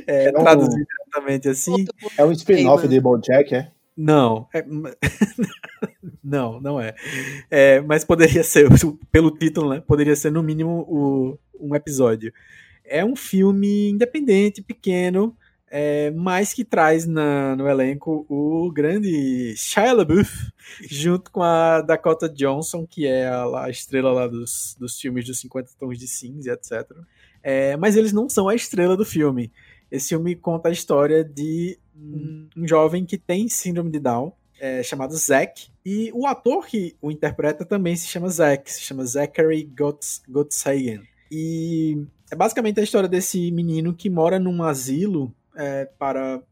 é, 0.06 0.28
é 0.28 0.32
traduzir 0.32 0.86
diretamente 0.86 1.48
assim. 1.48 1.84
É 2.16 2.24
um 2.24 2.32
spin-off 2.32 2.86
de 2.88 3.00
BoJack, 3.00 3.54
é? 3.54 3.70
Não, 3.96 4.46
é... 4.52 4.62
não, 6.22 6.60
não 6.60 6.80
é. 6.80 6.94
é. 7.50 7.80
Mas 7.80 8.04
poderia 8.04 8.44
ser, 8.44 8.68
pelo 9.10 9.30
título, 9.30 9.70
né? 9.70 9.82
Poderia 9.86 10.14
ser 10.14 10.30
no 10.30 10.42
mínimo 10.42 10.84
o, 10.88 11.38
um 11.58 11.74
episódio. 11.74 12.32
É 12.84 13.04
um 13.04 13.16
filme 13.16 13.90
independente, 13.90 14.62
pequeno, 14.62 15.34
é, 15.68 16.10
mas 16.12 16.52
que 16.52 16.64
traz 16.64 17.06
na, 17.06 17.56
no 17.56 17.68
elenco 17.68 18.24
o 18.28 18.70
grande 18.70 19.54
Shia 19.56 19.92
LaBeouf, 19.92 20.52
junto 20.88 21.30
com 21.30 21.42
a 21.42 21.80
Dakota 21.80 22.28
Johnson, 22.28 22.86
que 22.86 23.06
é 23.06 23.26
a, 23.26 23.64
a 23.64 23.70
estrela 23.70 24.12
lá 24.12 24.26
dos, 24.28 24.76
dos 24.78 25.00
filmes 25.00 25.26
dos 25.26 25.40
50 25.40 25.70
Tons 25.78 25.98
de 25.98 26.06
Cinza, 26.06 26.52
etc. 26.52 26.90
É, 27.42 27.76
mas 27.76 27.96
eles 27.96 28.12
não 28.12 28.28
são 28.28 28.48
a 28.48 28.54
estrela 28.54 28.96
do 28.96 29.04
filme. 29.04 29.50
Esse 29.96 30.10
filme 30.10 30.34
conta 30.34 30.68
a 30.68 30.72
história 30.72 31.24
de 31.24 31.78
um, 31.96 32.48
um 32.56 32.68
jovem 32.68 33.04
que 33.04 33.18
tem 33.18 33.48
síndrome 33.48 33.90
de 33.90 33.98
Down, 33.98 34.32
é, 34.60 34.82
chamado 34.82 35.14
Zack, 35.16 35.68
e 35.84 36.10
o 36.14 36.26
ator 36.26 36.66
que 36.66 36.96
o 37.00 37.10
interpreta 37.10 37.64
também 37.64 37.96
se 37.96 38.06
chama 38.06 38.28
Zack, 38.28 38.70
se 38.70 38.80
chama 38.80 39.04
Zachary 39.04 39.70
Gottsagen. 40.28 41.02
E 41.30 42.04
é 42.30 42.36
basicamente 42.36 42.80
a 42.80 42.82
história 42.82 43.08
desse 43.08 43.50
menino 43.50 43.94
que 43.94 44.08
mora 44.10 44.38
num 44.38 44.62
asilo 44.62 45.32
é, 45.54 45.86
para 45.98 46.42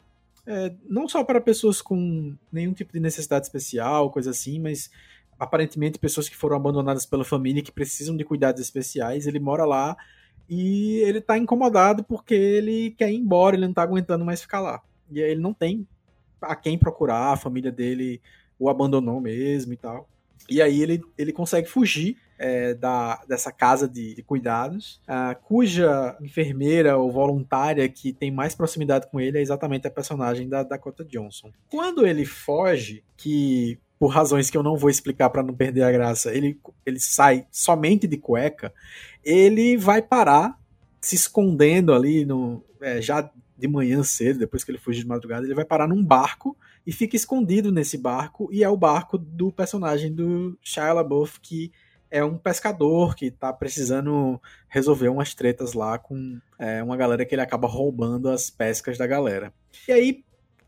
é, 0.47 0.73
não 0.89 1.09
só 1.09 1.25
para 1.25 1.41
pessoas 1.41 1.81
com 1.81 2.35
nenhum 2.53 2.73
tipo 2.73 2.93
de 2.93 3.01
necessidade 3.01 3.47
especial, 3.47 4.11
coisa 4.11 4.31
assim, 4.31 4.59
mas 4.59 4.91
aparentemente 5.39 5.99
pessoas 5.99 6.29
que 6.29 6.37
foram 6.37 6.57
abandonadas 6.57 7.07
pela 7.07 7.25
família 7.25 7.63
que 7.63 7.73
precisam 7.73 8.17
de 8.17 8.25
cuidados 8.25 8.61
especiais. 8.61 9.27
Ele 9.27 9.41
mora 9.41 9.65
lá 9.65 9.97
e 10.49 10.99
ele 10.99 11.21
tá 11.21 11.39
incomodado 11.39 12.05
porque 12.05 12.35
ele 12.35 12.91
quer 12.93 13.11
ir 13.11 13.17
embora, 13.17 13.57
ele 13.57 13.67
não 13.67 13.75
tá 13.75 13.83
aguentando 13.83 14.25
mais 14.25 14.41
ficar 14.43 14.61
lá. 14.61 14.83
E 15.11 15.23
aí 15.23 15.31
ele 15.31 15.41
não 15.41 15.55
tem 15.55 15.87
a 16.41 16.55
quem 16.55 16.79
procurar, 16.79 17.33
a 17.33 17.37
família 17.37 17.73
dele 17.73 18.21
o 18.59 18.69
abandonou 18.69 19.21
mesmo 19.21 19.73
e 19.73 19.77
tal. 19.77 20.09
E 20.49 20.61
aí 20.61 20.83
ele, 20.83 21.03
ele 21.17 21.33
consegue 21.33 21.69
fugir 21.69 22.19
é, 22.39 22.75
da, 22.75 23.23
dessa 23.27 23.51
casa 23.51 23.89
de, 23.89 24.15
de 24.15 24.23
cuidados, 24.23 25.01
uh, 25.09 25.41
cuja 25.45 26.17
enfermeira 26.21 26.97
ou 26.97 27.11
voluntária 27.11 27.89
que 27.89 28.13
tem 28.13 28.31
mais 28.31 28.55
proximidade 28.55 29.09
com 29.11 29.21
ele 29.21 29.39
é 29.39 29.43
exatamente 29.43 29.87
a 29.87 29.91
personagem 29.91 30.49
da 30.49 30.63
Dakota 30.63 31.05
Johnson. 31.05 31.51
Quando 31.71 32.07
ele 32.07 32.27
foge, 32.27 33.03
que 33.17 33.79
por 33.99 34.09
razões 34.09 34.51
que 34.51 34.57
eu 34.57 34.63
não 34.63 34.77
vou 34.77 34.91
explicar 34.91 35.31
para 35.31 35.43
não 35.43 35.55
perder 35.55 35.83
a 35.83 35.93
graça, 35.93 36.35
ele, 36.35 36.59
ele 36.85 36.99
sai 36.99 37.47
somente 37.51 38.07
de 38.07 38.17
cueca, 38.17 38.73
ele 39.25 39.77
vai 39.77 40.03
parar 40.03 40.59
se 41.01 41.15
escondendo 41.15 41.93
ali 41.93 42.25
no, 42.25 42.65
é, 42.81 43.01
já 43.01 43.31
de 43.57 43.69
manhã 43.69 44.03
cedo, 44.03 44.41
depois 44.41 44.65
que 44.65 44.71
ele 44.71 44.79
fugiu 44.79 45.03
de 45.03 45.09
madrugada, 45.09 45.47
ele 45.47 45.55
vai 45.55 45.65
parar 45.65 45.87
num 45.87 46.05
barco 46.05 46.57
e 46.87 46.93
fica 46.93 47.17
escondido 47.17 47.73
nesse 47.73 47.97
barco, 47.97 48.49
e 48.53 48.63
é 48.63 48.69
o 48.69 48.77
barco 48.77 49.17
do 49.17 49.51
personagem 49.51 50.13
do 50.13 50.59
Shia 50.63 50.93
LaBeouf, 50.93 51.41
que 51.41 51.73
é 52.11 52.25
um 52.25 52.37
pescador 52.37 53.17
que 53.17 53.31
tá 53.31 53.53
precisando 53.53 54.41
resolver 54.69 55.09
umas 55.09 55.35
tretas 55.35 55.73
lá 55.73 55.99
com 55.99 56.39
é, 56.59 56.83
uma 56.83 56.97
galera 56.97 57.25
que 57.25 57.35
ele 57.35 57.43
acaba 57.43 57.67
roubando 57.67 58.29
as 58.29 58.51
pescas 58.51 58.97
da 58.97 59.07
galera. 59.07 59.53
E 59.89 59.93
aí, 59.93 60.25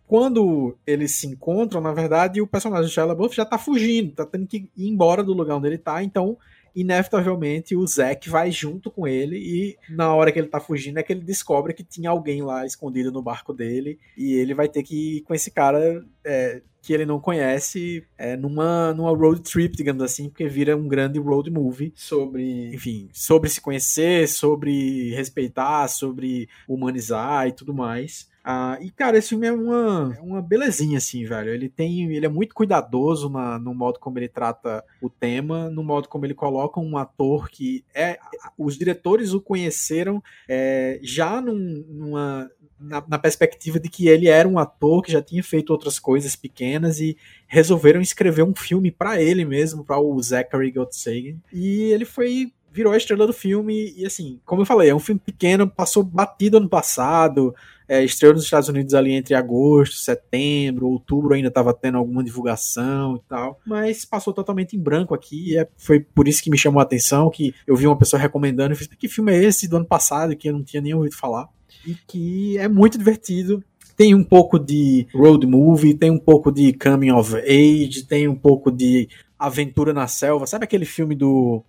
quando 0.07 0.77
eles 0.87 1.13
se 1.13 1.27
encontram, 1.27 1.81
na 1.81 1.93
verdade, 1.93 2.41
o 2.41 2.47
personagem 2.47 2.87
do 2.87 2.93
Shia 2.93 3.07
já 3.33 3.45
tá 3.45 3.59
fugindo, 3.59 4.13
tá 4.13 4.25
tendo 4.25 4.47
que 4.47 4.71
ir 4.77 4.89
embora 4.89 5.23
do 5.23 5.33
lugar 5.33 5.57
onde 5.57 5.67
ele 5.67 5.79
tá, 5.79 6.03
então 6.03 6.37
inevitavelmente 6.77 7.75
o 7.75 7.87
Zack 7.87 8.29
vai 8.29 8.51
junto 8.53 8.91
com 8.91 9.09
ele 9.09 9.39
e 9.39 9.79
na 9.89 10.15
hora 10.15 10.31
que 10.31 10.39
ele 10.39 10.49
tá 10.49 10.61
fugindo 10.61 10.99
é 10.99 11.03
que 11.03 11.11
ele 11.11 11.23
descobre 11.23 11.73
que 11.73 11.83
tinha 11.83 12.11
alguém 12.11 12.43
lá 12.43 12.67
escondido 12.67 13.11
no 13.11 13.23
barco 13.23 13.55
dele 13.55 13.99
e 14.15 14.35
ele 14.35 14.53
vai 14.53 14.69
ter 14.69 14.83
que 14.83 15.17
ir 15.17 15.21
com 15.23 15.35
esse 15.35 15.51
cara 15.51 16.05
é, 16.23 16.61
que 16.83 16.93
ele 16.93 17.07
não 17.07 17.19
conhece 17.19 18.05
é, 18.19 18.37
numa, 18.37 18.93
numa 18.93 19.11
road 19.11 19.41
trip, 19.41 19.75
digamos 19.75 20.03
assim, 20.03 20.29
porque 20.29 20.47
vira 20.47 20.77
um 20.77 20.87
grande 20.87 21.19
road 21.19 21.51
movie 21.51 21.93
sobre, 21.97 22.73
enfim, 22.75 23.09
sobre 23.11 23.49
se 23.49 23.61
conhecer, 23.61 24.29
sobre 24.29 25.15
respeitar, 25.15 25.89
sobre 25.89 26.49
humanizar 26.69 27.49
e 27.49 27.53
tudo 27.53 27.75
mais. 27.75 28.29
Ah, 28.49 28.79
e, 28.81 28.93
cara, 28.93 29.19
esse 29.19 29.31
filme 29.31 29.49
é 29.49 29.53
uma, 29.53 30.17
é 30.17 30.23
uma 30.23 30.41
belezinha, 30.41 30.99
assim, 30.99 31.25
velho. 31.25 31.51
Ele 31.51 31.69
tem. 31.69 32.15
Ele 32.15 32.27
é 32.27 32.29
muito 32.29 32.55
cuidadoso 32.55 33.29
na, 33.29 33.59
no 33.59 33.75
modo 33.75 33.99
como 33.99 34.21
ele 34.21 34.29
trata 34.29 34.85
o 35.03 35.11
tema, 35.11 35.69
no 35.69 35.83
modo 35.83 36.07
como 36.07 36.25
ele 36.25 36.33
coloca 36.33 36.79
um 36.79 36.97
ator 36.97 37.51
que 37.51 37.85
é. 37.93 38.21
Os 38.57 38.79
diretores 38.79 39.33
o 39.33 39.41
conheceram 39.41 40.23
é, 40.49 41.01
já 41.03 41.41
num, 41.41 41.85
numa. 41.89 42.49
Na, 42.79 43.03
na, 43.09 43.19
perspectiva 43.19 43.81
de 43.81 43.89
que 43.89 44.07
ele 44.07 44.29
era 44.29 44.47
um 44.47 44.59
ator 44.59 45.03
que 45.03 45.11
já 45.11 45.23
tinha 45.23 45.43
feito 45.43 45.71
outras 45.71 45.99
coisas 45.99 46.37
pequenas 46.37 47.01
e 47.01 47.17
resolveram 47.49 48.03
escrever 48.03 48.43
um 48.43 48.55
filme 48.55 48.91
para 48.91 49.21
ele 49.21 49.47
mesmo, 49.47 49.83
para 49.83 49.99
o 49.99 50.23
Zachary 50.23 50.71
Gottsagen. 50.71 51.41
E 51.51 51.85
ele 51.91 52.05
foi 52.05 52.53
virou 52.71 52.93
a 52.93 52.97
estrela 52.99 53.27
do 53.27 53.33
filme. 53.33 53.95
E 53.97 54.05
assim, 54.05 54.39
como 54.45 54.61
eu 54.61 54.67
falei, 54.67 54.91
é 54.91 54.95
um 54.95 55.01
filme 55.01 55.21
pequeno, 55.25 55.67
passou 55.67 56.05
batido 56.05 56.59
ano 56.59 56.69
passado. 56.69 57.55
É, 57.89 58.05
estreou 58.05 58.35
nos 58.35 58.45
Estados 58.45 58.69
Unidos 58.69 58.95
ali 58.95 59.13
entre 59.13 59.35
agosto, 59.35 59.97
setembro, 59.97 60.89
outubro 60.89 61.35
ainda 61.35 61.49
estava 61.49 61.73
tendo 61.73 61.99
alguma 61.99 62.23
divulgação 62.23 63.17
e 63.17 63.21
tal, 63.29 63.61
mas 63.67 64.05
passou 64.05 64.33
totalmente 64.33 64.77
em 64.77 64.81
branco 64.81 65.15
aqui. 65.15 65.53
E 65.53 65.59
é, 65.59 65.69
foi 65.77 66.01
por 66.01 66.27
isso 66.27 66.43
que 66.43 66.51
me 66.51 66.59
chamou 66.59 66.81
a 66.81 66.83
atenção, 66.83 67.31
que 67.31 67.55
eu 67.67 67.77
vi 67.77 67.87
uma 67.87 67.99
pessoa 67.99 68.21
recomendando 68.21 68.73
e 68.73 68.77
fiz, 68.77 68.87
que 68.87 69.09
filme 69.09 69.33
é 69.33 69.45
esse 69.45 69.69
do 69.69 69.77
ano 69.77 69.87
passado 69.87 70.37
que 70.37 70.49
eu 70.49 70.53
não 70.53 70.63
tinha 70.63 70.83
nem 70.83 70.95
ouvido 70.95 71.17
falar? 71.17 71.49
E 71.87 71.95
que 72.07 72.59
é 72.59 72.69
muito 72.69 72.99
divertido, 72.99 73.63
tem 73.97 74.15
um 74.15 74.25
pouco 74.25 74.59
de 74.59 75.07
road 75.15 75.47
movie, 75.47 75.95
tem 75.95 76.11
um 76.11 76.19
pouco 76.19 76.53
de 76.53 76.73
coming 76.75 77.13
of 77.13 77.35
age, 77.37 78.05
tem 78.05 78.29
um 78.29 78.35
pouco 78.35 78.71
de 78.71 79.09
aventura 79.39 79.93
na 79.93 80.07
selva. 80.07 80.47
Sabe 80.47 80.65
aquele 80.65 80.85
filme 80.85 81.15
do 81.15 81.65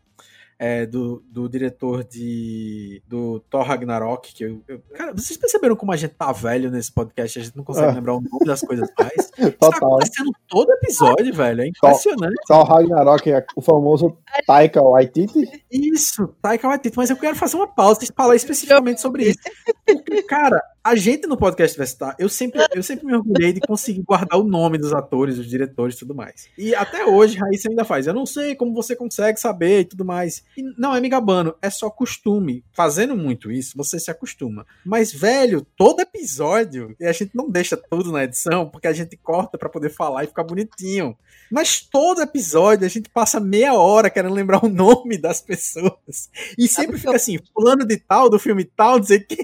é, 0.59 0.85
do, 0.85 1.23
do 1.29 1.47
diretor 1.47 2.03
de 2.03 3.01
do 3.07 3.39
Thor 3.41 3.63
Ragnarok, 3.63 4.33
que 4.33 4.43
eu, 4.43 4.61
eu, 4.67 4.81
Cara, 4.95 5.13
vocês 5.13 5.37
perceberam 5.37 5.75
como 5.75 5.91
a 5.91 5.95
gente 5.95 6.15
tá 6.15 6.31
velho 6.31 6.71
nesse 6.71 6.91
podcast? 6.91 7.39
A 7.39 7.43
gente 7.43 7.55
não 7.55 7.63
consegue 7.63 7.87
ah. 7.87 7.93
lembrar 7.93 8.15
o 8.15 8.21
nome 8.21 8.45
das 8.45 8.61
coisas 8.61 8.89
mais. 8.97 9.29
Total. 9.29 9.47
Isso 9.47 9.57
tá 9.57 9.77
acontecendo 9.77 10.31
todo 10.47 10.71
episódio, 10.71 11.33
velho. 11.33 11.61
É 11.61 11.67
impressionante. 11.67 12.35
Thor 12.47 12.63
Ragnarok 12.63 13.31
é 13.31 13.45
o 13.55 13.61
famoso 13.61 14.17
Taika 14.45 14.81
Waititi? 14.81 15.63
Isso, 15.71 16.27
Taika 16.41 16.67
Waititi. 16.67 16.97
Mas 16.97 17.09
eu 17.09 17.17
quero 17.17 17.35
fazer 17.35 17.57
uma 17.57 17.67
pausa 17.67 18.03
e 18.03 18.07
falar 18.15 18.35
especificamente 18.35 18.99
sobre 18.99 19.29
isso. 19.29 19.39
Porque, 19.85 20.23
cara, 20.23 20.61
a 20.88 20.95
gente 20.95 21.27
no 21.27 21.35
podcast 21.35 21.77
Vestar, 21.77 22.15
eu 22.17 22.29
sempre, 22.29 22.65
eu 22.73 22.81
sempre 22.81 23.05
me 23.05 23.13
orgulhei 23.13 23.51
de 23.51 23.59
conseguir 23.59 24.01
guardar 24.03 24.39
o 24.39 24.43
nome 24.45 24.77
dos 24.77 24.93
atores, 24.93 25.35
dos 25.35 25.45
diretores 25.45 25.95
e 25.95 25.99
tudo 25.99 26.15
mais. 26.15 26.47
E 26.57 26.73
até 26.73 27.05
hoje, 27.05 27.38
Raíssa 27.38 27.67
ainda 27.67 27.83
faz. 27.83 28.07
Eu 28.07 28.13
não 28.13 28.25
sei 28.25 28.55
como 28.55 28.73
você 28.73 28.95
consegue 28.95 29.38
saber 29.38 29.81
e 29.81 29.85
tudo 29.85 30.05
mais. 30.05 30.45
E 30.55 30.63
não 30.77 30.95
é 30.95 31.01
me 31.01 31.09
gabando, 31.09 31.57
é 31.61 31.69
só 31.69 31.89
costume. 31.89 32.63
Fazendo 32.71 33.17
muito 33.17 33.51
isso, 33.51 33.75
você 33.75 33.99
se 33.99 34.09
acostuma. 34.09 34.65
Mas, 34.85 35.11
velho, 35.11 35.67
todo 35.75 35.99
episódio, 35.99 36.95
e 36.97 37.05
a 37.05 37.11
gente 37.11 37.31
não 37.35 37.49
deixa 37.49 37.75
tudo 37.75 38.09
na 38.09 38.23
edição, 38.23 38.69
porque 38.69 38.88
a 38.88 38.93
gente 38.93 39.17
corta 39.17 39.57
para 39.57 39.67
poder 39.67 39.89
falar 39.89 40.23
e 40.23 40.27
ficar 40.27 40.45
bonitinho. 40.45 41.17
Mas 41.51 41.81
todo 41.81 42.21
episódio 42.21 42.85
a 42.85 42.89
gente 42.89 43.09
passa 43.09 43.41
meia 43.41 43.73
hora 43.73 44.09
querendo 44.09 44.33
lembrar 44.33 44.63
o 44.63 44.69
nome 44.69 45.17
das 45.17 45.41
pessoas. 45.41 46.29
E 46.57 46.65
sempre 46.65 46.97
fica 46.97 47.17
assim, 47.17 47.38
fulano 47.53 47.85
de 47.85 47.97
tal, 47.97 48.29
do 48.29 48.39
filme 48.39 48.63
tal, 48.63 49.01
dizer 49.01 49.27
que. 49.27 49.38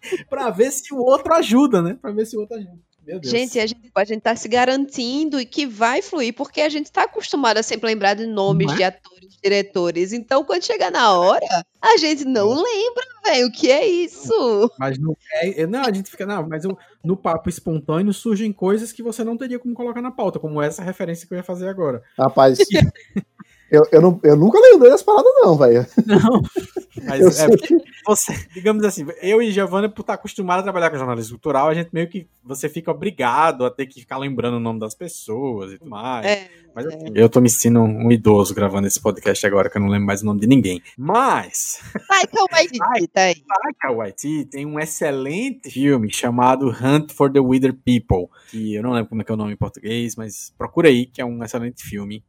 pra 0.28 0.50
ver 0.50 0.59
se 0.70 0.92
o 0.92 0.98
outro 0.98 1.32
ajuda, 1.34 1.80
né? 1.80 1.96
Pra 2.00 2.10
ver 2.10 2.26
se 2.26 2.36
o 2.36 2.40
outro 2.40 2.56
ajuda. 2.56 2.90
Gente, 3.22 3.58
a 3.58 3.66
gente, 3.66 3.90
a 3.94 4.04
gente 4.04 4.20
tá 4.20 4.36
se 4.36 4.48
garantindo 4.48 5.40
e 5.40 5.46
que 5.46 5.66
vai 5.66 6.02
fluir, 6.02 6.34
porque 6.34 6.60
a 6.60 6.68
gente 6.68 6.92
tá 6.92 7.04
acostumado 7.04 7.58
a 7.58 7.62
sempre 7.62 7.88
lembrar 7.88 8.14
de 8.14 8.26
nomes 8.26 8.70
é? 8.72 8.76
de 8.76 8.84
atores, 8.84 9.38
diretores. 9.42 10.12
Então, 10.12 10.44
quando 10.44 10.64
chegar 10.64 10.92
na 10.92 11.12
hora, 11.12 11.64
a 11.80 11.96
gente 11.96 12.24
não 12.24 12.48
lembra, 12.48 13.04
velho, 13.24 13.48
o 13.48 13.52
que 13.52 13.70
é 13.70 13.86
isso? 13.86 14.70
Mas 14.78 14.98
não 14.98 15.16
é. 15.42 15.66
Não, 15.66 15.80
a 15.80 15.92
gente 15.92 16.10
fica. 16.10 16.26
Não, 16.26 16.46
mas 16.46 16.64
eu, 16.64 16.76
no 17.02 17.16
papo 17.16 17.48
espontâneo 17.48 18.12
surgem 18.12 18.52
coisas 18.52 18.92
que 18.92 19.02
você 19.02 19.24
não 19.24 19.36
teria 19.36 19.58
como 19.58 19.74
colocar 19.74 20.02
na 20.02 20.12
pauta, 20.12 20.38
como 20.38 20.62
essa 20.62 20.82
referência 20.82 21.26
que 21.26 21.34
eu 21.34 21.38
ia 21.38 21.44
fazer 21.44 21.68
agora. 21.68 22.02
Rapaz. 22.16 22.58
Eu, 23.70 23.86
eu, 23.92 24.02
não, 24.02 24.20
eu 24.24 24.36
nunca 24.36 24.58
lembrei 24.58 24.90
das 24.90 25.02
paradas, 25.02 25.32
não, 25.42 25.56
velho. 25.56 25.86
Não. 26.04 26.42
Mas 27.06 27.38
é 27.38 27.48
porque 27.48 27.76
você, 28.04 28.34
digamos 28.52 28.84
assim, 28.84 29.06
eu 29.22 29.40
e 29.40 29.52
Giovanna, 29.52 29.88
por 29.88 30.00
estar 30.00 30.14
acostumado 30.14 30.60
a 30.60 30.62
trabalhar 30.64 30.90
com 30.90 30.98
jornalismo 30.98 31.32
cultural, 31.36 31.68
a 31.68 31.74
gente 31.74 31.90
meio 31.92 32.08
que 32.08 32.26
você 32.42 32.68
fica 32.68 32.90
obrigado 32.90 33.64
a 33.64 33.70
ter 33.70 33.86
que 33.86 34.00
ficar 34.00 34.18
lembrando 34.18 34.56
o 34.56 34.60
nome 34.60 34.80
das 34.80 34.94
pessoas 34.94 35.72
e 35.72 35.78
tudo 35.78 35.88
mais. 35.88 36.26
É, 36.26 36.48
Mas 36.74 36.86
assim, 36.86 37.06
é. 37.14 37.22
eu 37.22 37.28
tô 37.28 37.40
me 37.40 37.48
sentindo 37.48 37.80
um 37.80 38.10
idoso 38.10 38.52
gravando 38.54 38.88
esse 38.88 39.00
podcast 39.00 39.46
agora, 39.46 39.70
que 39.70 39.78
eu 39.78 39.82
não 39.82 39.88
lembro 39.88 40.06
mais 40.06 40.22
o 40.22 40.26
nome 40.26 40.40
de 40.40 40.48
ninguém. 40.48 40.82
Mas. 40.98 41.80
Taika 42.08 42.44
Waititi, 42.52 42.78
tá 43.12 43.22
aí. 43.22 43.36
Taika 43.36 43.92
Waititi 43.92 44.44
tem 44.46 44.66
um 44.66 44.80
excelente 44.80 45.70
filme 45.70 46.12
chamado 46.12 46.68
Hunt 46.68 47.12
for 47.12 47.32
the 47.32 47.40
Wither 47.40 47.72
People, 47.72 48.28
que 48.50 48.74
eu 48.74 48.82
não 48.82 48.92
lembro 48.92 49.10
como 49.10 49.22
é 49.22 49.24
que 49.24 49.30
é 49.30 49.34
o 49.34 49.38
nome 49.38 49.52
em 49.52 49.56
português, 49.56 50.16
mas 50.16 50.52
procura 50.58 50.88
aí, 50.88 51.06
que 51.06 51.20
é 51.20 51.24
um 51.24 51.42
excelente 51.44 51.82
filme 51.84 52.24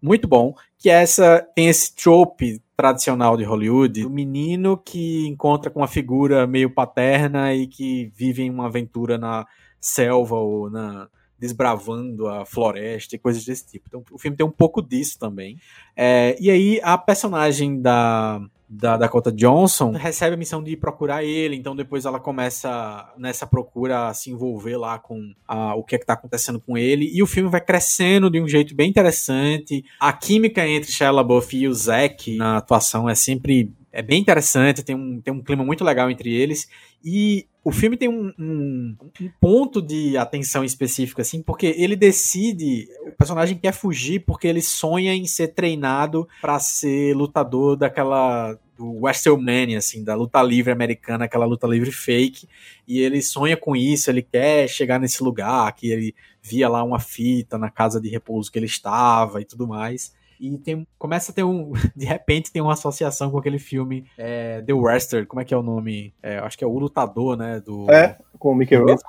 muito 0.00 0.28
bom, 0.28 0.54
que 0.78 0.90
é 0.90 1.02
essa 1.02 1.46
tem 1.54 1.68
esse 1.68 1.94
trope 1.94 2.60
tradicional 2.76 3.36
de 3.36 3.44
Hollywood, 3.44 4.04
o 4.04 4.10
menino 4.10 4.76
que 4.76 5.26
encontra 5.26 5.70
com 5.70 5.80
uma 5.80 5.88
figura 5.88 6.46
meio 6.46 6.70
paterna 6.70 7.54
e 7.54 7.66
que 7.66 8.12
vive 8.14 8.42
em 8.42 8.50
uma 8.50 8.66
aventura 8.66 9.16
na 9.16 9.46
selva 9.80 10.36
ou 10.36 10.70
na 10.70 11.08
desbravando 11.38 12.28
a 12.28 12.46
floresta 12.46 13.14
e 13.14 13.18
coisas 13.18 13.44
desse 13.44 13.66
tipo. 13.66 13.86
Então 13.88 14.02
o 14.10 14.18
filme 14.18 14.36
tem 14.36 14.46
um 14.46 14.50
pouco 14.50 14.80
disso 14.80 15.18
também. 15.18 15.58
É, 15.94 16.36
e 16.40 16.50
aí 16.50 16.80
a 16.82 16.96
personagem 16.96 17.80
da 17.80 18.40
da 18.68 18.96
Dakota 18.96 19.30
Johnson 19.30 19.92
recebe 19.92 20.34
a 20.34 20.36
missão 20.36 20.62
de 20.62 20.76
procurar 20.76 21.22
ele, 21.22 21.56
então 21.56 21.76
depois 21.76 22.04
ela 22.04 22.18
começa 22.18 23.12
nessa 23.16 23.46
procura 23.46 24.08
a 24.08 24.14
se 24.14 24.30
envolver 24.30 24.76
lá 24.76 24.98
com 24.98 25.32
a, 25.46 25.74
o 25.74 25.84
que 25.84 25.94
é 25.94 25.98
que 25.98 26.06
tá 26.06 26.14
acontecendo 26.14 26.60
com 26.60 26.76
ele, 26.76 27.10
e 27.12 27.22
o 27.22 27.26
filme 27.26 27.48
vai 27.48 27.60
crescendo 27.60 28.30
de 28.30 28.40
um 28.40 28.48
jeito 28.48 28.74
bem 28.74 28.90
interessante. 28.90 29.84
A 30.00 30.12
química 30.12 30.66
entre 30.66 30.90
Shia 30.90 31.10
LaBeouf 31.10 31.56
e 31.56 31.68
o 31.68 31.74
Zack 31.74 32.36
na 32.36 32.56
atuação 32.58 33.08
é 33.08 33.14
sempre 33.14 33.72
é 33.96 34.02
bem 34.02 34.20
interessante, 34.20 34.82
tem 34.82 34.94
um, 34.94 35.22
tem 35.22 35.32
um 35.32 35.42
clima 35.42 35.64
muito 35.64 35.82
legal 35.82 36.10
entre 36.10 36.30
eles, 36.30 36.68
e 37.02 37.46
o 37.64 37.72
filme 37.72 37.96
tem 37.96 38.10
um, 38.10 38.30
um, 38.38 38.96
um, 39.22 39.30
ponto 39.40 39.80
de 39.80 40.18
atenção 40.18 40.62
específico, 40.62 41.22
assim, 41.22 41.40
porque 41.42 41.74
ele 41.78 41.96
decide. 41.96 42.86
O 43.08 43.12
personagem 43.12 43.56
quer 43.56 43.72
fugir 43.72 44.20
porque 44.20 44.46
ele 44.46 44.60
sonha 44.60 45.14
em 45.14 45.26
ser 45.26 45.48
treinado 45.48 46.28
para 46.42 46.58
ser 46.58 47.16
lutador 47.16 47.74
daquela. 47.74 48.58
do 48.76 49.00
WrestleMania, 49.00 49.78
assim, 49.78 50.04
da 50.04 50.14
luta 50.14 50.42
livre 50.42 50.70
americana, 50.70 51.24
aquela 51.24 51.46
luta 51.46 51.66
livre 51.66 51.90
fake. 51.90 52.46
E 52.86 52.98
ele 53.00 53.22
sonha 53.22 53.56
com 53.56 53.74
isso, 53.74 54.10
ele 54.10 54.22
quer 54.22 54.68
chegar 54.68 55.00
nesse 55.00 55.24
lugar, 55.24 55.72
que 55.74 55.90
ele 55.90 56.14
via 56.42 56.68
lá 56.68 56.84
uma 56.84 57.00
fita 57.00 57.56
na 57.56 57.70
casa 57.70 57.98
de 57.98 58.10
repouso 58.10 58.52
que 58.52 58.58
ele 58.58 58.66
estava 58.66 59.40
e 59.40 59.44
tudo 59.46 59.66
mais 59.66 60.12
e 60.40 60.58
tem, 60.58 60.86
começa 60.98 61.32
a 61.32 61.34
ter 61.34 61.44
um. 61.44 61.72
De 61.96 62.04
repente 62.04 62.52
tem 62.52 62.62
uma 62.62 62.72
associação 62.72 63.30
com 63.30 63.38
aquele 63.38 63.58
filme 63.58 64.06
é, 64.18 64.62
The 64.62 64.72
Wrestler, 64.72 65.26
como 65.26 65.40
é 65.40 65.44
que 65.44 65.54
é 65.54 65.56
o 65.56 65.62
nome? 65.62 66.14
É, 66.22 66.38
acho 66.38 66.56
que 66.56 66.64
é 66.64 66.66
o 66.66 66.78
Lutador, 66.78 67.36
né? 67.36 67.60
Do, 67.60 67.90
é, 67.90 68.18
com 68.38 68.52
o 68.52 68.54
Mickey 68.54 68.76
Rourke. 68.76 69.02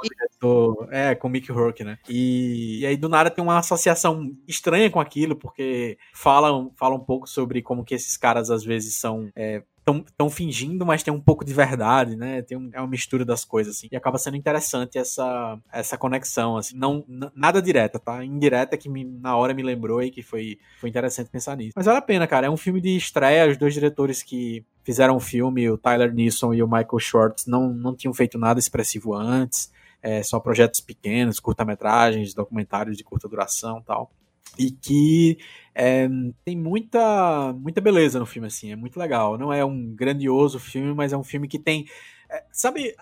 É, 0.91 1.15
com 1.15 1.27
o 1.27 1.31
Mickey 1.31 1.51
Rourke, 1.51 1.83
né? 1.83 1.97
E, 2.07 2.79
e, 2.81 2.85
aí 2.85 2.97
do 2.97 3.09
nada 3.09 3.29
tem 3.29 3.43
uma 3.43 3.59
associação 3.59 4.31
estranha 4.47 4.89
com 4.89 4.99
aquilo, 4.99 5.35
porque 5.35 5.97
falam, 6.13 6.71
falam 6.75 6.97
um 6.97 7.03
pouco 7.03 7.27
sobre 7.27 7.61
como 7.61 7.83
que 7.83 7.95
esses 7.95 8.17
caras 8.17 8.49
às 8.49 8.63
vezes 8.63 8.95
são. 8.95 9.29
É, 9.35 9.63
estão 9.95 10.29
fingindo, 10.29 10.85
mas 10.85 11.03
tem 11.03 11.13
um 11.13 11.19
pouco 11.19 11.45
de 11.45 11.53
verdade, 11.53 12.15
né? 12.15 12.41
Tem 12.41 12.57
um, 12.57 12.69
é 12.73 12.79
uma 12.79 12.87
mistura 12.87 13.23
das 13.23 13.45
coisas, 13.45 13.75
assim. 13.75 13.87
E 13.91 13.95
acaba 13.95 14.17
sendo 14.17 14.35
interessante 14.35 14.97
essa, 14.97 15.57
essa 15.71 15.97
conexão, 15.97 16.57
assim. 16.57 16.75
Não, 16.77 17.05
nada 17.35 17.61
direta, 17.61 17.99
tá? 17.99 18.23
Indireta 18.23 18.77
que 18.77 18.89
me, 18.89 19.03
na 19.03 19.35
hora 19.35 19.53
me 19.53 19.63
lembrou 19.63 20.01
e 20.01 20.11
que 20.11 20.21
foi, 20.21 20.57
foi 20.79 20.89
interessante 20.89 21.29
pensar 21.29 21.55
nisso. 21.55 21.73
Mas 21.75 21.85
vale 21.85 21.97
a 21.97 22.01
pena, 22.01 22.27
cara. 22.27 22.47
É 22.47 22.49
um 22.49 22.57
filme 22.57 22.81
de 22.81 22.95
estreia. 22.95 23.49
Os 23.49 23.57
dois 23.57 23.73
diretores 23.73 24.21
que 24.21 24.65
fizeram 24.83 25.15
o 25.15 25.19
filme, 25.19 25.69
o 25.69 25.77
Tyler 25.77 26.13
Neeson 26.13 26.53
e 26.53 26.63
o 26.63 26.67
Michael 26.67 26.99
Schwartz, 26.99 27.45
não, 27.45 27.69
não 27.69 27.95
tinham 27.95 28.13
feito 28.13 28.37
nada 28.37 28.59
expressivo 28.59 29.13
antes. 29.13 29.71
É, 30.01 30.21
são 30.23 30.39
projetos 30.39 30.79
pequenos, 30.79 31.39
curta-metragens, 31.39 32.33
documentários 32.33 32.95
de 32.97 33.03
curta 33.03 33.27
duração 33.27 33.81
tal 33.81 34.11
e 34.57 34.71
que 34.71 35.37
é, 35.73 36.07
tem 36.43 36.57
muita 36.57 37.53
muita 37.53 37.81
beleza 37.81 38.19
no 38.19 38.25
filme 38.25 38.47
assim 38.47 38.71
é 38.71 38.75
muito 38.75 38.99
legal 38.99 39.37
não 39.37 39.53
é 39.53 39.63
um 39.63 39.93
grandioso 39.95 40.59
filme 40.59 40.93
mas 40.93 41.13
é 41.13 41.17
um 41.17 41.23
filme 41.23 41.47
que 41.47 41.59
tem 41.59 41.85
é, 42.29 42.43
sabe 42.51 42.95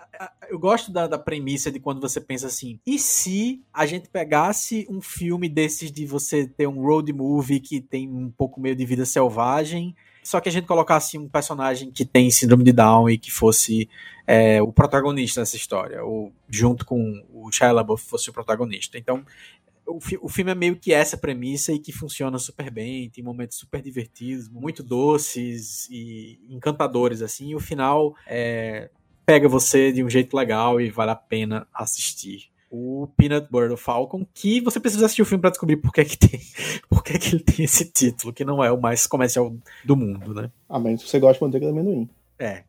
eu 0.48 0.58
gosto 0.58 0.92
da, 0.92 1.06
da, 1.06 1.18
premissa 1.18 1.70
de 1.72 1.80
quando 1.80 2.00
você 2.00 2.20
pensa 2.20 2.46
assim 2.46 2.78
e 2.86 2.98
se 2.98 3.62
a 3.72 3.86
gente 3.86 4.08
pegasse 4.08 4.86
um 4.88 5.00
filme 5.00 5.48
desses 5.48 5.90
de 5.90 6.06
você 6.06 6.46
ter 6.46 6.66
um 6.66 6.80
road 6.80 7.12
movie 7.12 7.60
que 7.60 7.80
tem 7.80 8.08
um 8.08 8.30
pouco 8.30 8.60
meio 8.60 8.76
de 8.76 8.84
vida 8.84 9.04
selvagem 9.04 9.94
só 10.26 10.40
que 10.40 10.48
a 10.48 10.52
gente 10.52 10.66
colocasse 10.66 11.16
um 11.16 11.28
personagem 11.28 11.92
que 11.92 12.04
tem 12.04 12.32
síndrome 12.32 12.64
de 12.64 12.72
Down 12.72 13.08
e 13.08 13.16
que 13.16 13.30
fosse 13.30 13.88
é, 14.26 14.60
o 14.60 14.72
protagonista 14.72 15.40
dessa 15.40 15.54
história, 15.54 16.02
ou 16.02 16.32
junto 16.48 16.84
com 16.84 17.24
o 17.32 17.50
Shia 17.52 17.70
LaBeouf 17.70 18.04
fosse 18.04 18.28
o 18.28 18.32
protagonista. 18.32 18.98
Então, 18.98 19.24
o, 19.86 20.00
fi 20.00 20.18
o 20.20 20.28
filme 20.28 20.50
é 20.50 20.54
meio 20.54 20.76
que 20.76 20.92
essa 20.92 21.16
premissa 21.16 21.72
e 21.72 21.78
que 21.78 21.92
funciona 21.92 22.38
super 22.38 22.70
bem, 22.70 23.08
tem 23.10 23.22
momentos 23.22 23.58
super 23.58 23.80
divertidos, 23.80 24.48
muito 24.48 24.82
doces 24.82 25.88
e 25.90 26.38
encantadores, 26.48 27.22
assim, 27.22 27.50
e 27.50 27.54
o 27.54 27.60
final 27.60 28.14
é, 28.26 28.90
pega 29.24 29.48
você 29.48 29.92
de 29.92 30.02
um 30.02 30.10
jeito 30.10 30.36
legal 30.36 30.80
e 30.80 30.90
vale 30.90 31.10
a 31.10 31.16
pena 31.16 31.66
assistir. 31.72 32.50
O 32.70 33.08
Peanut 33.16 33.48
Butter 33.50 33.76
Falcon, 33.76 34.26
que 34.34 34.60
você 34.60 34.80
precisa 34.80 35.06
assistir 35.06 35.22
o 35.22 35.26
filme 35.26 35.40
para 35.40 35.50
descobrir 35.50 35.76
por 35.76 35.92
que, 35.92 36.04
que 36.04 36.18
tem, 36.18 36.40
por 36.90 37.02
que, 37.02 37.18
que 37.18 37.36
ele 37.36 37.44
tem 37.44 37.64
esse 37.64 37.84
título, 37.84 38.32
que 38.32 38.44
não 38.44 38.62
é 38.62 38.70
o 38.70 38.80
mais 38.80 39.06
comercial 39.06 39.54
do 39.84 39.96
mundo, 39.96 40.34
né? 40.34 40.50
Ah, 40.68 40.78
mas 40.78 41.02
você 41.02 41.18
gosta 41.20 41.38
de 41.38 41.44
manteiga 41.44 41.66
de 41.66 41.72
amendoim. 41.72 42.08
É, 42.38 42.64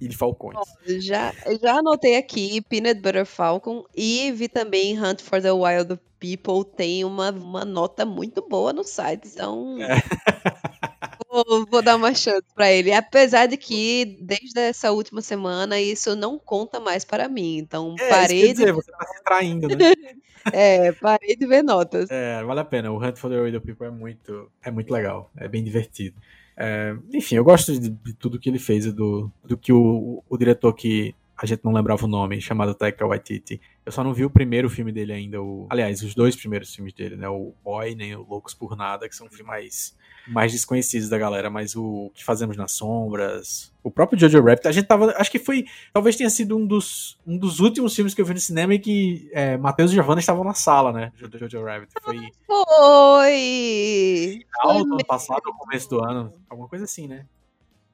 e 0.00 0.08
de 0.08 0.16
Falcões. 0.16 0.58
já, 1.00 1.32
já 1.60 1.74
anotei 1.76 2.16
aqui 2.16 2.60
Peanut 2.62 3.00
Butter 3.00 3.24
Falcon 3.24 3.84
e 3.94 4.32
vi 4.32 4.48
também 4.48 4.98
Hunt 5.00 5.20
for 5.20 5.40
the 5.40 5.52
Wild 5.52 5.98
People 6.18 6.64
tem 6.76 7.04
uma, 7.04 7.30
uma 7.30 7.64
nota 7.64 8.04
muito 8.04 8.46
boa 8.48 8.72
no 8.72 8.84
site, 8.84 9.28
então 9.28 9.76
é. 9.80 9.96
vou, 11.28 11.66
vou 11.66 11.82
dar 11.82 11.96
uma 11.96 12.14
chance 12.14 12.44
pra 12.54 12.70
ele. 12.70 12.92
Apesar 12.92 13.46
de 13.46 13.56
que, 13.56 14.18
desde 14.20 14.60
essa 14.60 14.92
última 14.92 15.20
semana, 15.22 15.80
isso 15.80 16.14
não 16.14 16.38
conta 16.38 16.78
mais 16.78 17.04
para 17.04 17.28
mim. 17.28 17.58
Então, 17.58 17.96
É, 17.98 18.08
parei 18.08 18.40
quer 18.42 18.52
dizer, 18.52 18.66
de. 18.66 18.72
você 18.72 18.92
tá 18.92 19.06
se 19.06 19.24
traindo, 19.24 19.68
né? 19.68 19.76
É, 20.52 20.90
parei 20.90 21.36
de 21.36 21.46
ver 21.46 21.62
notas. 21.62 22.10
É, 22.10 22.42
vale 22.42 22.58
a 22.58 22.64
pena. 22.64 22.90
O 22.90 22.98
Hunt 22.98 23.16
for 23.16 23.30
the 23.30 23.38
Wilder 23.38 23.60
People 23.60 23.86
é 23.86 23.90
muito, 23.90 24.50
é 24.60 24.72
muito 24.72 24.92
legal. 24.92 25.30
É 25.36 25.46
bem 25.46 25.62
divertido. 25.62 26.20
É, 26.56 26.96
enfim, 27.12 27.36
eu 27.36 27.44
gosto 27.44 27.78
de, 27.78 27.88
de 27.88 28.12
tudo 28.14 28.38
que 28.38 28.48
ele 28.48 28.58
fez, 28.58 28.92
do, 28.92 29.30
do 29.44 29.56
que 29.56 29.72
o, 29.72 30.22
o 30.28 30.36
diretor 30.36 30.72
que 30.74 31.14
a 31.36 31.46
gente 31.46 31.64
não 31.64 31.72
lembrava 31.72 32.04
o 32.04 32.08
nome, 32.08 32.40
chamado 32.40 32.74
Taika 32.74 33.06
Waititi. 33.06 33.60
Eu 33.84 33.90
só 33.90 34.04
não 34.04 34.14
vi 34.14 34.24
o 34.24 34.30
primeiro 34.30 34.70
filme 34.70 34.92
dele 34.92 35.12
ainda, 35.12 35.42
o, 35.42 35.66
aliás, 35.68 36.02
os 36.02 36.14
dois 36.14 36.36
primeiros 36.36 36.72
filmes 36.72 36.92
dele, 36.92 37.16
né? 37.16 37.28
O 37.28 37.52
Boy 37.64 37.94
nem 37.94 38.14
o 38.14 38.22
Loucos 38.22 38.54
por 38.54 38.76
Nada, 38.76 39.08
que 39.08 39.16
são 39.16 39.28
filmes 39.28 39.46
mais, 39.46 39.96
mais 40.26 40.52
desconhecidos 40.52 41.08
da 41.08 41.18
galera, 41.18 41.50
mas 41.50 41.74
o 41.74 42.10
Que 42.14 42.24
Fazemos 42.24 42.56
nas 42.56 42.72
Sombras, 42.72 43.72
o 43.82 43.90
próprio 43.90 44.18
Jojo 44.18 44.42
Rabbit, 44.42 44.68
a 44.68 44.72
gente 44.72 44.86
tava, 44.86 45.12
acho 45.16 45.30
que 45.30 45.38
foi, 45.38 45.64
talvez 45.92 46.16
tenha 46.16 46.30
sido 46.30 46.56
um 46.56 46.66
dos, 46.66 47.18
um 47.26 47.36
dos 47.36 47.58
últimos 47.60 47.94
filmes 47.94 48.14
que 48.14 48.20
eu 48.20 48.24
vi 48.24 48.34
no 48.34 48.40
cinema 48.40 48.74
e 48.74 48.78
que 48.78 49.28
é, 49.32 49.56
Matheus 49.56 49.90
e 49.90 49.94
Giovanna 49.94 50.20
estavam 50.20 50.44
na 50.44 50.54
sala, 50.54 50.92
né? 50.92 51.12
Do 51.20 51.38
Jojo 51.38 51.64
Rabbit. 51.64 51.92
Foi 52.00 52.16
Foi! 52.46 54.40
final 54.60 54.84
do 54.84 54.94
ano 54.94 55.06
passado 55.06 55.42
ou 55.46 55.54
começo 55.54 55.88
do 55.90 56.04
ano, 56.04 56.32
alguma 56.48 56.68
coisa 56.68 56.84
assim, 56.84 57.08
né? 57.08 57.26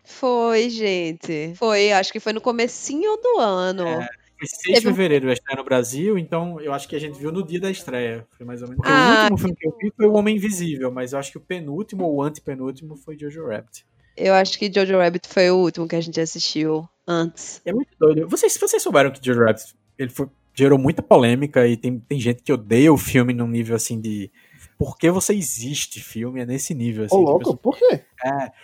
Foi, 0.05 0.71
gente. 0.71 1.55
Foi, 1.57 1.93
acho 1.93 2.11
que 2.11 2.19
foi 2.19 2.33
no 2.33 2.41
comecinho 2.41 3.17
do 3.19 3.39
ano. 3.39 3.87
É. 3.87 4.09
Foi 4.39 4.47
6 4.47 4.77
de 4.81 4.85
fevereiro, 4.87 5.27
vai 5.27 5.35
estrear 5.35 5.59
no 5.59 5.65
Brasil, 5.65 6.17
então 6.17 6.61
eu 6.61 6.73
acho 6.73 6.89
que 6.89 6.95
a 6.95 6.99
gente 7.01 7.19
viu 7.19 7.33
no 7.33 7.45
dia 7.45 7.61
da 7.61 7.71
estreia. 7.71 8.27
Foi 8.37 8.47
mais 8.47 8.63
ou 8.63 8.69
menos. 8.69 8.83
Ah. 8.87 9.29
o 9.31 9.33
último 9.33 9.39
filme 9.39 9.57
que 9.57 9.67
eu 9.67 9.77
vi 9.81 9.93
foi 9.97 10.07
O 10.07 10.13
Homem 10.15 10.37
Invisível, 10.37 10.91
mas 10.93 11.13
eu 11.13 11.19
acho 11.19 11.33
que 11.33 11.39
o 11.39 11.41
penúltimo 11.41 12.05
ou 12.05 12.17
o 12.17 12.23
antepenúltimo 12.23 12.97
foi 12.97 13.19
Jojo 13.19 13.47
Rabbit. 13.47 13.85
Eu 14.17 14.35
acho 14.35 14.59
que 14.59 14.71
Jojo 14.73 14.97
Rabbit 14.99 15.29
foi 15.29 15.51
o 15.51 15.57
último 15.57 15.87
que 15.89 15.97
a 15.97 16.01
gente 16.01 16.21
assistiu 16.21 16.89
antes. 17.07 17.61
É 17.65 17.73
muito 17.73 17.91
doido. 17.99 18.29
Vocês, 18.29 18.57
vocês 18.57 18.83
souberam 18.83 19.11
que 19.11 19.25
Jojo 19.25 19.41
Rabbit 19.45 19.65
ele 19.99 20.11
foi- 20.11 20.29
gerou 20.55 20.79
muita 20.79 21.03
polêmica 21.03 21.67
e 21.69 21.77
tem, 21.77 21.99
tem 22.01 22.19
gente 22.21 22.43
que 22.43 22.53
odeia 22.53 22.93
o 22.93 22.97
filme 22.99 23.33
num 23.33 23.47
nível 23.49 23.77
assim 23.77 24.01
de. 24.01 24.31
Por 24.79 24.97
que 24.97 25.11
você 25.11 25.35
existe 25.35 26.01
filme? 26.01 26.41
É 26.41 26.47
nesse 26.47 26.73
nível. 26.73 27.05
Assim, 27.05 27.17
Ô, 27.17 27.21
louco, 27.21 27.39
pessoa- 27.41 27.57
por 27.57 27.77
quê? 27.77 28.01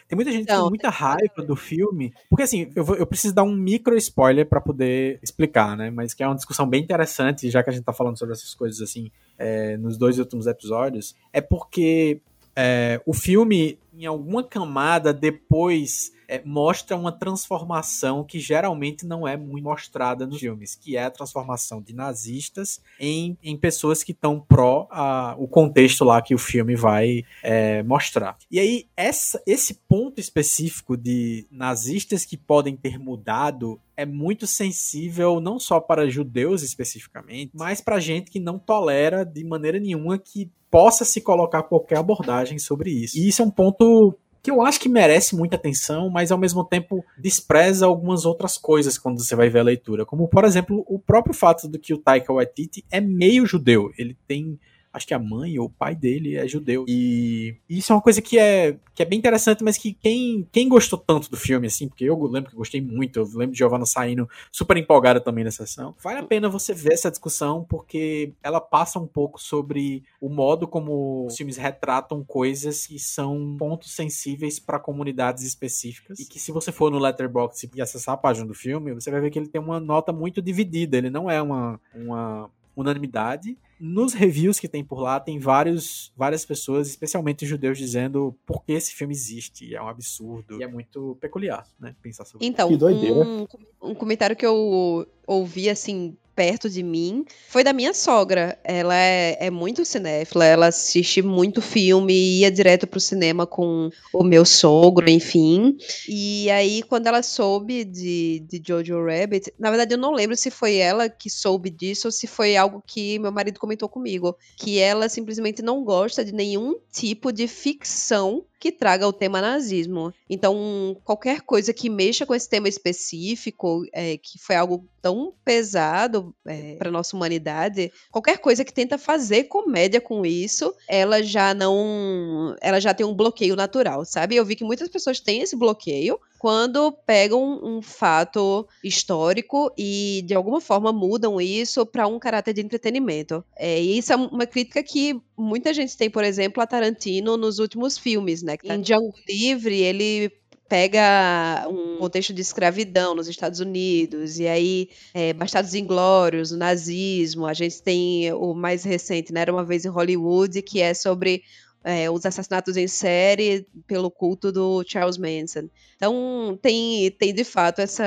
Tem 0.09 0.15
muita 0.17 0.31
gente 0.31 0.47
que 0.47 0.53
Então, 0.53 0.63
tem 0.63 0.71
muita 0.71 0.89
raiva 0.89 1.43
do 1.45 1.57
filme. 1.57 2.15
Porque 2.31 2.45
assim, 2.45 2.71
eu, 2.77 2.85
vou- 2.85 2.95
eu 2.97 3.07
preciso 3.07 3.35
dar 3.35 3.43
um 3.43 3.55
micro 3.55 3.97
spoiler 3.97 4.49
pra 4.49 4.61
poder 4.61 5.19
explicar, 5.23 5.77
né? 5.77 5.91
Mas 5.91 6.15
que 6.15 6.23
é 6.23 6.27
uma 6.29 6.37
discussão 6.37 6.69
bem 6.69 6.83
interessante, 6.83 7.51
já 7.51 7.63
que 7.65 7.71
a 7.71 7.73
gente 7.73 7.85
tá 7.85 7.93
falando 7.93 8.17
sobre 8.19 8.33
essas 8.35 8.55
coisas 8.55 8.81
assim 8.81 9.11
é, 9.37 9.77
nos 9.77 9.99
dois 9.99 10.19
últimos 10.21 10.47
episódios. 10.47 11.17
É 11.33 11.41
porque 11.41 12.21
é, 12.55 13.01
o 13.05 13.13
filme, 13.13 13.79
em 13.93 14.07
alguma 14.07 14.45
camada, 14.45 15.13
depois 15.13 16.13
é, 16.35 16.43
mostra 16.45 16.97
uma 16.97 17.13
transformação 17.13 18.25
que 18.25 18.41
geralmente 18.41 19.07
não 19.07 19.27
é 19.27 19.37
muito 19.37 19.65
mostrada 19.65 20.27
nos 20.27 20.41
filmes, 20.41 20.75
que 20.75 20.97
é 20.97 21.05
a 21.05 21.11
transformação 21.11 21.81
de 21.81 21.95
nazistas 21.95 22.81
em, 22.99 23.39
em 23.43 23.57
pessoas 23.57 24.03
que 24.03 24.13
estão 24.13 24.41
pró 24.41 24.89
a, 24.91 25.35
o 25.39 25.47
contexto 25.47 26.05
lá 26.05 26.21
que 26.21 26.35
o 26.35 26.39
filme 26.39 26.75
vai 26.75 27.23
é, 27.43 27.83
mostrar. 27.83 28.37
E 28.51 28.59
aí, 28.59 28.87
essa, 28.97 29.41
esse 29.47 29.75
ponto 29.89 30.21
específico 30.21 30.97
de 30.97 31.47
nazistas 31.51 32.25
que 32.25 32.37
podem 32.37 32.77
ter 32.77 32.99
mudado 32.99 33.81
é 33.97 34.05
muito 34.05 34.47
sensível 34.47 35.41
não 35.41 35.59
só 35.59 35.81
para 35.81 36.11
judeus 36.11 36.63
especificamente, 36.63 37.53
mas 37.55 37.81
para 37.81 38.01
gente 38.01 38.31
que 38.31 38.41
não 38.41 38.59
tolera 38.59 39.25
de 39.25 39.45
maneira 39.45 39.79
nenhuma 39.79 40.19
que 40.19 40.51
possa 40.75 41.05
se 41.05 41.21
colocar 41.21 41.63
qualquer 41.63 41.99
abordagem 41.99 42.59
sobre 42.59 42.91
isso. 42.91 43.17
E 43.17 43.29
isso 43.29 43.41
é 43.41 43.45
um 43.45 43.51
ponto 43.51 44.19
que 44.45 44.51
eu 44.51 44.61
acho 44.61 44.79
que 44.79 44.91
merece 44.91 45.35
muita 45.35 45.57
atenção, 45.57 46.11
mas 46.11 46.31
ao 46.31 46.37
mesmo 46.37 46.63
tempo 46.63 47.03
despreza 47.17 47.87
algumas 47.87 48.27
outras 48.27 48.59
coisas 48.59 48.99
quando 48.99 49.19
você 49.19 49.35
vai 49.35 49.49
ver 49.49 49.61
a 49.61 49.63
leitura, 49.63 50.05
como 50.05 50.29
por 50.29 50.45
exemplo 50.45 50.85
o 50.87 50.99
próprio 50.99 51.35
fato 51.35 51.67
de 51.67 51.79
que 51.79 51.95
o 51.95 51.99
Taika 51.99 52.31
Waititi 52.31 52.85
é 52.91 53.01
meio 53.01 53.47
judeu, 53.47 53.91
ele 53.97 54.15
tem 54.29 54.61
acho 54.95 55.07
que 55.07 55.13
a 55.13 55.19
mãe 55.19 55.59
ou 55.59 55.67
o 55.67 55.71
pai 55.71 55.95
dele 55.95 56.37
é 56.37 56.47
judeu. 56.47 56.85
E 56.89 57.57
isso 57.69 57.93
é 57.93 57.97
uma 57.97 58.01
coisa 58.01 58.23
que 58.23 58.39
é, 58.39 58.77
que 58.95 59.03
é 59.03 59.05
bem 59.05 59.19
interessante, 59.19 59.65
mas 59.65 59.77
que 59.77 59.93
quem, 59.93 60.47
quem 60.53 60.69
gostou 60.69 60.97
tanto 60.97 61.29
do 61.29 61.37
filme, 61.37 61.67
assim, 61.67 61.89
porque 61.89 62.05
eu 62.05 62.17
lembro 62.27 62.51
que 62.51 62.57
gostei 62.57 62.81
muito, 62.81 63.19
eu 63.19 63.25
lembro 63.25 63.51
de 63.53 63.59
Giovanna 63.59 63.85
saindo 63.85 64.29
super 64.53 64.77
empolgada 64.77 65.21
também 65.21 65.43
na 65.43 65.51
sessão, 65.51 65.97
vale 66.01 66.21
a 66.21 66.23
pena 66.23 66.49
você 66.49 66.73
ver 66.73 66.93
essa 66.93 67.11
discussão, 67.11 67.67
porque 67.69 68.33
ela 68.41 68.61
passa 68.61 69.01
um 69.01 69.07
pouco 69.07 69.43
sobre 69.43 70.05
o 70.21 70.29
modo 70.29 70.69
como 70.69 71.27
os 71.27 71.37
filmes 71.37 71.57
retratam 71.57 72.23
coisas 72.23 72.87
que 72.87 72.99
são 72.99 73.57
pontos 73.59 73.93
sensíveis 73.93 74.61
para 74.61 74.79
comunidades 74.79 75.43
específicas, 75.43 76.21
e 76.21 76.25
que 76.25 76.39
se 76.39 76.53
você 76.53 76.71
for 76.71 76.91
no 76.91 76.99
Letterboxd 77.01 77.71
e 77.75 77.83
acessar 77.83 78.15
a 78.15 78.19
página 78.19 78.47
do 78.47 78.55
filme, 78.55 78.95
você 78.95 79.11
vai 79.11 79.21
ver 79.21 79.31
que 79.31 79.39
ele 79.41 79.49
tem 79.49 79.61
uma 79.61 79.81
nota 79.81 80.13
muito 80.13 80.41
dividida, 80.41 80.97
ele 80.97 81.11
não 81.11 81.29
é 81.29 81.43
uma, 81.43 81.81
uma 81.93 82.49
unanimidade. 82.77 83.57
Nos 83.79 84.15
reviews 84.15 84.59
que 84.61 84.69
tem 84.69 84.85
por 84.85 85.01
lá, 85.01 85.19
tem 85.21 85.39
vários, 85.39 86.13
várias 86.17 86.45
pessoas, 86.45 86.89
especialmente 86.89 87.45
judeus, 87.45 87.77
dizendo 87.77 88.35
por 88.47 88.65
que 88.65 88.73
esse 88.73 88.95
filme 88.95 89.13
existe. 89.13 89.75
É 89.75 89.83
um 89.83 89.89
absurdo. 89.89 90.59
E 90.61 90.63
é 90.63 90.67
muito 90.67 91.17
peculiar, 91.21 91.67
né? 91.79 91.95
Pensar 92.03 92.25
sobre 92.25 92.47
Então, 92.47 92.69
Que 92.69 92.77
doideira. 92.77 93.15
um, 93.15 93.47
um 93.83 93.95
comentário 93.95 94.37
que 94.37 94.47
eu 94.47 95.07
ouvi, 95.27 95.69
assim, 95.69 96.17
perto 96.35 96.69
de 96.69 96.83
mim, 96.83 97.25
foi 97.49 97.63
da 97.63 97.73
minha 97.73 97.95
sogra. 97.95 98.59
Ela 98.65 98.97
é, 98.97 99.47
é 99.47 99.51
muito 99.51 99.85
cinéfila, 99.85 100.45
ela 100.45 100.67
assiste 100.67 101.23
muito 101.23 101.63
filme, 101.63 102.41
ia 102.41 102.51
direto 102.51 102.87
pro 102.87 103.01
cinema 103.01 103.47
com 103.47 103.91
o 104.13 104.25
meu 104.25 104.45
sogro, 104.45 105.09
enfim. 105.09 105.77
E 106.09 106.51
aí, 106.51 106.83
quando 106.83 107.07
ela 107.07 107.23
soube 107.23 107.85
de, 107.85 108.45
de 108.49 108.63
Jojo 108.67 109.05
Rabbit, 109.05 109.53
na 109.59 109.71
verdade 109.71 109.95
eu 109.95 109.99
não 109.99 110.13
lembro 110.13 110.37
se 110.37 110.51
foi 110.51 110.77
ela 110.77 111.09
que 111.09 111.31
soube 111.31 111.71
disso 111.71 112.09
ou 112.09 112.13
se 112.13 112.27
foi 112.27 112.57
algo 112.57 112.83
que 112.87 113.19
meu 113.19 113.33
marido 113.33 113.61
comentou 113.61 113.89
comigo, 113.89 114.37
que 114.57 114.79
ela 114.79 115.09
simplesmente 115.09 115.63
não 115.63 115.85
gosta 115.85 116.25
de 116.25 116.33
nenhum 116.33 116.75
tipo 116.93 117.33
de 117.33 117.47
ficção 117.47 118.45
que 118.59 118.73
traga 118.73 119.07
o 119.07 119.13
tema 119.13 119.43
nazismo. 119.43 120.13
Então, 120.29 120.97
qualquer 121.05 121.43
coisa 121.43 121.73
que 121.73 121.91
mexa 121.91 122.25
com 122.25 122.35
esse 122.35 122.49
tema 122.49 122.67
específico, 122.67 123.85
é, 123.93 124.17
que 124.17 124.39
foi 124.39 124.57
algo 124.57 124.89
tão 125.05 125.35
pesado 125.45 126.35
para 126.79 126.91
nossa 126.91 127.15
humanidade, 127.15 127.93
qualquer 128.11 128.39
coisa 128.39 128.65
que 128.65 128.73
tenta 128.73 128.97
fazer 128.97 129.45
comédia 129.45 130.01
com 130.01 130.25
isso, 130.25 130.75
ela 130.89 131.23
já 131.23 131.53
não, 131.53 132.57
ela 132.59 132.81
já 132.81 132.95
tem 132.95 133.05
um 133.05 133.13
bloqueio 133.13 133.55
natural, 133.55 134.07
sabe? 134.07 134.35
Eu 134.35 134.47
vi 134.47 134.57
que 134.57 134.65
muitas 134.65 134.89
pessoas 134.89 135.21
têm 135.21 135.43
esse 135.43 135.57
bloqueio 135.57 136.19
quando 136.39 136.91
pegam 136.91 137.61
um 137.63 137.83
fato 137.83 138.67
histórico 138.83 139.71
e 139.77 140.23
de 140.27 140.35
alguma 140.35 140.61
forma 140.61 140.91
mudam 140.91 141.39
isso 141.39 141.85
para 141.85 142.07
um 142.07 142.19
caráter 142.19 142.55
de 142.55 142.63
entretenimento. 142.63 143.45
É, 143.57 143.79
e 143.83 143.99
isso 143.99 144.11
é 144.11 144.17
uma 144.17 144.47
crítica 144.47 144.83
que 144.83 145.21
muita 145.37 145.75
gente 145.75 145.97
tem, 145.97 146.09
por 146.09 146.25
exemplo, 146.25 146.63
a 146.63 146.67
Tarantino 146.67 147.37
nos 147.37 147.59
últimos 147.59 147.99
filmes, 147.99 148.43
né? 148.43 148.57
Em 148.65 148.81
Django 148.81 149.13
Livre, 149.29 149.81
ele 149.81 150.33
pega 150.75 151.69
um 151.69 151.99
contexto 151.99 152.35
de 152.35 152.43
escravidão 152.43 153.15
nos 153.15 153.29
Estados 153.29 153.61
Unidos, 153.61 154.41
e 154.41 154.49
aí 154.49 154.89
é, 155.15 155.33
Bastardos 155.33 155.73
Inglórios, 155.73 156.51
o 156.51 156.57
nazismo, 156.57 157.47
a 157.47 157.55
gente 157.55 157.81
tem 157.81 158.33
o 158.33 158.55
mais 158.55 158.83
recente, 158.83 159.33
né, 159.33 159.43
Era 159.43 159.53
Uma 159.53 159.65
Vez 159.65 159.85
em 159.85 159.89
Hollywood, 159.89 160.61
que 160.63 160.83
é 160.83 160.93
sobre 160.93 161.45
é, 161.85 162.11
os 162.11 162.27
assassinatos 162.27 162.77
em 162.77 162.89
série 162.89 163.69
pelo 163.87 164.11
culto 164.11 164.51
do 164.51 164.83
Charles 164.85 165.17
Manson. 165.17 165.69
Então, 165.95 166.59
tem, 166.61 167.09
tem 167.13 167.33
de 167.33 167.45
fato 167.45 167.79
essa, 167.79 168.05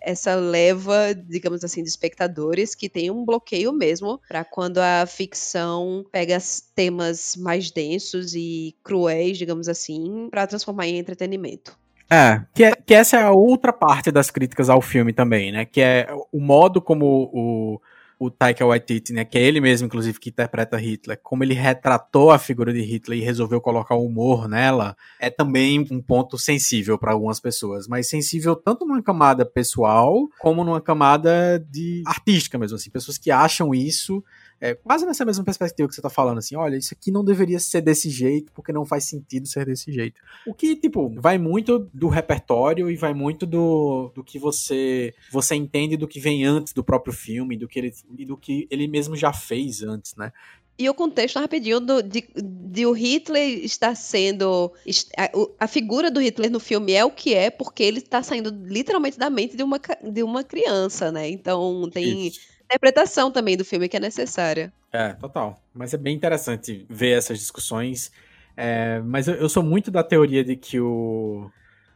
essa 0.00 0.34
leva, 0.34 1.14
digamos 1.14 1.62
assim, 1.62 1.82
de 1.82 1.90
espectadores 1.90 2.74
que 2.74 2.88
tem 2.88 3.10
um 3.10 3.22
bloqueio 3.22 3.70
mesmo 3.70 4.18
para 4.26 4.46
quando 4.46 4.78
a 4.78 5.04
ficção 5.04 6.06
pega 6.10 6.38
temas 6.74 7.36
mais 7.36 7.70
densos 7.70 8.34
e 8.34 8.74
cruéis, 8.82 9.36
digamos 9.36 9.68
assim, 9.68 10.28
para 10.30 10.46
transformar 10.46 10.86
em 10.86 10.96
entretenimento. 10.96 11.76
É. 12.10 12.42
Que, 12.54 12.64
é, 12.64 12.72
que 12.74 12.94
essa 12.94 13.18
é 13.18 13.22
a 13.22 13.32
outra 13.32 13.72
parte 13.72 14.10
das 14.10 14.30
críticas 14.30 14.70
ao 14.70 14.80
filme 14.80 15.12
também, 15.12 15.52
né? 15.52 15.64
Que 15.64 15.80
é 15.80 16.08
o 16.32 16.40
modo 16.40 16.80
como 16.80 17.30
o, 17.32 17.80
o 18.18 18.30
Taika 18.30 18.66
Waititi, 18.66 19.12
né, 19.12 19.24
que 19.24 19.38
é 19.38 19.42
ele 19.42 19.60
mesmo, 19.60 19.86
inclusive, 19.86 20.18
que 20.18 20.30
interpreta 20.30 20.76
Hitler, 20.76 21.20
como 21.22 21.44
ele 21.44 21.54
retratou 21.54 22.30
a 22.30 22.38
figura 22.38 22.72
de 22.72 22.80
Hitler 22.80 23.18
e 23.18 23.22
resolveu 23.22 23.60
colocar 23.60 23.94
o 23.94 24.04
humor 24.04 24.48
nela, 24.48 24.96
é 25.20 25.30
também 25.30 25.86
um 25.90 26.02
ponto 26.02 26.36
sensível 26.36 26.98
para 26.98 27.12
algumas 27.12 27.38
pessoas, 27.38 27.86
mas 27.86 28.08
sensível 28.08 28.56
tanto 28.56 28.84
numa 28.84 29.02
camada 29.02 29.46
pessoal 29.46 30.28
como 30.40 30.64
numa 30.64 30.80
camada 30.80 31.64
de 31.70 32.02
artística 32.06 32.58
mesmo, 32.58 32.76
assim, 32.76 32.90
pessoas 32.90 33.18
que 33.18 33.30
acham 33.30 33.72
isso 33.72 34.24
é, 34.60 34.74
quase 34.74 35.06
nessa 35.06 35.24
mesma 35.24 35.44
perspectiva 35.44 35.88
que 35.88 35.94
você 35.94 36.02
tá 36.02 36.10
falando, 36.10 36.38
assim, 36.38 36.56
olha, 36.56 36.76
isso 36.76 36.92
aqui 36.92 37.12
não 37.12 37.24
deveria 37.24 37.60
ser 37.60 37.80
desse 37.80 38.10
jeito, 38.10 38.52
porque 38.52 38.72
não 38.72 38.84
faz 38.84 39.04
sentido 39.04 39.46
ser 39.46 39.66
desse 39.66 39.92
jeito. 39.92 40.20
O 40.46 40.52
que, 40.52 40.74
tipo, 40.74 41.08
vai 41.20 41.38
muito 41.38 41.88
do 41.94 42.08
repertório 42.08 42.90
e 42.90 42.96
vai 42.96 43.14
muito 43.14 43.46
do, 43.46 44.10
do 44.14 44.24
que 44.24 44.38
você 44.38 45.14
você 45.30 45.54
entende 45.54 45.96
do 45.96 46.08
que 46.08 46.18
vem 46.18 46.44
antes 46.44 46.72
do 46.72 46.82
próprio 46.82 47.12
filme, 47.12 47.56
do 47.56 47.68
que 47.68 47.78
ele, 47.78 47.92
e 48.16 48.24
do 48.24 48.36
que 48.36 48.66
ele 48.70 48.88
mesmo 48.88 49.16
já 49.16 49.32
fez 49.32 49.82
antes, 49.82 50.16
né? 50.16 50.32
E 50.80 50.88
o 50.88 50.94
contexto 50.94 51.40
rapidinho 51.40 51.80
do, 51.80 52.00
de, 52.00 52.28
de 52.36 52.86
o 52.86 52.92
Hitler 52.92 53.64
estar 53.64 53.96
sendo. 53.96 54.72
A, 55.16 55.64
a, 55.64 55.66
figura 55.66 56.08
do 56.08 56.20
Hitler 56.20 56.52
no 56.52 56.60
filme 56.60 56.92
é 56.92 57.04
o 57.04 57.10
que 57.10 57.34
é, 57.34 57.50
porque 57.50 57.82
ele 57.82 57.98
está 57.98 58.22
saindo 58.22 58.50
literalmente 58.64 59.18
da 59.18 59.28
mente 59.28 59.56
de 59.56 59.64
uma, 59.64 59.80
de 60.04 60.22
uma 60.22 60.44
criança, 60.44 61.10
né? 61.10 61.28
Então 61.28 61.90
tem 61.90 62.28
Isso. 62.28 62.57
Interpretação 62.68 63.30
também 63.30 63.56
do 63.56 63.64
filme 63.64 63.88
que 63.88 63.96
é 63.96 64.00
necessária. 64.00 64.72
É, 64.92 65.14
total. 65.14 65.60
Mas 65.74 65.94
é 65.94 65.96
bem 65.96 66.14
interessante 66.14 66.86
ver 66.88 67.16
essas 67.16 67.38
discussões. 67.38 68.12
É, 68.56 69.00
mas 69.00 69.26
eu, 69.26 69.34
eu 69.34 69.48
sou 69.48 69.62
muito 69.62 69.90
da 69.90 70.02
teoria 70.02 70.44
de 70.44 70.56
que 70.56 70.78
o 70.78 71.50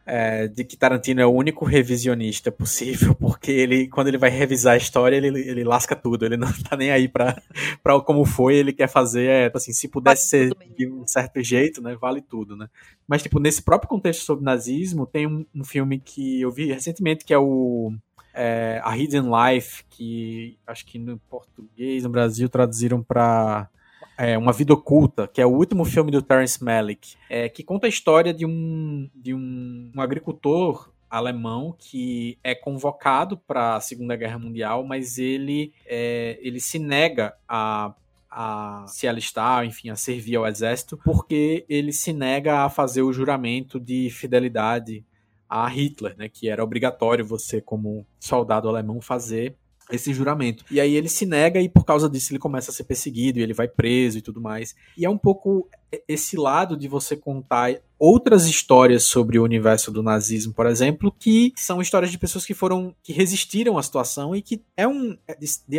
é, 0.05 0.47
de 0.47 0.63
que 0.63 0.75
Tarantino 0.75 1.21
é 1.21 1.25
o 1.25 1.31
único 1.31 1.65
revisionista 1.65 2.51
possível, 2.51 3.15
porque 3.19 3.51
ele, 3.51 3.87
quando 3.87 4.09
ele 4.09 4.17
vai 4.17 4.29
revisar 4.29 4.73
a 4.73 4.77
história, 4.77 5.15
ele, 5.15 5.27
ele 5.27 5.63
lasca 5.63 5.95
tudo, 5.95 6.25
ele 6.25 6.37
não 6.37 6.51
tá 6.69 6.75
nem 6.75 6.91
aí 6.91 7.07
pra, 7.07 7.41
pra 7.81 7.99
como 8.01 8.25
foi, 8.25 8.55
ele 8.55 8.73
quer 8.73 8.87
fazer, 8.87 9.29
é, 9.29 9.51
assim, 9.53 9.71
se 9.71 9.87
pudesse 9.87 10.27
ser 10.27 10.51
de 10.77 10.89
um 10.89 11.07
certo 11.07 11.41
jeito, 11.41 11.81
né, 11.81 11.95
vale 11.95 12.21
tudo, 12.21 12.55
né. 12.55 12.67
Mas, 13.07 13.23
tipo, 13.23 13.39
nesse 13.39 13.61
próprio 13.61 13.89
contexto 13.89 14.23
sobre 14.23 14.43
nazismo, 14.43 15.05
tem 15.05 15.25
um, 15.25 15.45
um 15.55 15.63
filme 15.63 15.99
que 15.99 16.41
eu 16.41 16.51
vi 16.51 16.71
recentemente, 16.71 17.23
que 17.23 17.33
é 17.33 17.37
o 17.37 17.93
é, 18.33 18.81
A 18.83 18.97
Hidden 18.97 19.23
Life, 19.23 19.83
que 19.89 20.57
acho 20.65 20.85
que 20.85 20.97
no 20.97 21.17
português, 21.29 22.03
no 22.03 22.09
Brasil, 22.09 22.49
traduziram 22.49 23.03
pra 23.03 23.69
é, 24.17 24.37
Uma 24.37 24.51
Vida 24.51 24.73
Oculta, 24.73 25.27
que 25.27 25.41
é 25.41 25.45
o 25.45 25.51
último 25.51 25.85
filme 25.85 26.11
do 26.11 26.21
Terence 26.21 26.63
Malick, 26.63 27.15
é, 27.29 27.47
que 27.49 27.63
conta 27.63 27.87
a 27.87 27.89
história 27.89 28.33
de 28.33 28.45
um, 28.45 29.09
de 29.13 29.33
um, 29.33 29.91
um 29.95 30.01
agricultor 30.01 30.91
alemão 31.09 31.75
que 31.77 32.39
é 32.43 32.55
convocado 32.55 33.37
para 33.37 33.75
a 33.75 33.81
Segunda 33.81 34.15
Guerra 34.15 34.39
Mundial, 34.39 34.83
mas 34.83 35.19
ele, 35.19 35.71
é, 35.85 36.39
ele 36.41 36.59
se 36.59 36.79
nega 36.79 37.35
a 37.47 37.93
a 38.35 38.85
se 38.87 39.07
alistar, 39.07 39.63
enfim, 39.63 39.91
a 39.91 39.95
servir 39.95 40.37
ao 40.37 40.47
exército, 40.47 40.97
porque 41.05 41.63
ele 41.69 41.93
se 41.93 42.11
nega 42.11 42.61
a 42.61 42.69
fazer 42.69 43.03
o 43.03 43.13
juramento 43.13 43.79
de 43.79 44.09
fidelidade 44.09 45.05
a 45.53 45.67
Hitler, 45.67 46.17
né, 46.17 46.27
que 46.27 46.49
era 46.49 46.63
obrigatório 46.63 47.23
você 47.23 47.61
como 47.61 48.07
soldado 48.19 48.67
alemão 48.67 48.99
fazer 48.99 49.55
esse 49.91 50.11
juramento. 50.11 50.65
E 50.71 50.81
aí 50.81 50.95
ele 50.95 51.07
se 51.07 51.27
nega 51.27 51.61
e 51.61 51.69
por 51.69 51.85
causa 51.85 52.09
disso 52.09 52.31
ele 52.31 52.39
começa 52.39 52.71
a 52.71 52.73
ser 52.73 52.85
perseguido 52.85 53.37
e 53.37 53.43
ele 53.43 53.53
vai 53.53 53.67
preso 53.67 54.17
e 54.17 54.21
tudo 54.21 54.41
mais. 54.41 54.75
E 54.97 55.05
é 55.05 55.09
um 55.09 55.17
pouco 55.17 55.69
esse 56.07 56.37
lado 56.37 56.77
de 56.77 56.87
você 56.87 57.15
contar 57.15 57.75
outras 57.97 58.45
histórias 58.45 59.03
sobre 59.05 59.39
o 59.39 59.43
universo 59.43 59.91
do 59.91 60.03
nazismo, 60.03 60.53
por 60.53 60.65
exemplo, 60.65 61.13
que 61.17 61.53
são 61.55 61.81
histórias 61.81 62.11
de 62.11 62.17
pessoas 62.17 62.45
que 62.45 62.53
foram 62.53 62.93
que 63.01 63.13
resistiram 63.13 63.77
à 63.77 63.83
situação 63.83 64.35
e 64.35 64.41
que 64.41 64.61
é 64.75 64.87
um 64.87 65.17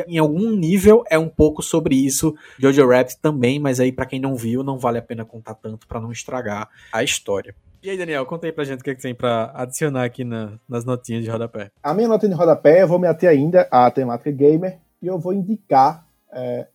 em 0.08 0.18
algum 0.18 0.50
nível 0.50 1.04
é 1.10 1.18
um 1.18 1.28
pouco 1.28 1.62
sobre 1.62 1.94
isso. 1.94 2.34
Jojo 2.58 2.88
Rabbit 2.88 3.18
também, 3.20 3.58
mas 3.58 3.80
aí 3.80 3.92
para 3.92 4.06
quem 4.06 4.20
não 4.20 4.34
viu, 4.34 4.62
não 4.62 4.78
vale 4.78 4.98
a 4.98 5.02
pena 5.02 5.24
contar 5.24 5.54
tanto 5.54 5.86
para 5.86 6.00
não 6.00 6.10
estragar 6.10 6.68
a 6.92 7.02
história. 7.02 7.54
E 7.84 7.90
aí, 7.90 7.98
Daniel, 7.98 8.24
conta 8.24 8.46
aí 8.46 8.52
pra 8.52 8.64
gente 8.64 8.80
o 8.80 8.82
que, 8.82 8.88
é 8.88 8.94
que 8.94 9.02
tem 9.02 9.14
pra 9.14 9.52
adicionar 9.54 10.04
aqui 10.04 10.24
na, 10.24 10.58
nas 10.66 10.86
notinhas 10.86 11.22
de 11.22 11.28
rodapé. 11.28 11.70
A 11.82 11.92
minha 11.92 12.08
notinha 12.08 12.30
de 12.30 12.34
rodapé, 12.34 12.80
eu 12.80 12.88
vou 12.88 12.98
me 12.98 13.06
ater 13.06 13.28
ainda 13.28 13.68
à 13.70 13.90
temática 13.90 14.30
gamer 14.30 14.78
e 15.02 15.06
eu 15.06 15.18
vou 15.18 15.34
indicar, 15.34 16.06
é, 16.32 16.66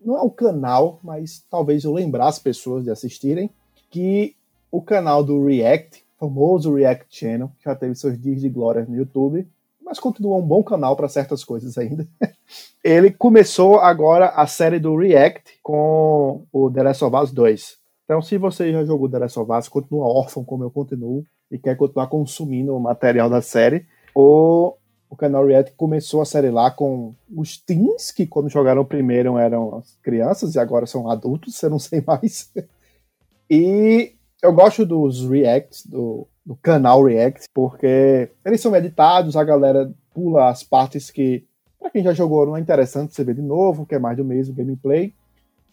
não 0.00 0.16
é 0.16 0.20
o 0.20 0.30
canal, 0.30 0.98
mas 1.02 1.44
talvez 1.50 1.84
eu 1.84 1.92
lembrar 1.92 2.28
as 2.28 2.38
pessoas 2.38 2.84
de 2.84 2.90
assistirem, 2.90 3.50
que 3.90 4.34
o 4.70 4.80
canal 4.82 5.22
do 5.22 5.44
React, 5.44 6.04
famoso 6.18 6.74
React 6.74 7.06
Channel, 7.08 7.50
que 7.58 7.64
já 7.64 7.74
teve 7.74 7.94
seus 7.94 8.20
dias 8.20 8.40
de 8.40 8.48
glória 8.48 8.84
no 8.88 8.96
YouTube, 8.96 9.46
mas 9.84 10.00
continua 10.00 10.36
um 10.36 10.46
bom 10.46 10.62
canal 10.62 10.96
para 10.96 11.08
certas 11.08 11.44
coisas 11.44 11.78
ainda. 11.78 12.06
Ele 12.82 13.10
começou 13.10 13.78
agora 13.78 14.28
a 14.30 14.46
série 14.46 14.78
do 14.78 14.96
React 14.96 15.60
com 15.62 16.44
o 16.52 16.70
The 16.70 16.82
Last 16.82 17.04
of 17.04 17.16
Us 17.16 17.32
2. 17.32 17.78
Então, 18.04 18.22
se 18.22 18.38
você 18.38 18.72
já 18.72 18.84
jogou 18.84 19.08
The 19.08 19.18
Last 19.18 19.38
of 19.38 19.52
Us, 19.52 19.68
continua 19.68 20.06
órfão 20.06 20.44
como 20.44 20.64
eu 20.64 20.70
continuo 20.70 21.24
e 21.50 21.58
quer 21.58 21.76
continuar 21.76 22.08
consumindo 22.08 22.74
o 22.74 22.80
material 22.80 23.30
da 23.30 23.40
série, 23.40 23.86
ou 24.14 24.78
o 25.08 25.16
canal 25.16 25.46
React 25.46 25.74
começou 25.76 26.20
a 26.20 26.24
série 26.24 26.50
lá 26.50 26.70
com 26.70 27.14
os 27.34 27.56
teens, 27.56 28.10
que 28.10 28.26
quando 28.26 28.50
jogaram 28.50 28.84
primeiro 28.84 29.38
eram 29.38 29.78
as 29.78 29.96
crianças 30.02 30.54
e 30.54 30.58
agora 30.58 30.86
são 30.86 31.10
adultos, 31.10 31.62
eu 31.62 31.70
não 31.70 31.78
sei 31.78 32.02
mais. 32.04 32.52
e 33.50 34.12
eu 34.42 34.52
gosto 34.52 34.84
dos 34.84 35.28
reacts, 35.28 35.86
do, 35.86 36.26
do 36.44 36.56
canal 36.56 37.04
React, 37.04 37.46
porque 37.54 38.30
eles 38.44 38.60
são 38.60 38.74
editados, 38.74 39.36
a 39.36 39.44
galera 39.44 39.92
pula 40.12 40.48
as 40.48 40.62
partes 40.62 41.10
que, 41.10 41.44
para 41.78 41.90
quem 41.90 42.02
já 42.02 42.12
jogou, 42.12 42.46
não 42.46 42.56
é 42.56 42.60
interessante 42.60 43.14
você 43.14 43.24
ver 43.24 43.34
de 43.34 43.42
novo, 43.42 43.86
que 43.86 43.94
é 43.94 43.98
mais 43.98 44.16
do 44.16 44.24
mesmo 44.24 44.54
gameplay, 44.54 45.14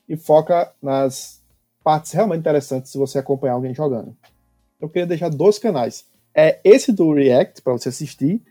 e 0.07 0.15
foca 0.15 0.71
nas 0.81 1.41
partes 1.83 2.11
realmente 2.11 2.39
interessantes 2.39 2.91
se 2.91 2.97
você 2.97 3.19
acompanhar 3.19 3.53
alguém 3.53 3.73
jogando. 3.73 4.15
Eu 4.79 4.89
queria 4.89 5.07
deixar 5.07 5.29
dois 5.29 5.57
canais. 5.57 6.05
É 6.35 6.59
esse 6.63 6.91
do 6.91 7.13
React 7.13 7.61
para 7.61 7.73
você 7.73 7.89
assistir, 7.89 8.41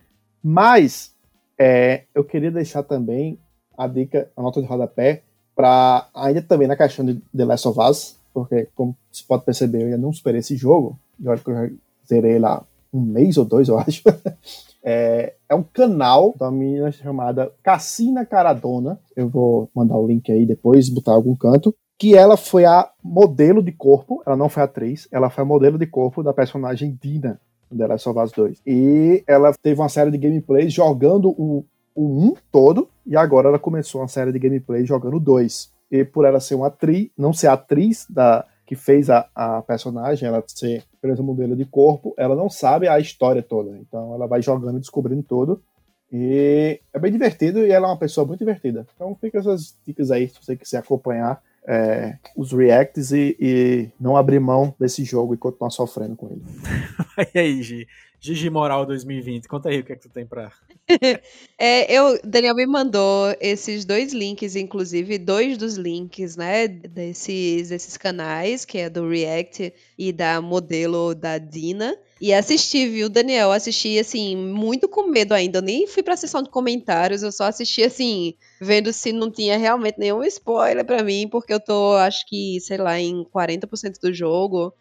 mas 0.42 1.12
é, 1.58 2.04
eu 2.14 2.24
queria 2.24 2.50
deixar 2.50 2.82
também 2.82 3.38
a 3.76 3.86
dica, 3.86 4.30
a 4.36 4.42
nota 4.42 4.60
de 4.60 4.66
rodapé, 4.66 5.22
para 5.54 6.08
ainda 6.14 6.42
também 6.42 6.66
na 6.66 6.76
caixinha 6.76 7.14
de 7.14 7.20
The 7.36 7.44
Last 7.44 7.68
of 7.68 7.80
Us, 7.80 8.16
porque 8.32 8.68
como 8.74 8.96
você 9.10 9.22
pode 9.26 9.44
perceber, 9.44 9.82
eu 9.82 9.86
ainda 9.86 9.98
não 9.98 10.12
superei 10.12 10.40
esse 10.40 10.56
jogo, 10.56 10.98
e 11.20 11.28
olha 11.28 11.38
que 11.38 11.50
eu 11.50 11.54
já 11.54 11.70
zerei 12.08 12.38
lá 12.38 12.64
um 12.92 13.00
mês 13.00 13.36
ou 13.36 13.44
dois, 13.44 13.68
eu 13.68 13.78
acho. 13.78 14.02
é, 14.82 15.34
é 15.48 15.54
um 15.54 15.62
canal 15.62 16.34
da 16.38 16.50
menina 16.50 16.90
chamada 16.92 17.50
Cassina 17.62 18.26
Caradona. 18.26 18.98
Eu 19.16 19.28
vou 19.28 19.70
mandar 19.74 19.96
o 19.96 20.06
link 20.06 20.30
aí 20.30 20.44
depois, 20.44 20.88
botar 20.90 21.12
algum 21.12 21.34
canto 21.34 21.74
que 21.98 22.16
ela 22.16 22.36
foi 22.36 22.64
a 22.64 22.90
modelo 23.00 23.62
de 23.62 23.70
corpo, 23.70 24.22
ela 24.26 24.36
não 24.36 24.48
foi 24.48 24.64
atriz, 24.64 25.06
ela 25.12 25.30
foi 25.30 25.42
a 25.42 25.46
modelo 25.46 25.78
de 25.78 25.86
corpo 25.86 26.20
da 26.20 26.32
personagem 26.32 26.98
Dina 27.00 27.40
The 27.76 27.86
Last 27.86 28.08
of 28.08 28.18
Us 28.18 28.32
2. 28.32 28.62
E 28.66 29.22
ela 29.26 29.52
teve 29.54 29.80
uma 29.80 29.88
série 29.88 30.10
de 30.10 30.18
gameplays 30.18 30.72
jogando 30.72 31.30
o, 31.30 31.64
o 31.94 32.28
1 32.28 32.34
todo, 32.50 32.88
e 33.06 33.16
agora 33.16 33.48
ela 33.48 33.58
começou 33.58 34.00
uma 34.00 34.08
série 34.08 34.32
de 34.32 34.38
gameplays 34.38 34.86
jogando 34.86 35.16
o 35.16 35.20
2. 35.20 35.70
E 35.90 36.04
por 36.04 36.24
ela 36.24 36.40
ser 36.40 36.54
uma 36.54 36.68
atriz, 36.68 37.10
não 37.16 37.32
ser 37.32 37.48
atriz 37.48 38.06
da 38.08 38.46
que 38.64 38.76
fez 38.76 39.10
a, 39.10 39.28
a 39.34 39.60
personagem, 39.60 40.26
ela 40.26 40.42
ser 40.46 40.82
apenas 40.96 41.20
modelo 41.20 41.54
de 41.54 41.66
corpo, 41.66 42.14
ela 42.16 42.34
não 42.34 42.48
sabe 42.48 42.88
a 42.88 42.98
história 42.98 43.42
toda. 43.42 43.76
Então 43.76 44.14
ela 44.14 44.26
vai 44.26 44.40
jogando 44.40 44.78
e 44.78 44.80
descobrindo 44.80 45.22
tudo. 45.22 45.62
E 46.10 46.80
é 46.92 46.98
bem 46.98 47.12
divertido 47.12 47.58
e 47.58 47.70
ela 47.70 47.88
é 47.88 47.90
uma 47.90 47.98
pessoa 47.98 48.26
muito 48.26 48.38
divertida. 48.38 48.86
Então 48.94 49.14
fica 49.20 49.38
essas 49.38 49.76
dicas 49.86 50.10
aí 50.10 50.28
se 50.28 50.42
você 50.42 50.56
quiser 50.56 50.78
acompanhar 50.78 51.42
é, 51.66 52.16
os 52.36 52.52
reacts 52.52 53.12
e, 53.12 53.36
e, 53.38 53.90
não 54.00 54.16
abrir 54.16 54.40
mão 54.40 54.74
desse 54.78 55.04
jogo 55.04 55.34
e 55.34 55.38
continuar 55.38 55.70
sofrendo 55.70 56.16
com 56.16 56.28
ele. 56.28 56.42
e 57.34 57.38
aí, 57.38 57.62
Gi? 57.62 57.86
Gigi 58.20 58.48
Moral 58.48 58.86
2020, 58.86 59.48
conta 59.48 59.68
aí 59.68 59.80
o 59.80 59.84
que 59.84 59.92
é 59.92 59.96
que 59.96 60.02
tu 60.02 60.08
tem 60.08 60.24
pra. 60.24 60.52
é, 61.58 61.92
eu, 61.92 62.20
Daniel 62.22 62.54
me 62.54 62.66
mandou 62.66 63.34
esses 63.40 63.84
dois 63.84 64.12
links, 64.12 64.54
inclusive, 64.54 65.18
dois 65.18 65.58
dos 65.58 65.76
links, 65.76 66.36
né, 66.36 66.68
desses, 66.68 67.70
desses 67.70 67.96
canais, 67.96 68.64
que 68.64 68.78
é 68.78 68.88
do 68.88 69.08
React 69.08 69.74
e 69.98 70.12
da 70.12 70.40
modelo 70.40 71.16
da 71.16 71.36
Dina. 71.36 71.96
E 72.22 72.32
assisti, 72.32 72.88
viu, 72.88 73.08
Daniel? 73.08 73.50
Assisti, 73.50 73.98
assim, 73.98 74.36
muito 74.36 74.88
com 74.88 75.08
medo 75.08 75.32
ainda. 75.34 75.58
Eu 75.58 75.62
nem 75.62 75.88
fui 75.88 76.04
pra 76.04 76.16
sessão 76.16 76.40
de 76.40 76.48
comentários, 76.50 77.24
eu 77.24 77.32
só 77.32 77.46
assisti, 77.46 77.82
assim, 77.82 78.34
vendo 78.60 78.92
se 78.92 79.10
não 79.10 79.28
tinha 79.28 79.58
realmente 79.58 79.98
nenhum 79.98 80.22
spoiler 80.22 80.84
para 80.84 81.02
mim, 81.02 81.26
porque 81.28 81.52
eu 81.52 81.58
tô, 81.58 81.96
acho 81.96 82.24
que, 82.28 82.60
sei 82.60 82.76
lá, 82.76 82.96
em 83.00 83.24
40% 83.24 83.98
do 84.00 84.14
jogo. 84.14 84.72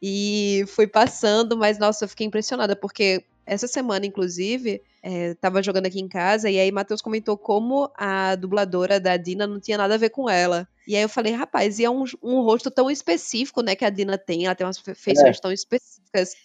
E 0.00 0.64
fui 0.68 0.86
passando, 0.86 1.56
mas 1.56 1.80
nossa, 1.80 2.04
eu 2.04 2.08
fiquei 2.08 2.28
impressionada, 2.28 2.76
porque 2.76 3.24
essa 3.44 3.66
semana, 3.66 4.06
inclusive, 4.06 4.80
é, 5.02 5.34
tava 5.34 5.60
jogando 5.64 5.86
aqui 5.86 6.00
em 6.00 6.06
casa, 6.06 6.48
e 6.48 6.60
aí 6.60 6.70
Matheus 6.70 7.02
comentou 7.02 7.36
como 7.36 7.90
a 7.96 8.36
dubladora 8.36 9.00
da 9.00 9.16
Dina 9.16 9.48
não 9.48 9.58
tinha 9.58 9.78
nada 9.78 9.94
a 9.94 9.98
ver 9.98 10.10
com 10.10 10.30
ela. 10.30 10.68
E 10.86 10.94
aí 10.94 11.02
eu 11.02 11.08
falei, 11.08 11.32
rapaz, 11.32 11.80
e 11.80 11.84
é 11.84 11.90
um, 11.90 12.04
um 12.22 12.40
rosto 12.42 12.70
tão 12.70 12.88
específico, 12.88 13.62
né, 13.62 13.74
que 13.74 13.84
a 13.84 13.90
Dina 13.90 14.16
tem, 14.16 14.44
ela 14.46 14.54
tem 14.54 14.64
umas 14.64 14.78
feições 14.78 15.38
é. 15.38 15.40
tão 15.40 15.50
específicas. 15.50 15.93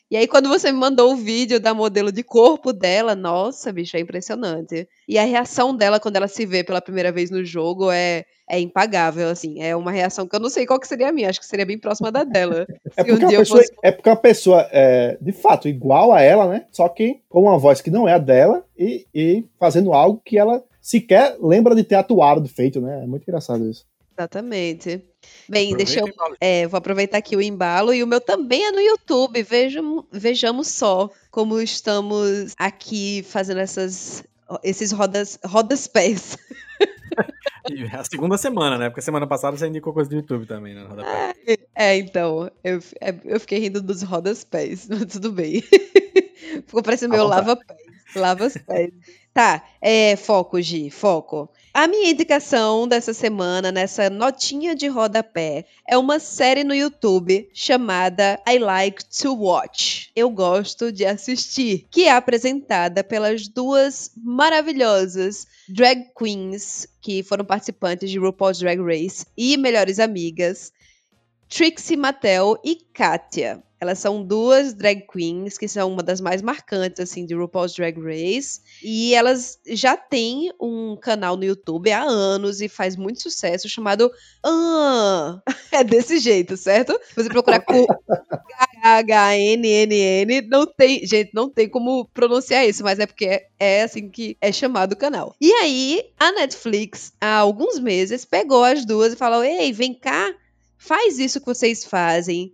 E 0.09 0.17
aí 0.17 0.27
quando 0.27 0.49
você 0.49 0.71
me 0.71 0.77
mandou 0.77 1.13
o 1.13 1.17
vídeo 1.17 1.59
da 1.59 1.73
modelo 1.73 2.11
de 2.11 2.23
corpo 2.23 2.73
dela, 2.73 3.15
nossa, 3.15 3.71
bicho, 3.71 3.97
é 3.97 3.99
impressionante. 3.99 4.87
E 5.07 5.17
a 5.17 5.23
reação 5.23 5.75
dela 5.75 5.99
quando 5.99 6.15
ela 6.15 6.27
se 6.27 6.45
vê 6.45 6.63
pela 6.63 6.81
primeira 6.81 7.11
vez 7.11 7.29
no 7.29 7.43
jogo 7.43 7.91
é 7.91 8.25
é 8.49 8.59
impagável, 8.59 9.29
assim. 9.29 9.61
É 9.61 9.75
uma 9.75 9.91
reação 9.91 10.27
que 10.27 10.35
eu 10.35 10.39
não 10.39 10.49
sei 10.49 10.65
qual 10.65 10.79
que 10.79 10.87
seria 10.87 11.09
a 11.09 11.11
minha, 11.11 11.29
acho 11.29 11.39
que 11.39 11.45
seria 11.45 11.65
bem 11.65 11.77
próxima 11.77 12.11
da 12.11 12.23
dela. 12.23 12.65
é, 12.97 13.03
porque 13.03 13.25
um 13.25 13.29
pessoa, 13.29 13.61
fosse... 13.61 13.73
é 13.83 13.91
porque 13.91 14.09
a 14.09 14.15
pessoa 14.15 14.67
é, 14.71 15.17
de 15.21 15.31
fato, 15.31 15.67
igual 15.67 16.11
a 16.11 16.21
ela, 16.21 16.47
né? 16.47 16.65
Só 16.71 16.89
que 16.89 17.21
com 17.29 17.43
uma 17.43 17.59
voz 17.59 17.79
que 17.79 17.91
não 17.91 18.07
é 18.07 18.13
a 18.13 18.17
dela 18.17 18.65
e, 18.77 19.05
e 19.13 19.45
fazendo 19.59 19.93
algo 19.93 20.19
que 20.25 20.37
ela 20.37 20.63
sequer 20.81 21.37
lembra 21.39 21.75
de 21.75 21.83
ter 21.83 21.95
atuado, 21.95 22.49
feito, 22.49 22.81
né? 22.81 23.03
É 23.03 23.05
muito 23.05 23.23
engraçado 23.23 23.69
isso. 23.69 23.85
Exatamente. 24.19 25.01
Bem, 25.47 25.73
deixa 25.77 26.01
eu. 26.01 26.07
É, 26.41 26.67
vou 26.67 26.77
aproveitar 26.77 27.19
aqui 27.19 27.37
o 27.37 27.41
embalo 27.41 27.93
e 27.93 28.03
o 28.03 28.07
meu 28.07 28.19
também 28.19 28.65
é 28.65 28.71
no 28.71 28.81
YouTube. 28.81 29.41
Vejam, 29.43 30.05
vejamos 30.11 30.67
só 30.67 31.09
como 31.31 31.61
estamos 31.61 32.53
aqui 32.57 33.23
fazendo 33.23 33.61
essas, 33.61 34.25
esses 34.61 34.91
rodas, 34.91 35.39
rodas 35.45 35.87
pés. 35.87 36.37
a 37.93 38.03
segunda 38.03 38.37
semana, 38.37 38.77
né? 38.77 38.89
Porque 38.89 39.01
semana 39.01 39.25
passada 39.25 39.55
você 39.55 39.67
indicou 39.67 39.93
coisa 39.93 40.09
do 40.09 40.17
YouTube 40.17 40.45
também, 40.45 40.75
né? 40.75 40.83
Rodapé. 40.83 41.33
É, 41.73 41.97
então, 41.97 42.51
eu, 42.61 42.79
é, 42.99 43.15
eu 43.23 43.39
fiquei 43.39 43.59
rindo 43.59 43.81
dos 43.81 44.01
rodas 44.01 44.43
pés, 44.43 44.85
mas 44.89 45.05
tudo 45.05 45.31
bem. 45.31 45.61
Ficou 46.67 46.83
parecendo 46.83 47.13
meu 47.13 47.25
lava-pés. 47.25 47.79
Lava 48.15 48.47
os 48.47 48.57
pés. 48.57 48.91
Tá, 49.33 49.63
é, 49.81 50.17
foco, 50.17 50.61
Gi, 50.61 50.89
foco. 50.89 51.49
A 51.79 51.87
minha 51.87 52.11
indicação 52.11 52.85
dessa 52.85 53.13
semana, 53.13 53.71
nessa 53.71 54.09
notinha 54.09 54.75
de 54.75 54.89
rodapé, 54.89 55.63
é 55.87 55.97
uma 55.97 56.19
série 56.19 56.61
no 56.61 56.75
YouTube 56.75 57.49
chamada 57.53 58.37
I 58.45 58.59
Like 58.59 59.05
to 59.21 59.33
Watch. 59.33 60.11
Eu 60.13 60.29
gosto 60.29 60.91
de 60.91 61.05
assistir, 61.05 61.87
que 61.89 62.03
é 62.03 62.11
apresentada 62.11 63.01
pelas 63.01 63.47
duas 63.47 64.11
maravilhosas 64.17 65.47
drag 65.69 66.11
queens 66.13 66.85
que 66.99 67.23
foram 67.23 67.45
participantes 67.45 68.11
de 68.11 68.19
RuPaul's 68.19 68.59
Drag 68.59 68.81
Race 68.81 69.25
e 69.37 69.55
melhores 69.55 69.99
amigas, 69.99 70.73
Trixie 71.47 71.95
Mattel 71.95 72.59
e 72.61 72.75
Katia. 72.93 73.63
Elas 73.81 73.99
são 73.99 74.23
duas 74.23 74.73
drag 74.73 75.05
queens 75.11 75.57
que 75.57 75.67
são 75.67 75.91
uma 75.91 76.03
das 76.03 76.19
mais 76.19 76.41
marcantes 76.41 76.99
assim 76.99 77.25
de 77.25 77.33
RuPaul's 77.33 77.73
Drag 77.73 77.97
Race 77.97 78.59
e 78.83 79.13
elas 79.15 79.57
já 79.67 79.95
têm 79.95 80.51
um 80.59 80.97
canal 80.97 81.37
no 81.37 81.45
YouTube 81.45 81.91
há 81.91 82.03
anos 82.03 82.59
e 82.61 82.67
faz 82.67 82.95
muito 82.95 83.21
sucesso 83.21 83.69
chamado 83.69 84.11
Ah, 84.43 85.41
é 85.71 85.83
desse 85.83 86.19
jeito, 86.19 86.57
certo? 86.57 86.99
Você 87.15 87.29
procurar 87.29 87.61
com 87.61 87.85
H 88.83 89.37
N 89.37 89.67
N 89.67 89.95
N, 89.95 90.41
não 90.41 90.65
tem, 90.65 91.05
gente, 91.05 91.31
não 91.33 91.49
tem 91.49 91.69
como 91.69 92.05
pronunciar 92.13 92.67
isso, 92.67 92.83
mas 92.83 92.99
é 92.99 93.05
porque 93.05 93.25
é, 93.25 93.47
é 93.59 93.83
assim 93.83 94.09
que 94.09 94.37
é 94.41 94.51
chamado 94.51 94.93
o 94.93 94.97
canal. 94.97 95.35
E 95.39 95.51
aí 95.53 96.03
a 96.19 96.31
Netflix 96.31 97.13
há 97.19 97.37
alguns 97.37 97.79
meses 97.79 98.25
pegou 98.25 98.63
as 98.63 98.85
duas 98.85 99.13
e 99.13 99.17
falou: 99.17 99.43
"Ei, 99.43 99.71
vem 99.71 99.93
cá, 99.93 100.33
faz 100.77 101.19
isso 101.19 101.39
que 101.39 101.45
vocês 101.45 101.85
fazem 101.85 102.53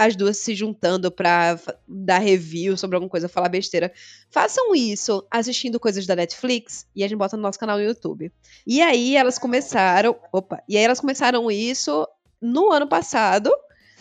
as 0.00 0.16
duas 0.16 0.38
se 0.38 0.54
juntando 0.54 1.10
pra 1.10 1.60
dar 1.86 2.20
review 2.20 2.74
sobre 2.74 2.96
alguma 2.96 3.10
coisa, 3.10 3.28
falar 3.28 3.50
besteira. 3.50 3.92
Façam 4.30 4.74
isso 4.74 5.22
assistindo 5.30 5.78
coisas 5.78 6.06
da 6.06 6.16
Netflix 6.16 6.86
e 6.96 7.04
a 7.04 7.08
gente 7.08 7.18
bota 7.18 7.36
no 7.36 7.42
nosso 7.42 7.58
canal 7.58 7.76
no 7.76 7.84
YouTube. 7.84 8.32
E 8.66 8.80
aí 8.80 9.14
elas 9.14 9.38
começaram. 9.38 10.16
Opa! 10.32 10.62
E 10.66 10.78
aí 10.78 10.82
elas 10.82 11.00
começaram 11.00 11.50
isso 11.50 12.08
no 12.40 12.72
ano 12.72 12.88
passado 12.88 13.52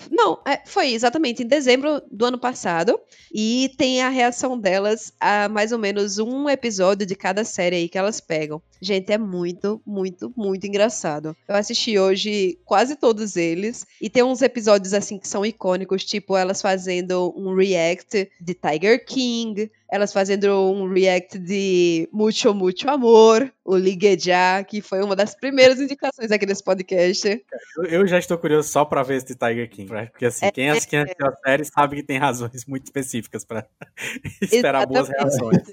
não, 0.10 0.40
é, 0.48 0.62
foi 0.66 0.94
exatamente 0.94 1.44
em 1.44 1.48
dezembro 1.48 2.02
do 2.10 2.24
ano 2.26 2.38
passado. 2.38 2.98
E 3.34 3.74
tem 3.78 4.02
a 4.02 4.08
reação 4.08 4.58
delas 4.58 5.12
a 5.20 5.50
mais 5.50 5.74
ou 5.74 5.78
menos 5.78 6.20
um 6.20 6.48
episódio 6.50 7.06
de 7.06 7.16
cada 7.16 7.44
série 7.44 7.76
aí 7.76 7.90
que 7.90 7.98
elas 7.98 8.22
pegam. 8.22 8.62
Gente, 8.82 9.12
é 9.12 9.18
muito, 9.18 9.82
muito, 9.86 10.34
muito 10.36 10.66
engraçado. 10.66 11.36
Eu 11.48 11.56
assisti 11.56 11.98
hoje 12.00 12.58
quase 12.66 12.96
todos 12.96 13.36
eles. 13.36 13.86
E 14.02 14.10
tem 14.10 14.24
uns 14.24 14.42
episódios 14.42 14.94
assim 14.94 15.18
que 15.18 15.28
são 15.28 15.46
icônicos, 15.46 16.06
tipo 16.06 16.38
elas 16.38 16.62
fazendo 16.62 17.34
um 17.36 17.56
react 17.56 18.30
de 18.40 18.54
Tiger 18.54 19.06
King 19.06 19.70
elas 19.92 20.14
fazendo 20.14 20.48
um 20.72 20.88
react 20.88 21.40
de 21.40 22.08
Mucho 22.14 22.54
Mucho 22.54 22.90
Amor, 22.90 23.52
o 23.66 23.76
Ligue 23.76 24.18
Já, 24.20 24.64
que 24.64 24.82
foi 24.82 25.02
uma 25.02 25.16
das 25.16 25.34
primeiras 25.36 25.80
indicações 25.80 26.32
aqui 26.32 26.46
nesse 26.46 26.64
podcast. 26.64 27.44
Eu, 27.90 28.06
já 28.06 28.20
estou 28.20 28.38
curioso 28.38 28.70
só 28.70 28.86
para 28.86 29.02
ver 29.02 29.18
esse 29.18 29.36
Tiger 29.36 29.68
King, 29.70 29.88
porque 30.12 30.28
assim, 30.28 30.46
é, 30.46 30.52
quem 30.52 30.70
assistiu 30.70 31.00
é, 31.00 31.04
a 31.04 31.32
série 31.44 31.66
sabe 31.66 31.96
que 31.98 32.04
tem 32.04 32.20
razões 32.20 32.66
muito 32.68 32.86
específicas 32.86 33.44
para 33.44 33.66
esperar 34.42 34.86
boas 34.86 35.10
reações. 35.10 35.64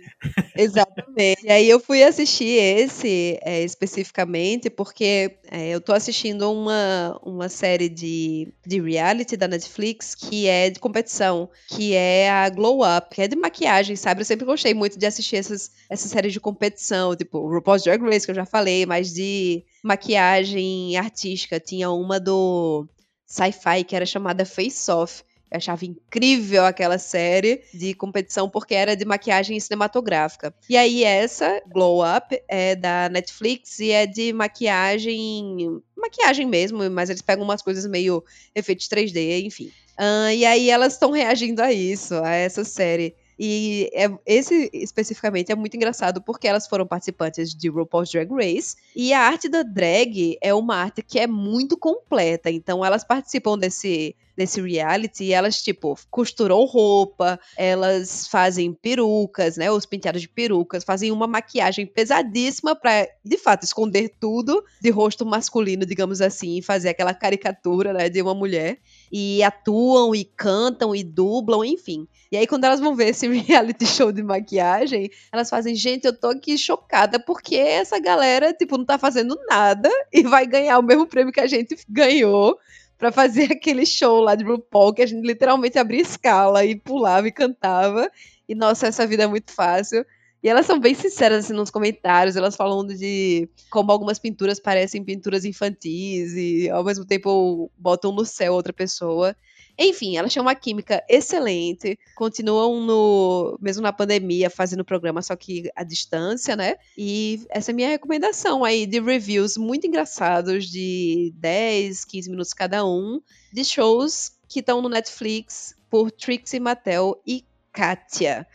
Exatamente. 0.57 1.45
E 1.45 1.51
aí 1.51 1.69
eu 1.69 1.79
fui 1.79 2.03
assistir 2.03 2.59
esse 2.59 2.96
é, 3.05 3.63
especificamente 3.63 4.71
porque 4.71 5.39
é, 5.51 5.71
eu 5.71 5.81
tô 5.81 5.93
assistindo 5.93 6.51
uma, 6.53 7.19
uma 7.23 7.49
série 7.49 7.89
de, 7.89 8.53
de 8.67 8.81
reality 8.81 9.37
da 9.37 9.49
Netflix 9.49 10.15
que 10.15 10.47
é 10.47 10.71
de 10.71 10.79
competição, 10.79 11.49
que 11.69 11.95
é 11.95 12.31
a 12.31 12.49
Glow 12.49 12.81
Up, 12.81 13.15
que 13.15 13.23
é 13.23 13.29
de 13.29 13.37
maquiagem, 13.37 13.97
sabe? 13.97 14.21
Eu 14.21 14.25
sempre 14.25 14.47
gostei 14.47 14.75
muito 14.75 14.99
de 14.99 15.07
assistir 15.07 15.37
essas, 15.37 15.71
essas 15.91 16.11
séries 16.11 16.33
de 16.33 16.41
competição, 16.41 17.17
tipo 17.17 17.47
RuPaul's 17.49 17.83
Drag 17.83 18.03
Race, 18.03 18.25
que 18.25 18.31
eu 18.31 18.37
já 18.37 18.47
falei, 18.47 18.87
mas 18.87 19.13
de 19.13 19.65
maquiagem 19.83 20.97
artística. 20.97 21.61
Tinha 21.61 21.91
uma 21.91 22.21
do 22.21 22.87
sci-fi 23.27 23.85
que 23.85 23.97
era 23.97 24.07
chamada 24.07 24.45
Face 24.45 24.91
Off, 24.91 25.23
eu 25.51 25.57
achava 25.57 25.85
incrível 25.85 26.65
aquela 26.65 26.99
série 26.99 27.63
de 27.73 27.95
competição 27.95 28.49
porque 28.49 28.75
era 28.75 28.97
de 28.97 29.05
maquiagem 29.05 29.59
cinematográfica. 29.61 30.55
E 30.69 30.77
aí 30.77 31.05
essa, 31.05 31.63
Glow 31.67 32.03
Up, 32.05 32.41
é 32.49 32.75
da 32.75 33.09
Netflix 33.09 33.79
e 33.79 33.91
é 33.91 34.07
de 34.07 34.33
maquiagem, 34.33 35.81
maquiagem 35.97 36.47
mesmo, 36.47 36.89
mas 36.91 37.11
eles 37.11 37.23
pegam 37.23 37.45
umas 37.45 37.63
coisas 37.63 37.87
meio 37.87 38.25
efeitos 38.55 38.89
3D, 38.89 39.45
enfim. 39.45 39.71
Uh, 39.99 40.31
e 40.35 40.45
aí 40.45 40.69
elas 40.69 40.95
estão 40.95 41.11
reagindo 41.11 41.63
a 41.63 41.73
isso, 41.73 42.15
a 42.17 42.35
essa 42.35 42.65
série. 42.65 43.15
E 43.39 43.91
é, 43.93 44.09
esse 44.25 44.71
especificamente 44.73 45.53
é 45.53 45.55
muito 45.55 45.77
engraçado 45.77 46.23
porque 46.23 46.49
elas 46.49 46.67
foram 46.67 46.87
participantes 46.87 47.55
de 47.55 47.69
RuPaul's 47.69 48.11
Drag 48.11 48.31
Race 48.33 48.77
e 48.95 49.13
a 49.13 49.21
arte 49.21 49.49
da 49.49 49.63
drag 49.63 50.39
é 50.41 50.55
uma 50.55 50.77
arte 50.77 51.03
que 51.03 51.19
é 51.19 51.27
muito 51.27 51.77
completa. 51.77 52.51
Então 52.51 52.85
elas 52.85 53.05
participam 53.05 53.59
desse 53.59 54.17
desse 54.37 54.61
reality, 54.61 55.25
e 55.25 55.33
elas, 55.33 55.63
tipo, 55.63 55.99
costuram 56.11 56.63
roupa, 56.67 57.41
elas 57.57 58.29
fazem 58.29 58.73
perucas, 58.73 59.57
né? 59.57 59.71
Os 59.71 59.87
penteados 59.87 60.21
de 60.21 60.29
perucas, 60.29 60.85
fazem 60.85 61.11
uma 61.11 61.27
maquiagem 61.27 61.87
pesadíssima 61.87 62.77
para, 62.77 63.09
de 63.25 63.39
fato, 63.39 63.65
esconder 63.65 64.13
tudo 64.21 64.63
de 64.81 64.91
rosto 64.91 65.25
masculino, 65.25 65.87
digamos 65.87 66.21
assim, 66.21 66.59
e 66.59 66.63
fazer 66.63 66.91
aquela 66.91 67.15
caricatura, 67.15 67.95
né, 67.95 68.09
de 68.11 68.21
uma 68.21 68.35
mulher. 68.35 68.79
E 69.11 69.43
atuam 69.43 70.15
e 70.15 70.25
cantam 70.25 70.95
e 70.95 71.05
dublam, 71.05 71.65
enfim. 71.65 72.07
E 72.31 72.37
aí, 72.37 72.47
quando 72.47 72.65
elas 72.65 72.81
vão 72.81 72.95
ver 72.95 73.09
esse 73.09 73.29
reality 73.41 73.87
show 73.87 74.11
de 74.11 74.23
maquiagem, 74.23 75.11
elas 75.33 75.49
fazem, 75.49 75.75
gente, 75.75 76.05
eu 76.05 76.13
tô 76.13 76.29
aqui 76.29 76.59
chocada 76.59 77.19
porque 77.21 77.57
essa 77.57 77.99
galera, 77.99 78.53
tipo, 78.53 78.77
não 78.77 78.85
tá 78.85 78.99
fazendo 78.99 79.39
nada 79.49 79.91
e 80.13 80.23
vai 80.23 80.47
ganhar 80.47 80.79
o 80.79 80.83
mesmo 80.83 81.07
prêmio 81.07 81.33
que 81.33 81.41
a 81.41 81.47
gente 81.47 81.77
ganhou 81.89 82.59
para 82.99 83.13
fazer 83.13 83.45
aquele 83.53 83.87
show 83.87 84.21
lá 84.21 84.35
de 84.35 84.45
RuPaul 84.45 84.95
que 84.95 85.03
a 85.03 85.07
gente 85.07 85.25
literalmente 85.27 85.79
abria 85.79 86.03
escala 86.03 86.65
e 86.65 86.75
pulava 86.75 87.29
e 87.29 87.33
cantava. 87.33 88.11
E 88.49 88.55
nossa, 88.55 88.87
essa 88.87 89.07
vida 89.07 89.25
é 89.25 89.27
muito 89.27 89.53
fácil. 89.53 90.05
E 90.43 90.49
elas 90.49 90.67
são 90.67 90.79
bem 90.79 90.95
sinceras 90.95 91.45
assim, 91.45 91.55
nos 91.55 91.71
comentários, 91.71 92.37
elas 92.37 92.57
falando 92.57 92.95
de 92.95 93.49
como 93.71 93.91
algumas 93.91 94.19
pinturas 94.19 94.61
parecem 94.61 95.03
pinturas 95.03 95.45
infantis 95.45 96.35
e 96.35 96.71
ao 96.71 96.85
mesmo 96.85 97.05
tempo 97.05 97.71
botam 97.77 98.13
no 98.13 98.25
céu 98.25 98.55
outra 98.55 98.73
pessoa. 98.73 99.35
Enfim, 99.79 100.17
elas 100.17 100.33
têm 100.33 100.41
uma 100.41 100.55
química 100.55 101.05
excelente, 101.09 101.99
continuam 102.15 102.81
no 102.81 103.59
mesmo 103.61 103.83
na 103.83 103.93
pandemia 103.93 104.49
fazendo 104.49 104.85
programa, 104.85 105.21
só 105.21 105.37
que 105.37 105.71
à 105.77 105.85
distância, 105.85 106.57
né? 106.57 106.77
E 106.97 107.45
essa 107.51 107.73
é 107.73 107.75
minha 107.75 107.89
recomendação 107.89 108.65
aí 108.65 108.87
de 108.87 109.01
reviews 109.01 109.59
muito 109.59 109.87
engraçados 109.87 110.67
de 110.67 111.33
10, 111.37 112.07
15 112.07 112.31
minutos 112.31 112.55
cada 112.55 112.87
um, 112.87 113.21
de 113.53 113.65
shows 113.65 114.33
que 114.49 114.61
estão 114.61 114.81
no 114.81 114.89
Netflix 114.89 115.75
por 115.91 116.11
Trixie 116.11 116.61
Mattel 116.61 117.21
e 117.27 117.45
Katia. 117.71 118.47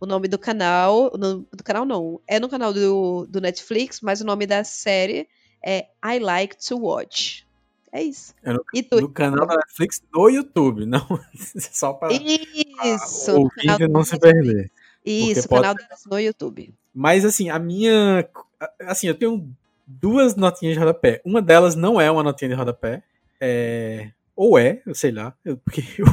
O 0.00 0.06
nome 0.06 0.28
do 0.28 0.38
canal, 0.38 1.10
do 1.10 1.64
canal 1.64 1.84
não, 1.84 2.20
é 2.26 2.38
no 2.38 2.48
canal 2.48 2.72
do, 2.72 3.26
do 3.28 3.40
Netflix, 3.40 4.00
mas 4.00 4.20
o 4.20 4.24
nome 4.24 4.46
da 4.46 4.62
série 4.64 5.28
é 5.64 5.86
I 6.04 6.18
Like 6.18 6.56
to 6.68 6.78
Watch. 6.78 7.46
É 7.90 8.02
isso. 8.02 8.34
É 8.42 8.52
no, 8.52 8.64
no, 9.00 9.08
canal 9.08 9.46
da 9.46 9.54
Netflix 9.54 10.02
no 10.12 10.28
YouTube, 10.28 10.84
não 10.86 11.06
só 11.56 11.92
para 11.92 12.12
isso, 12.12 13.40
o 13.40 13.48
vídeo 13.56 13.88
não 13.88 14.04
se 14.04 14.18
perder. 14.18 14.70
Isso, 15.04 15.48
pode... 15.48 15.62
canal 15.62 15.76
no 16.10 16.18
YouTube. 16.18 16.74
Mas 16.92 17.24
assim, 17.24 17.50
a 17.50 17.58
minha. 17.58 18.28
Assim, 18.80 19.06
eu 19.06 19.14
tenho 19.14 19.48
duas 19.86 20.34
notinhas 20.34 20.74
de 20.74 20.80
rodapé. 20.80 21.20
Uma 21.24 21.40
delas 21.40 21.74
não 21.74 22.00
é 22.00 22.10
uma 22.10 22.22
notinha 22.22 22.48
de 22.48 22.54
rodapé. 22.54 23.02
É, 23.40 24.10
ou 24.36 24.58
é, 24.58 24.82
eu 24.86 24.94
sei 24.94 25.12
lá. 25.12 25.34
Eu, 25.44 25.56
porque 25.56 25.82
eu, 25.98 26.06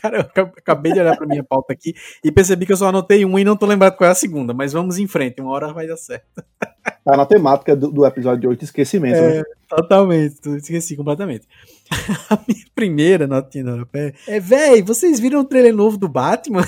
cara, 0.00 0.30
eu 0.36 0.44
acabei 0.44 0.92
de 0.92 1.00
olhar 1.00 1.16
pra 1.16 1.26
minha 1.26 1.44
pauta 1.44 1.72
aqui 1.72 1.94
e 2.24 2.32
percebi 2.32 2.66
que 2.66 2.72
eu 2.72 2.76
só 2.76 2.88
anotei 2.88 3.24
uma 3.24 3.40
e 3.40 3.44
não 3.44 3.56
tô 3.56 3.66
lembrado 3.66 3.96
qual 3.96 4.08
é 4.08 4.12
a 4.12 4.14
segunda. 4.14 4.52
Mas 4.52 4.72
vamos 4.72 4.98
em 4.98 5.06
frente, 5.06 5.40
uma 5.40 5.52
hora 5.52 5.72
vai 5.72 5.86
dar 5.86 5.96
certo. 5.96 6.26
Tá 7.04 7.16
na 7.16 7.24
temática 7.24 7.74
do, 7.74 7.90
do 7.90 8.06
episódio 8.06 8.40
de 8.40 8.46
8, 8.46 8.64
esquecimento. 8.64 9.16
É, 9.16 9.38
né? 9.38 9.42
Totalmente, 9.68 10.36
esqueci 10.56 10.96
completamente. 10.96 11.46
A 12.28 12.38
minha 12.46 12.64
primeira 12.74 13.26
notinha 13.26 13.64
do 13.64 13.86
pé 13.86 14.12
é, 14.26 14.38
véi, 14.38 14.82
vocês 14.82 15.18
viram 15.18 15.40
o 15.40 15.44
trailer 15.44 15.74
novo 15.74 15.96
do 15.96 16.08
Batman? 16.08 16.62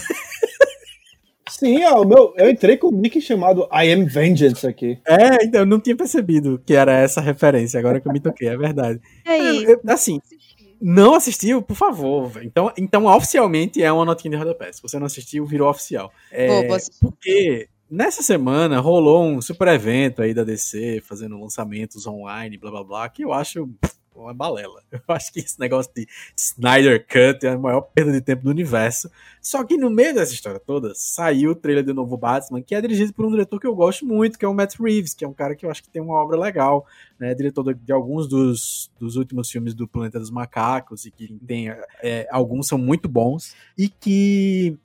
Sim, 1.63 1.85
ó, 1.85 2.05
meu, 2.05 2.33
eu 2.37 2.51
entrei 2.51 2.77
com 2.79 2.89
um 2.89 2.99
nick 2.99 3.21
chamado 3.21 3.69
I 3.73 3.93
Am 3.93 4.07
Vengeance 4.07 4.67
aqui. 4.67 4.99
É, 5.07 5.45
então 5.45 5.61
eu 5.61 5.67
não 5.67 5.79
tinha 5.79 5.95
percebido 5.95 6.61
que 6.65 6.75
era 6.75 6.93
essa 6.93 7.21
referência, 7.21 7.79
agora 7.79 8.01
que 8.01 8.09
eu 8.09 8.13
me 8.13 8.21
toquei, 8.21 8.49
é 8.49 8.57
verdade. 8.57 9.01
É 9.25 9.37
isso. 9.37 9.71
Eu, 9.71 9.81
assim, 9.89 10.19
não 10.83 11.15
assistiu, 11.15 11.63
por 11.63 11.77
favor. 11.77 12.43
Então, 12.43 12.73
então, 12.77 13.07
oficialmente 13.07 13.81
é 13.81 13.93
uma 13.93 14.05
notinha 14.05 14.33
de 14.33 14.37
rodapé. 14.37 14.73
Se 14.73 14.83
você 14.83 14.99
não 14.99 15.07
assistiu, 15.07 15.47
virou 15.47 15.71
oficial. 15.71 16.13
É, 16.31 16.67
porque 17.01 17.69
nessa 17.89 18.21
semana 18.21 18.81
rolou 18.81 19.25
um 19.25 19.41
super 19.41 19.69
evento 19.69 20.23
aí 20.23 20.35
da 20.35 20.43
DC, 20.43 21.01
fazendo 21.07 21.41
lançamentos 21.41 22.05
online, 22.07 22.59
blá 22.59 22.71
blá 22.73 22.83
blá, 22.83 23.09
que 23.09 23.25
eu 23.25 23.33
acho 23.33 23.71
uma 24.15 24.35
balela. 24.35 24.83
Eu 24.91 25.01
acho 25.09 25.33
que 25.33 25.41
esse 25.41 25.59
negócio 25.59 25.93
de 25.95 26.07
Snyder 26.37 27.05
Cut 27.07 27.47
é 27.47 27.51
a 27.51 27.59
maior 27.59 27.81
perda 27.81 28.13
de 28.13 28.21
tempo 28.21 28.45
do 28.45 28.51
universo. 28.51 29.11
Só 29.41 29.65
que 29.65 29.77
no 29.77 29.91
meio 29.91 30.15
dessa 30.15 30.33
história 30.33 30.61
toda, 30.61 30.93
saiu 30.95 31.51
o 31.51 31.55
trailer 31.55 31.85
do 31.85 31.95
novo 31.95 32.17
Batman, 32.17 32.63
que 32.63 32.75
é 32.75 32.81
dirigido 32.81 33.13
por 33.13 33.27
um 33.27 33.31
diretor 33.31 33.59
que 33.59 33.67
eu 33.67 33.75
gosto 33.75 34.07
muito, 34.07 34.39
que 34.39 34.45
é 34.45 34.49
o 34.49 34.55
Matt 34.55 34.79
Reeves, 34.79 35.15
que 35.15 35.25
é 35.25 35.29
um 35.29 35.33
cara 35.33 35.55
que 35.55 35.67
eu 35.67 35.71
acho 35.71 35.83
que 35.83 35.91
tem 35.91 36.03
uma 36.03 36.15
obra 36.15 36.39
legal, 36.39 36.87
né? 37.19 37.35
Diretor 37.35 37.75
de 37.75 37.93
alguns 37.93 38.29
dos, 38.29 38.91
dos 38.99 39.17
últimos 39.17 39.51
filmes 39.51 39.75
do 39.75 39.89
Planeta 39.89 40.19
dos 40.19 40.31
Macacos, 40.31 41.05
e 41.07 41.11
que 41.11 41.39
tem. 41.47 41.71
É, 42.03 42.29
alguns 42.31 42.69
são 42.69 42.79
muito 42.79 43.09
bons, 43.09 43.55
e 43.77 43.89
que 43.89 44.79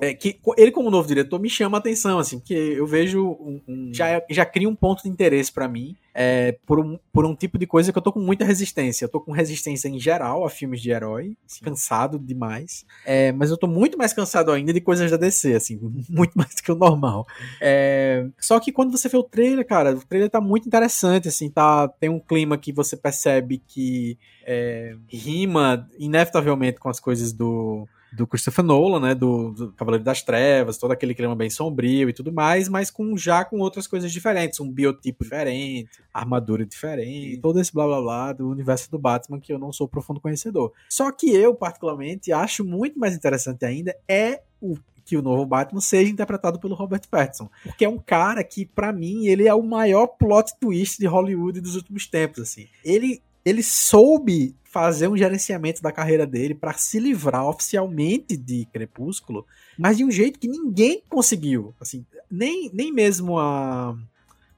é, 0.00 0.14
que 0.14 0.40
ele 0.56 0.70
como 0.70 0.90
novo 0.90 1.06
diretor 1.06 1.38
me 1.38 1.50
chama 1.50 1.76
a 1.76 1.80
atenção, 1.80 2.18
assim, 2.18 2.38
porque 2.38 2.54
eu 2.54 2.86
vejo 2.86 3.22
um, 3.22 3.60
um 3.68 3.94
já, 3.94 4.22
já 4.30 4.46
cria 4.46 4.68
um 4.68 4.74
ponto 4.74 5.02
de 5.02 5.08
interesse 5.08 5.52
para 5.52 5.68
mim 5.68 5.94
é, 6.14 6.56
por, 6.66 6.80
um, 6.80 6.98
por 7.12 7.24
um 7.24 7.34
tipo 7.34 7.58
de 7.58 7.66
coisa 7.66 7.92
que 7.92 7.98
eu 7.98 8.02
tô 8.02 8.12
com 8.12 8.20
muita 8.20 8.44
resistência. 8.44 9.04
Eu 9.04 9.08
tô 9.08 9.20
com 9.20 9.32
resistência 9.32 9.88
em 9.88 9.98
geral 9.98 10.44
a 10.44 10.50
filmes 10.50 10.80
de 10.80 10.90
herói, 10.90 11.36
assim, 11.46 11.62
cansado 11.62 12.18
demais, 12.18 12.84
é, 13.04 13.30
mas 13.32 13.50
eu 13.50 13.56
tô 13.56 13.66
muito 13.66 13.98
mais 13.98 14.12
cansado 14.12 14.50
ainda 14.50 14.72
de 14.72 14.80
coisas 14.80 15.10
da 15.10 15.16
DC, 15.16 15.54
assim, 15.54 15.78
muito 16.08 16.32
mais 16.34 16.54
do 16.54 16.62
que 16.62 16.72
o 16.72 16.76
normal. 16.76 17.26
É, 17.60 18.26
só 18.38 18.58
que 18.58 18.72
quando 18.72 18.90
você 18.90 19.08
vê 19.08 19.16
o 19.16 19.22
trailer, 19.22 19.66
cara, 19.66 19.92
o 19.92 20.04
trailer 20.04 20.30
tá 20.30 20.40
muito 20.40 20.66
interessante, 20.66 21.28
assim, 21.28 21.50
tá, 21.50 21.88
tem 21.88 22.08
um 22.08 22.18
clima 22.20 22.56
que 22.56 22.72
você 22.72 22.96
percebe 22.96 23.62
que 23.66 24.18
é, 24.46 24.96
rima 25.08 25.88
inevitavelmente 25.98 26.80
com 26.80 26.88
as 26.88 26.98
coisas 26.98 27.32
do 27.32 27.86
do 28.12 28.26
Christopher 28.26 28.64
Nolan, 28.64 29.00
né, 29.00 29.14
do, 29.14 29.50
do, 29.52 29.72
Cavaleiro 29.72 30.04
das 30.04 30.22
Trevas, 30.22 30.78
todo 30.78 30.92
aquele 30.92 31.14
clima 31.14 31.36
bem 31.36 31.50
sombrio 31.50 32.08
e 32.08 32.12
tudo 32.12 32.32
mais, 32.32 32.68
mas 32.68 32.90
com 32.90 33.16
já 33.16 33.44
com 33.44 33.58
outras 33.58 33.86
coisas 33.86 34.10
diferentes, 34.12 34.60
um 34.60 34.70
biotipo 34.70 35.24
diferente, 35.24 35.88
armadura 36.12 36.64
diferente, 36.64 37.38
todo 37.38 37.60
esse 37.60 37.72
blá 37.72 37.86
blá 37.86 38.00
blá 38.00 38.32
do 38.32 38.48
universo 38.48 38.90
do 38.90 38.98
Batman 38.98 39.40
que 39.40 39.52
eu 39.52 39.58
não 39.58 39.72
sou 39.72 39.88
profundo 39.88 40.20
conhecedor. 40.20 40.72
Só 40.88 41.10
que 41.12 41.30
eu 41.30 41.54
particularmente 41.54 42.32
acho 42.32 42.64
muito 42.64 42.98
mais 42.98 43.14
interessante 43.14 43.64
ainda 43.64 43.94
é 44.08 44.42
o 44.60 44.76
que 45.04 45.16
o 45.16 45.22
novo 45.22 45.44
Batman 45.44 45.80
seja 45.80 46.10
interpretado 46.10 46.60
pelo 46.60 46.74
Robert 46.74 47.02
Pattinson, 47.10 47.50
porque 47.64 47.84
é 47.84 47.88
um 47.88 47.98
cara 47.98 48.44
que 48.44 48.64
para 48.64 48.92
mim 48.92 49.26
ele 49.26 49.48
é 49.48 49.54
o 49.54 49.62
maior 49.62 50.06
plot 50.06 50.52
twist 50.60 50.98
de 50.98 51.06
Hollywood 51.06 51.60
dos 51.60 51.74
últimos 51.74 52.06
tempos 52.06 52.40
assim. 52.40 52.68
Ele 52.84 53.20
ele 53.44 53.62
soube 53.62 54.54
fazer 54.64 55.08
um 55.08 55.16
gerenciamento 55.16 55.82
da 55.82 55.90
carreira 55.90 56.26
dele 56.26 56.54
para 56.54 56.72
se 56.74 57.00
livrar 57.00 57.46
oficialmente 57.46 58.36
de 58.36 58.66
Crepúsculo, 58.72 59.44
mas 59.76 59.96
de 59.96 60.04
um 60.04 60.10
jeito 60.10 60.38
que 60.38 60.46
ninguém 60.46 61.02
conseguiu. 61.08 61.74
Assim, 61.80 62.06
nem, 62.30 62.70
nem 62.72 62.92
mesmo 62.92 63.38
a. 63.38 63.96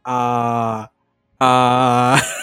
a. 0.04 0.90
a. 1.40 2.16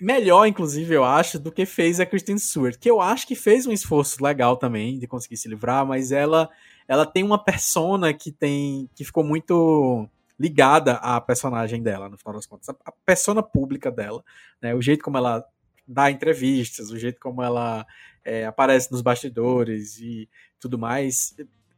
melhor, 0.00 0.46
inclusive, 0.46 0.94
eu 0.94 1.02
acho, 1.02 1.38
do 1.38 1.50
que 1.50 1.64
fez 1.64 1.98
a 1.98 2.06
Kristen 2.06 2.38
Stewart, 2.38 2.78
que 2.78 2.90
eu 2.90 3.00
acho 3.00 3.26
que 3.26 3.34
fez 3.34 3.66
um 3.66 3.72
esforço 3.72 4.22
legal 4.22 4.56
também 4.56 4.98
de 4.98 5.06
conseguir 5.06 5.36
se 5.36 5.48
livrar, 5.48 5.86
mas 5.86 6.12
ela 6.12 6.48
ela 6.86 7.06
tem 7.06 7.24
uma 7.24 7.42
persona 7.42 8.12
que 8.12 8.30
tem 8.30 8.88
que 8.94 9.04
ficou 9.04 9.24
muito 9.24 10.08
ligada 10.38 10.94
à 10.94 11.20
personagem 11.20 11.82
dela, 11.82 12.08
no 12.08 12.18
final 12.18 12.34
das 12.34 12.46
contas, 12.46 12.68
a 12.68 12.92
persona 13.04 13.42
pública 13.42 13.90
dela, 13.90 14.22
né, 14.60 14.74
o 14.74 14.82
jeito 14.82 15.02
como 15.02 15.16
ela 15.16 15.44
dá 15.86 16.10
entrevistas, 16.10 16.90
o 16.90 16.98
jeito 16.98 17.20
como 17.20 17.42
ela 17.42 17.86
é, 18.24 18.46
aparece 18.46 18.90
nos 18.90 19.02
bastidores 19.02 19.98
e 19.98 20.28
tudo 20.58 20.78
mais, 20.78 21.34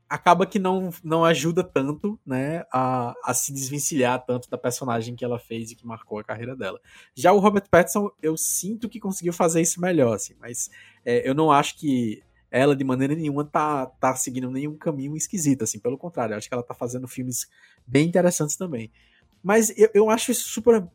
acaba 0.09 0.47
que 0.47 0.59
não, 0.59 0.91
não 1.03 1.25
ajuda 1.25 1.65
tanto, 1.65 2.19
né, 2.25 2.65
a, 2.73 3.15
a 3.25 3.35
se 3.35 3.53
desvencilhar 3.53 4.25
tanto 4.25 4.49
da 4.49 4.57
personagem 4.57 5.17
que 5.17 5.25
ela 5.25 5.39
fez 5.39 5.71
e 5.71 5.75
que 5.75 5.87
marcou 5.87 6.19
a 6.19 6.25
carreira 6.25 6.55
dela. 6.55 6.81
Já 7.15 7.33
o 7.33 7.39
Robert 7.39 7.69
Pattinson, 7.69 8.11
eu 8.23 8.37
sinto 8.37 8.89
que 8.89 9.01
conseguiu 9.01 9.33
fazer 9.33 9.61
isso 9.61 9.81
melhor, 9.81 10.15
assim, 10.15 10.35
mas 10.39 10.71
é, 11.05 11.29
eu 11.29 11.35
não 11.35 11.51
acho 11.51 11.77
que 11.79 12.23
ela, 12.51 12.77
de 12.77 12.85
maneira 12.85 13.15
nenhuma, 13.15 13.45
tá, 13.45 13.87
tá 13.87 14.15
seguindo 14.15 14.51
nenhum 14.51 14.77
caminho 14.77 15.17
esquisito, 15.17 15.65
assim, 15.65 15.81
pelo 15.81 15.99
contrário, 15.99 16.37
acho 16.37 16.49
que 16.49 16.55
ela 16.55 16.63
tá 16.63 16.75
fazendo 16.75 17.09
filmes 17.09 17.49
bem 17.85 18.07
interessantes 18.07 18.57
também. 18.57 18.91
Mas 19.43 19.77
eu, 19.77 19.91
eu 19.93 20.11
acho 20.11 20.31
isso 20.31 20.49
super 20.49 20.87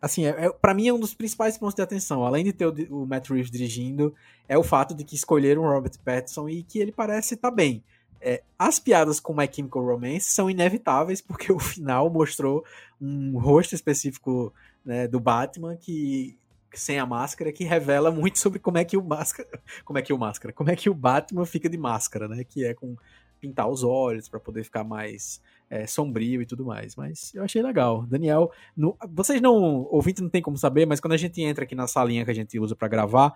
assim, 0.00 0.26
é, 0.26 0.46
é 0.46 0.50
para 0.50 0.74
mim 0.74 0.88
é 0.88 0.92
um 0.92 1.00
dos 1.00 1.14
principais 1.14 1.56
pontos 1.58 1.74
de 1.74 1.82
atenção, 1.82 2.24
além 2.24 2.44
de 2.44 2.52
ter 2.52 2.66
o, 2.66 3.02
o, 3.02 3.06
Matt 3.06 3.28
Reeves 3.28 3.50
dirigindo, 3.50 4.14
é 4.48 4.56
o 4.56 4.62
fato 4.62 4.94
de 4.94 5.04
que 5.04 5.14
escolheram 5.14 5.62
o 5.62 5.68
Robert 5.70 5.98
Pattinson 6.04 6.48
e 6.48 6.62
que 6.62 6.78
ele 6.78 6.92
parece 6.92 7.34
estar 7.34 7.50
tá 7.50 7.54
bem. 7.54 7.82
É, 8.20 8.42
as 8.58 8.80
piadas 8.80 9.20
com 9.20 9.32
My 9.32 9.48
Chemical 9.50 9.84
Romance 9.84 10.32
são 10.32 10.50
inevitáveis 10.50 11.20
porque 11.20 11.50
o 11.52 11.58
final 11.58 12.10
mostrou 12.10 12.64
um 13.00 13.38
rosto 13.38 13.74
específico 13.74 14.52
né, 14.84 15.06
do 15.06 15.20
Batman 15.20 15.76
que 15.76 16.36
sem 16.74 16.98
a 16.98 17.06
máscara 17.06 17.52
que 17.52 17.64
revela 17.64 18.10
muito 18.10 18.38
sobre 18.38 18.58
como 18.58 18.78
é 18.78 18.84
que 18.84 18.96
o 18.96 19.02
máscara, 19.02 19.48
como 19.84 19.98
é 19.98 20.02
que 20.02 20.12
o 20.12 20.18
máscara, 20.18 20.52
como 20.52 20.70
é 20.70 20.76
que 20.76 20.90
o 20.90 20.94
Batman 20.94 21.46
fica 21.46 21.68
de 21.68 21.78
máscara, 21.78 22.28
né? 22.28 22.44
Que 22.44 22.64
é 22.64 22.74
com 22.74 22.96
pintar 23.40 23.68
os 23.68 23.82
olhos 23.82 24.28
para 24.28 24.40
poder 24.40 24.64
ficar 24.64 24.84
mais 24.84 25.40
é, 25.70 25.86
sombrio 25.86 26.42
e 26.42 26.46
tudo 26.46 26.64
mais. 26.64 26.96
Mas 26.96 27.34
eu 27.34 27.42
achei 27.42 27.62
legal. 27.62 28.06
Daniel, 28.06 28.50
no, 28.76 28.96
vocês 29.10 29.40
não, 29.40 29.86
ouvinte 29.90 30.22
não 30.22 30.30
tem 30.30 30.42
como 30.42 30.56
saber, 30.56 30.86
mas 30.86 31.00
quando 31.00 31.12
a 31.12 31.16
gente 31.16 31.40
entra 31.42 31.64
aqui 31.64 31.74
na 31.74 31.86
salinha 31.86 32.24
que 32.24 32.30
a 32.30 32.34
gente 32.34 32.58
usa 32.58 32.74
para 32.74 32.88
gravar, 32.88 33.32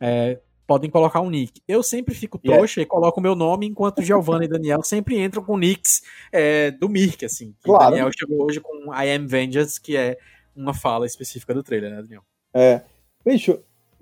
é, 0.00 0.38
podem 0.66 0.90
colocar 0.90 1.20
um 1.20 1.30
nick. 1.30 1.62
Eu 1.66 1.82
sempre 1.82 2.14
fico 2.14 2.38
trouxa 2.38 2.80
yeah. 2.80 2.82
e 2.82 2.86
coloco 2.86 3.20
o 3.20 3.22
meu 3.22 3.34
nome, 3.34 3.66
enquanto 3.66 4.02
Giovanna 4.02 4.44
e 4.44 4.48
Daniel 4.48 4.82
sempre 4.82 5.18
entram 5.18 5.42
com 5.42 5.56
nicks 5.56 6.02
é, 6.32 6.70
do 6.72 6.88
Mirk, 6.88 7.24
assim. 7.24 7.54
Claro. 7.62 7.90
Daniel 7.90 8.10
chegou 8.16 8.44
hoje 8.44 8.60
com 8.60 8.92
I 8.92 9.10
Am 9.10 9.26
Vengeance, 9.26 9.80
que 9.80 9.96
é 9.96 10.18
uma 10.54 10.74
fala 10.74 11.06
específica 11.06 11.54
do 11.54 11.62
trailer, 11.62 11.90
né, 11.90 12.02
Daniel? 12.02 12.22
É. 12.52 12.82
Bicho, 13.24 13.58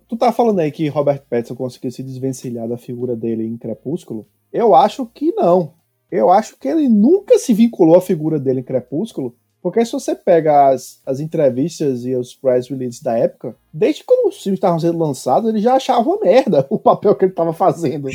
tu 0.09 0.17
tá 0.17 0.33
falando 0.33 0.61
aí 0.61 0.71
que 0.71 0.89
Robert 0.89 1.23
Pattinson 1.29 1.55
conseguiu 1.55 1.91
se 1.91 2.03
desvencilhar 2.03 2.69
da 2.69 2.79
figura 2.79 3.15
dele 3.15 3.45
em 3.45 3.59
Crepúsculo? 3.59 4.27
Eu 4.53 4.75
acho 4.75 5.05
que 5.07 5.33
não 5.33 5.75
eu 6.11 6.31
acho 6.31 6.57
que 6.59 6.69
ele 6.69 6.89
nunca 6.89 7.39
se 7.39 7.53
vinculou 7.53 7.97
à 7.97 8.01
figura 8.01 8.39
dele 8.39 8.61
em 8.61 8.65
Crepúsculo, 8.65 9.35
porque 9.65 9.85
se 9.85 9.93
você 9.93 10.15
pega 10.15 10.69
as, 10.69 11.01
as 11.07 11.21
entrevistas 11.21 12.05
e 12.05 12.15
os 12.15 12.35
press 12.35 12.69
releases 12.69 13.01
da 13.01 13.17
época, 13.17 13.57
desde 13.73 14.05
quando 14.05 14.29
os 14.29 14.43
filmes 14.43 14.59
estavam 14.59 14.79
sendo 14.79 14.99
lançados, 14.99 15.49
ele 15.49 15.59
já 15.59 15.75
achava 15.75 16.07
uma 16.07 16.21
merda 16.21 16.67
o 16.71 16.79
papel 16.79 17.15
que 17.15 17.25
ele 17.25 17.33
estava 17.33 17.53
fazendo. 17.53 18.09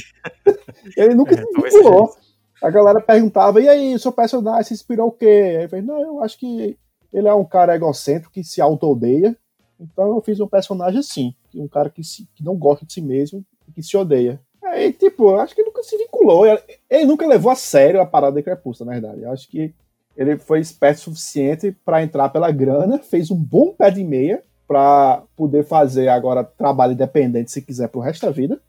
ele 0.96 1.16
nunca 1.16 1.34
é, 1.34 1.38
se 1.38 1.46
vinculou. 1.52 2.14
A 2.62 2.70
galera 2.70 3.02
perguntava, 3.02 3.60
e 3.60 3.68
aí, 3.68 3.96
o 3.96 4.00
seu 4.00 4.12
personagem 4.12 4.66
se 4.66 4.74
inspirou 4.76 5.08
o 5.08 5.12
quê? 5.12 5.26
Aí 5.26 5.56
ele 5.56 5.68
falou, 5.68 5.86
não, 5.86 6.02
eu 6.02 6.24
acho 6.24 6.38
que 6.38 6.78
ele 7.12 7.28
é 7.28 7.34
um 7.34 7.46
cara 7.46 7.76
egocêntrico 7.76 8.32
que 8.32 8.44
se 8.44 8.62
auto-odeia, 8.62 9.36
então 9.80 10.10
eu 10.10 10.22
fiz 10.22 10.40
um 10.40 10.48
personagem 10.48 11.00
assim, 11.00 11.34
um 11.56 11.68
cara 11.68 11.90
que, 11.90 12.04
se, 12.04 12.28
que 12.36 12.44
não 12.44 12.56
gosta 12.56 12.86
de 12.86 12.94
si 12.94 13.02
mesmo 13.02 13.44
e 13.68 13.72
que 13.72 13.82
se 13.82 13.98
odeia. 13.98 14.40
Aí, 14.80 14.94
tipo, 14.94 15.36
acho 15.36 15.54
que 15.54 15.62
nunca 15.62 15.84
se 15.84 15.98
vinculou. 15.98 16.46
Ele 16.90 17.06
nunca 17.06 17.28
levou 17.28 17.52
a 17.52 17.56
sério 17.56 18.00
a 18.00 18.06
parada 18.06 18.38
de 18.38 18.44
Crepúsculo, 18.44 18.90
na 18.90 18.98
verdade. 18.98 19.24
Eu 19.24 19.32
acho 19.32 19.50
que 19.50 19.74
ele 20.16 20.38
foi 20.38 20.62
esperto 20.62 21.00
o 21.00 21.02
suficiente 21.02 21.76
para 21.84 22.02
entrar 22.02 22.30
pela 22.30 22.50
grana, 22.50 22.98
fez 22.98 23.30
um 23.30 23.36
bom 23.36 23.74
pé 23.74 23.92
de 23.92 24.04
meia 24.04 24.42
para 24.66 25.24
poder 25.36 25.66
fazer 25.66 26.08
agora 26.08 26.44
trabalho 26.44 26.94
independente 26.94 27.52
se 27.52 27.62
quiser 27.62 27.90
pro 27.90 28.00
resto 28.00 28.26
da 28.26 28.32
vida. 28.32 28.62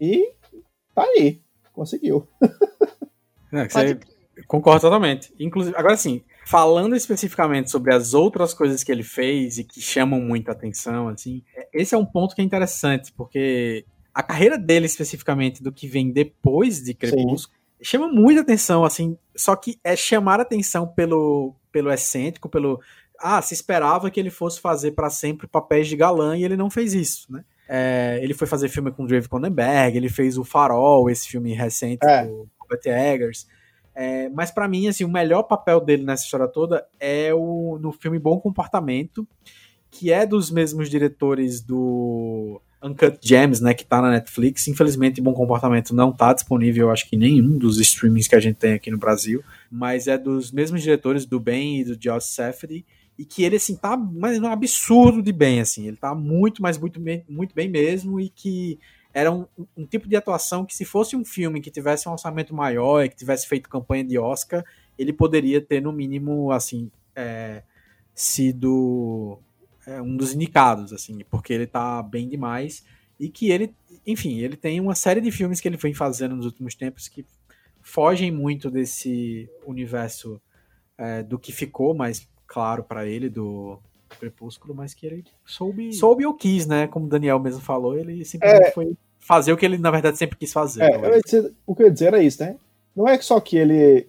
E 0.00 0.32
tá 0.94 1.02
aí. 1.02 1.40
Conseguiu. 1.72 2.26
É, 3.50 3.66
você 3.66 3.98
concordo 4.46 4.82
totalmente. 4.82 5.32
Inclusive, 5.40 5.74
agora 5.74 5.96
sim, 5.96 6.22
falando 6.44 6.94
especificamente 6.94 7.70
sobre 7.70 7.94
as 7.94 8.12
outras 8.12 8.52
coisas 8.52 8.84
que 8.84 8.92
ele 8.92 9.02
fez 9.02 9.56
e 9.56 9.64
que 9.64 9.80
chamam 9.80 10.20
muita 10.20 10.52
atenção, 10.52 11.08
assim, 11.08 11.42
esse 11.72 11.94
é 11.94 11.98
um 11.98 12.04
ponto 12.04 12.34
que 12.34 12.42
é 12.42 12.44
interessante, 12.44 13.10
porque 13.10 13.86
a 14.18 14.22
carreira 14.24 14.58
dele 14.58 14.86
especificamente, 14.86 15.62
do 15.62 15.70
que 15.70 15.86
vem 15.86 16.10
depois 16.10 16.82
de 16.82 16.92
Crepúsculo, 16.92 17.38
Sim. 17.38 17.84
chama 17.84 18.08
muita 18.08 18.40
atenção, 18.40 18.82
assim, 18.84 19.16
só 19.36 19.54
que 19.54 19.78
é 19.84 19.94
chamar 19.94 20.40
atenção 20.40 20.88
pelo, 20.88 21.54
pelo 21.70 21.88
excêntrico, 21.88 22.48
pelo. 22.48 22.80
Ah, 23.16 23.40
se 23.40 23.54
esperava 23.54 24.10
que 24.10 24.18
ele 24.18 24.28
fosse 24.28 24.60
fazer 24.60 24.90
para 24.90 25.08
sempre 25.08 25.46
papéis 25.46 25.86
de 25.86 25.94
galã 25.94 26.36
e 26.36 26.42
ele 26.42 26.56
não 26.56 26.68
fez 26.68 26.94
isso, 26.94 27.32
né? 27.32 27.44
É, 27.68 28.18
ele 28.20 28.34
foi 28.34 28.48
fazer 28.48 28.68
filme 28.68 28.90
com 28.90 29.06
Dave 29.06 29.28
Cronenberg, 29.28 29.96
ele 29.96 30.08
fez 30.08 30.36
o 30.36 30.42
Farol, 30.42 31.08
esse 31.08 31.28
filme 31.28 31.52
recente 31.52 32.04
é. 32.04 32.24
do 32.26 32.48
Robert 32.58 32.80
Eggers. 32.86 33.46
É, 33.94 34.28
mas 34.30 34.50
para 34.50 34.66
mim, 34.66 34.88
assim, 34.88 35.04
o 35.04 35.08
melhor 35.08 35.44
papel 35.44 35.80
dele 35.80 36.02
nessa 36.02 36.24
história 36.24 36.48
toda 36.48 36.84
é 36.98 37.32
o 37.32 37.78
no 37.80 37.92
filme 37.92 38.18
Bom 38.18 38.40
Comportamento, 38.40 39.24
que 39.92 40.12
é 40.12 40.26
dos 40.26 40.50
mesmos 40.50 40.90
diretores 40.90 41.60
do 41.60 42.60
Uncut 42.82 43.18
Gems, 43.20 43.60
né, 43.60 43.74
que 43.74 43.84
tá 43.84 44.00
na 44.00 44.10
Netflix. 44.10 44.68
Infelizmente, 44.68 45.20
Bom 45.20 45.32
Comportamento 45.32 45.94
não 45.94 46.12
tá 46.12 46.32
disponível, 46.32 46.90
acho 46.90 47.08
que 47.08 47.16
nenhum 47.16 47.58
dos 47.58 47.78
streamings 47.80 48.28
que 48.28 48.36
a 48.36 48.40
gente 48.40 48.56
tem 48.56 48.74
aqui 48.74 48.90
no 48.90 48.98
Brasil, 48.98 49.42
mas 49.70 50.06
é 50.06 50.16
dos 50.16 50.52
mesmos 50.52 50.82
diretores 50.82 51.26
do 51.26 51.40
Ben 51.40 51.80
e 51.80 51.84
do 51.84 51.96
Josh 51.96 52.26
Safdie, 52.26 52.84
e 53.18 53.24
que 53.24 53.42
ele, 53.42 53.56
assim, 53.56 53.74
tá 53.74 53.96
mas 53.96 54.38
um 54.38 54.46
absurdo 54.46 55.20
de 55.20 55.32
bem, 55.32 55.60
assim, 55.60 55.88
ele 55.88 55.96
tá 55.96 56.14
muito, 56.14 56.62
mas 56.62 56.78
muito 56.78 57.00
bem, 57.00 57.24
muito 57.28 57.52
bem 57.54 57.68
mesmo, 57.68 58.20
e 58.20 58.28
que 58.28 58.78
era 59.12 59.32
um, 59.32 59.46
um 59.76 59.84
tipo 59.84 60.08
de 60.08 60.14
atuação 60.14 60.64
que 60.64 60.76
se 60.76 60.84
fosse 60.84 61.16
um 61.16 61.24
filme 61.24 61.60
que 61.60 61.70
tivesse 61.70 62.08
um 62.08 62.12
orçamento 62.12 62.54
maior 62.54 63.04
e 63.04 63.08
que 63.08 63.16
tivesse 63.16 63.48
feito 63.48 63.68
campanha 63.68 64.04
de 64.04 64.16
Oscar, 64.16 64.64
ele 64.96 65.12
poderia 65.12 65.60
ter, 65.60 65.82
no 65.82 65.92
mínimo, 65.92 66.52
assim, 66.52 66.90
é, 67.16 67.62
sido 68.14 69.38
é, 69.88 70.02
um 70.02 70.16
dos 70.16 70.34
indicados, 70.34 70.92
assim, 70.92 71.18
porque 71.30 71.52
ele 71.52 71.66
tá 71.66 72.02
bem 72.02 72.28
demais 72.28 72.84
e 73.18 73.28
que 73.28 73.50
ele, 73.50 73.74
enfim, 74.06 74.38
ele 74.38 74.56
tem 74.56 74.80
uma 74.80 74.94
série 74.94 75.20
de 75.20 75.30
filmes 75.30 75.60
que 75.60 75.66
ele 75.66 75.78
vem 75.78 75.94
fazendo 75.94 76.36
nos 76.36 76.44
últimos 76.44 76.74
tempos 76.74 77.08
que 77.08 77.24
fogem 77.80 78.30
muito 78.30 78.70
desse 78.70 79.48
universo 79.66 80.40
é, 80.98 81.22
do 81.22 81.38
que 81.38 81.52
ficou 81.52 81.94
mais 81.94 82.28
claro 82.46 82.84
para 82.84 83.06
ele 83.06 83.30
do 83.30 83.78
Crepúsculo, 84.20 84.74
mas 84.74 84.92
que 84.92 85.06
ele 85.06 85.24
soube, 85.44 85.92
soube 85.94 86.26
ou 86.26 86.34
quis, 86.34 86.66
né? 86.66 86.86
Como 86.86 87.06
o 87.06 87.08
Daniel 87.08 87.38
mesmo 87.38 87.60
falou, 87.60 87.96
ele 87.96 88.24
simplesmente 88.24 88.68
é, 88.68 88.70
foi 88.72 88.96
fazer 89.18 89.52
o 89.52 89.56
que 89.56 89.64
ele 89.64 89.78
na 89.78 89.90
verdade 89.90 90.18
sempre 90.18 90.36
quis 90.36 90.52
fazer. 90.52 90.82
É, 90.82 91.20
dizer, 91.20 91.52
o 91.66 91.74
que 91.74 91.82
eu 91.82 91.86
ia 91.86 91.92
dizer 91.92 92.06
era 92.06 92.22
isso, 92.22 92.42
né? 92.42 92.56
Não 92.94 93.08
é 93.08 93.18
só 93.20 93.40
que 93.40 93.56
ele 93.56 94.06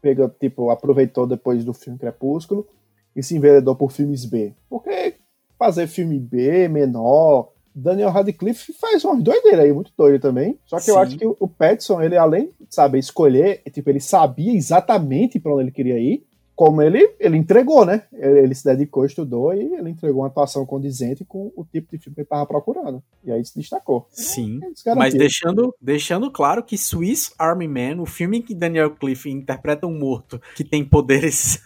pegou, 0.00 0.28
tipo, 0.28 0.70
aproveitou 0.70 1.26
depois 1.26 1.64
do 1.64 1.74
filme 1.74 1.98
Crepúsculo 1.98 2.66
e 3.14 3.22
se 3.22 3.36
enveredou 3.36 3.74
por 3.74 3.92
filmes 3.92 4.24
B. 4.24 4.54
Porque 4.68 5.14
fazer 5.58 5.86
filme 5.86 6.18
B, 6.18 6.68
menor, 6.68 7.52
Daniel 7.74 8.10
Radcliffe 8.10 8.72
faz 8.72 9.04
umas 9.04 9.22
doideiras 9.22 9.64
aí, 9.64 9.72
muito 9.72 9.92
doido 9.96 10.20
também. 10.20 10.58
Só 10.64 10.76
que 10.76 10.84
Sim. 10.84 10.90
eu 10.92 10.98
acho 10.98 11.18
que 11.18 11.26
o 11.26 11.48
Petson, 11.48 12.00
ele 12.00 12.16
além 12.16 12.50
de 12.60 12.74
saber 12.74 12.98
escolher, 12.98 13.62
tipo, 13.72 13.90
ele 13.90 14.00
sabia 14.00 14.54
exatamente 14.54 15.40
para 15.40 15.52
onde 15.52 15.64
ele 15.64 15.70
queria 15.72 15.98
ir, 15.98 16.24
como 16.54 16.80
ele, 16.80 17.14
ele 17.18 17.36
entregou, 17.36 17.84
né? 17.84 18.04
Ele, 18.12 18.38
ele, 18.40 18.54
se 18.54 18.64
dedicou, 18.64 19.04
estudou 19.04 19.52
e 19.52 19.74
ele 19.74 19.90
entregou 19.90 20.22
uma 20.22 20.28
atuação 20.28 20.64
condizente 20.64 21.24
com 21.24 21.52
o 21.56 21.64
tipo 21.64 21.90
de 21.90 21.98
filme 21.98 22.14
que 22.14 22.20
ele 22.20 22.26
estava 22.26 22.46
procurando. 22.46 23.02
E 23.24 23.32
aí 23.32 23.44
se 23.44 23.58
destacou. 23.58 24.06
Sim. 24.10 24.60
É 24.86 24.94
mas 24.94 25.14
deixando, 25.14 25.74
deixando 25.80 26.30
claro 26.30 26.62
que 26.62 26.78
Swiss 26.78 27.32
Army 27.36 27.66
Man, 27.66 28.00
o 28.00 28.06
filme 28.06 28.38
em 28.38 28.42
que 28.42 28.54
Daniel 28.54 28.94
Cliff 28.94 29.28
interpreta 29.28 29.84
um 29.84 29.98
morto 29.98 30.40
que 30.54 30.62
tem 30.62 30.84
poderes 30.84 31.60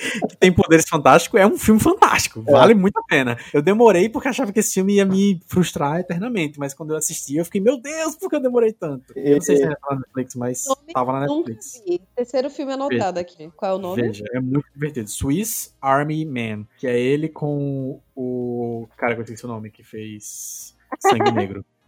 que 0.28 0.36
tem 0.36 0.52
poderes 0.52 0.88
fantásticos, 0.88 1.40
é 1.40 1.46
um 1.46 1.58
filme 1.58 1.80
fantástico. 1.80 2.42
É. 2.46 2.52
Vale 2.52 2.74
muito 2.74 2.98
a 2.98 3.02
pena. 3.02 3.38
Eu 3.52 3.62
demorei 3.62 4.08
porque 4.08 4.28
achava 4.28 4.52
que 4.52 4.60
esse 4.60 4.74
filme 4.74 4.94
ia 4.94 5.04
me 5.04 5.40
frustrar 5.46 6.00
eternamente, 6.00 6.58
mas 6.58 6.74
quando 6.74 6.90
eu 6.90 6.96
assisti, 6.96 7.36
eu 7.36 7.44
fiquei, 7.44 7.60
meu 7.60 7.80
Deus, 7.80 8.16
por 8.16 8.28
que 8.28 8.36
eu 8.36 8.40
demorei 8.40 8.72
tanto? 8.72 9.12
Eu 9.16 9.34
não 9.34 9.40
sei 9.40 9.56
se 9.56 9.62
era 9.62 9.76
na 9.88 9.96
Netflix, 9.96 10.34
mas 10.34 10.64
tava 10.92 11.12
na 11.12 11.20
Netflix. 11.20 11.82
Terceiro 12.16 12.50
filme 12.50 12.72
anotado 12.72 13.20
Veja. 13.20 13.20
aqui. 13.20 13.50
Qual 13.56 13.72
é 13.72 13.74
o 13.74 13.78
nome? 13.78 14.02
Veja, 14.02 14.24
é 14.32 14.40
muito 14.40 14.66
divertido. 14.72 15.08
Swiss 15.08 15.74
Army 15.80 16.24
Man, 16.24 16.66
que 16.78 16.86
é 16.86 16.98
ele 16.98 17.28
com 17.28 18.00
o 18.14 18.88
cara 18.96 19.14
que 19.14 19.20
eu 19.20 19.24
esqueci 19.24 19.44
o 19.44 19.48
nome, 19.48 19.70
que 19.70 19.82
fez 19.82 20.74
Sangue 21.00 21.30
Negro. 21.32 21.64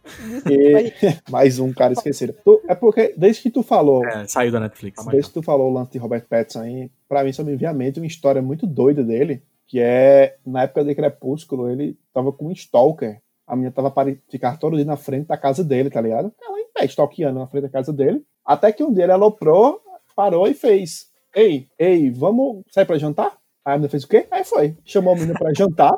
E... 0.49 0.93
mais 1.31 1.59
um 1.59 1.73
cara 1.73 1.93
esquecido. 1.93 2.33
Tu, 2.43 2.61
é 2.67 2.75
porque, 2.75 3.13
desde 3.17 3.41
que 3.41 3.49
tu 3.49 3.63
falou. 3.63 4.05
É, 4.05 4.27
saiu 4.27 4.51
da 4.51 4.59
Netflix. 4.59 5.05
Desde 5.05 5.29
que 5.29 5.33
tu 5.33 5.43
falou 5.43 5.69
o 5.69 5.73
lance 5.73 5.91
de 5.91 5.97
Robert 5.97 6.25
Pattinson 6.27 6.61
aí, 6.61 6.91
pra 7.07 7.23
mim 7.23 7.33
só 7.33 7.43
me 7.43 7.55
vem 7.55 7.67
à 7.67 7.73
mente 7.73 7.99
uma 7.99 8.07
história 8.07 8.41
muito 8.41 8.67
doida 8.67 9.03
dele. 9.03 9.43
Que 9.65 9.79
é, 9.79 10.37
na 10.45 10.63
época 10.63 10.83
de 10.83 10.93
Crepúsculo, 10.93 11.69
ele 11.69 11.97
tava 12.13 12.31
com 12.31 12.47
um 12.47 12.51
stalker. 12.51 13.19
A 13.47 13.55
menina 13.55 13.71
tava 13.71 13.89
para 13.89 14.15
ficar 14.29 14.57
todo 14.57 14.75
dia 14.75 14.85
na 14.85 14.97
frente 14.97 15.27
da 15.27 15.37
casa 15.37 15.63
dele, 15.63 15.89
tá 15.89 15.99
ligado? 15.99 16.31
Ela 16.41 16.59
em 16.59 16.67
pé, 16.73 16.85
stalkeando 16.85 17.39
na 17.39 17.47
frente 17.47 17.63
da 17.63 17.69
casa 17.69 17.91
dele. 17.91 18.23
Até 18.45 18.71
que 18.71 18.83
um 18.83 18.93
dia 18.93 19.03
ele 19.03 19.13
aloprou, 19.13 19.81
parou 20.15 20.47
e 20.47 20.53
fez: 20.53 21.07
Ei, 21.35 21.67
ei, 21.79 22.11
vamos 22.11 22.63
sair 22.69 22.85
pra 22.85 22.97
jantar? 22.97 23.37
Aí 23.65 23.73
a 23.73 23.77
menina 23.77 23.89
fez 23.89 24.03
o 24.03 24.07
quê? 24.07 24.27
Aí 24.29 24.43
foi. 24.43 24.77
Chamou 24.83 25.13
a 25.13 25.15
menina 25.15 25.33
pra 25.39 25.53
jantar. 25.53 25.93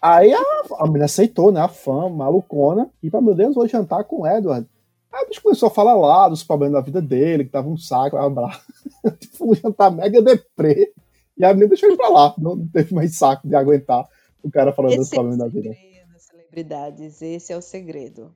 Aí 0.00 0.32
a, 0.32 0.40
a 0.78 0.86
menina 0.86 1.06
aceitou, 1.06 1.50
né? 1.50 1.60
A 1.60 1.68
fã, 1.68 2.08
malucona. 2.08 2.90
E 3.02 3.10
pra 3.10 3.20
meu 3.20 3.34
Deus, 3.34 3.54
vou 3.54 3.68
jantar 3.68 4.04
com 4.04 4.22
o 4.22 4.26
Edward. 4.26 4.66
Aí 5.12 5.22
a 5.22 5.26
bicho 5.26 5.42
começou 5.42 5.68
a 5.68 5.70
falar 5.70 5.94
lá 5.94 6.28
dos 6.28 6.44
problemas 6.44 6.74
da 6.74 6.80
vida 6.80 7.00
dele, 7.00 7.44
que 7.44 7.50
tava 7.50 7.68
um 7.68 7.76
saco, 7.76 8.16
abraço. 8.16 8.62
tipo, 9.18 9.50
um 9.50 9.54
jantar 9.54 9.90
mega 9.90 10.22
deprê. 10.22 10.92
E 11.36 11.44
a 11.44 11.48
menina 11.48 11.68
deixou 11.68 11.88
ele 11.88 11.96
pra 11.96 12.08
lá. 12.08 12.34
Não 12.38 12.66
teve 12.66 12.94
mais 12.94 13.16
saco 13.16 13.46
de 13.48 13.54
aguentar 13.54 14.06
o 14.42 14.50
cara 14.50 14.72
falando 14.72 14.92
esse 14.92 15.00
dos 15.00 15.10
problemas 15.10 15.40
é 15.40 15.42
da 15.42 15.48
vida. 15.48 15.76
celebridades, 16.18 17.22
esse 17.22 17.52
é 17.52 17.56
o 17.56 17.62
segredo. 17.62 18.32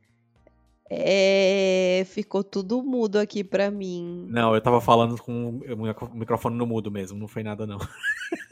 É, 0.95 2.05
ficou 2.07 2.45
tudo 2.45 2.83
mudo 2.83 3.17
aqui 3.17 3.43
pra 3.43 3.71
mim. 3.71 4.27
Não, 4.29 4.55
eu 4.55 4.61
tava 4.61 4.79
falando 4.79 5.21
com 5.23 5.49
o 5.49 6.17
microfone 6.17 6.55
no 6.55 6.67
mudo 6.67 6.91
mesmo, 6.91 7.19
não 7.19 7.27
foi 7.27 7.43
nada 7.43 7.67
não. 7.67 7.79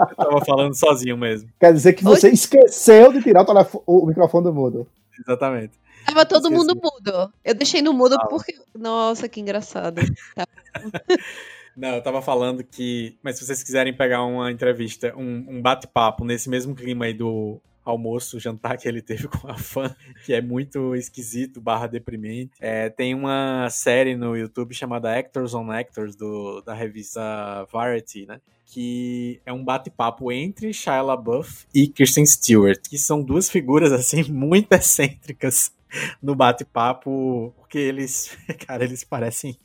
Eu 0.00 0.16
tava 0.16 0.44
falando 0.44 0.74
sozinho 0.74 1.16
mesmo. 1.16 1.48
Quer 1.58 1.72
dizer 1.72 1.92
que 1.92 2.04
você 2.04 2.28
Oi? 2.28 2.32
esqueceu 2.32 3.12
de 3.12 3.22
tirar 3.22 3.44
o, 3.86 4.02
o 4.02 4.06
microfone 4.06 4.44
do 4.44 4.54
mudo. 4.54 4.86
Exatamente. 5.18 5.78
Tava 6.06 6.24
todo 6.24 6.48
Esqueci. 6.48 6.54
mundo 6.54 6.80
mudo. 6.82 7.32
Eu 7.44 7.54
deixei 7.54 7.82
no 7.82 7.92
mudo 7.92 8.16
ah, 8.18 8.26
porque. 8.26 8.54
Nossa, 8.74 9.28
que 9.28 9.40
engraçado. 9.40 10.00
Tá. 10.34 10.46
Não, 11.76 11.96
eu 11.96 12.02
tava 12.02 12.20
falando 12.20 12.64
que. 12.64 13.18
Mas 13.22 13.38
se 13.38 13.46
vocês 13.46 13.62
quiserem 13.62 13.96
pegar 13.96 14.24
uma 14.24 14.50
entrevista, 14.50 15.14
um, 15.16 15.46
um 15.48 15.62
bate-papo 15.62 16.24
nesse 16.24 16.48
mesmo 16.48 16.74
clima 16.74 17.04
aí 17.04 17.14
do 17.14 17.60
almoço, 17.84 18.38
jantar 18.38 18.76
que 18.76 18.88
ele 18.88 19.02
teve 19.02 19.26
com 19.28 19.48
a 19.48 19.56
fã, 19.56 19.94
que 20.24 20.32
é 20.32 20.40
muito 20.40 20.94
esquisito, 20.94 21.60
barra 21.60 21.86
deprimente. 21.86 22.52
É, 22.60 22.88
tem 22.88 23.14
uma 23.14 23.68
série 23.70 24.16
no 24.16 24.36
YouTube 24.36 24.74
chamada 24.74 25.16
Actors 25.16 25.54
on 25.54 25.70
Actors, 25.70 26.16
do, 26.16 26.60
da 26.62 26.74
revista 26.74 27.20
Variety, 27.72 28.26
né? 28.26 28.40
que 28.72 29.40
é 29.44 29.52
um 29.52 29.64
bate-papo 29.64 30.30
entre 30.30 30.72
Shia 30.72 31.02
LaBeouf 31.02 31.66
e 31.74 31.88
Kristen 31.88 32.24
Stewart, 32.24 32.80
que 32.88 32.96
são 32.96 33.20
duas 33.20 33.50
figuras 33.50 33.90
assim 33.92 34.30
muito 34.30 34.72
excêntricas 34.72 35.72
no 36.22 36.36
bate-papo, 36.36 37.52
porque 37.56 37.78
eles, 37.78 38.36
cara, 38.64 38.84
eles 38.84 39.02
parecem 39.02 39.56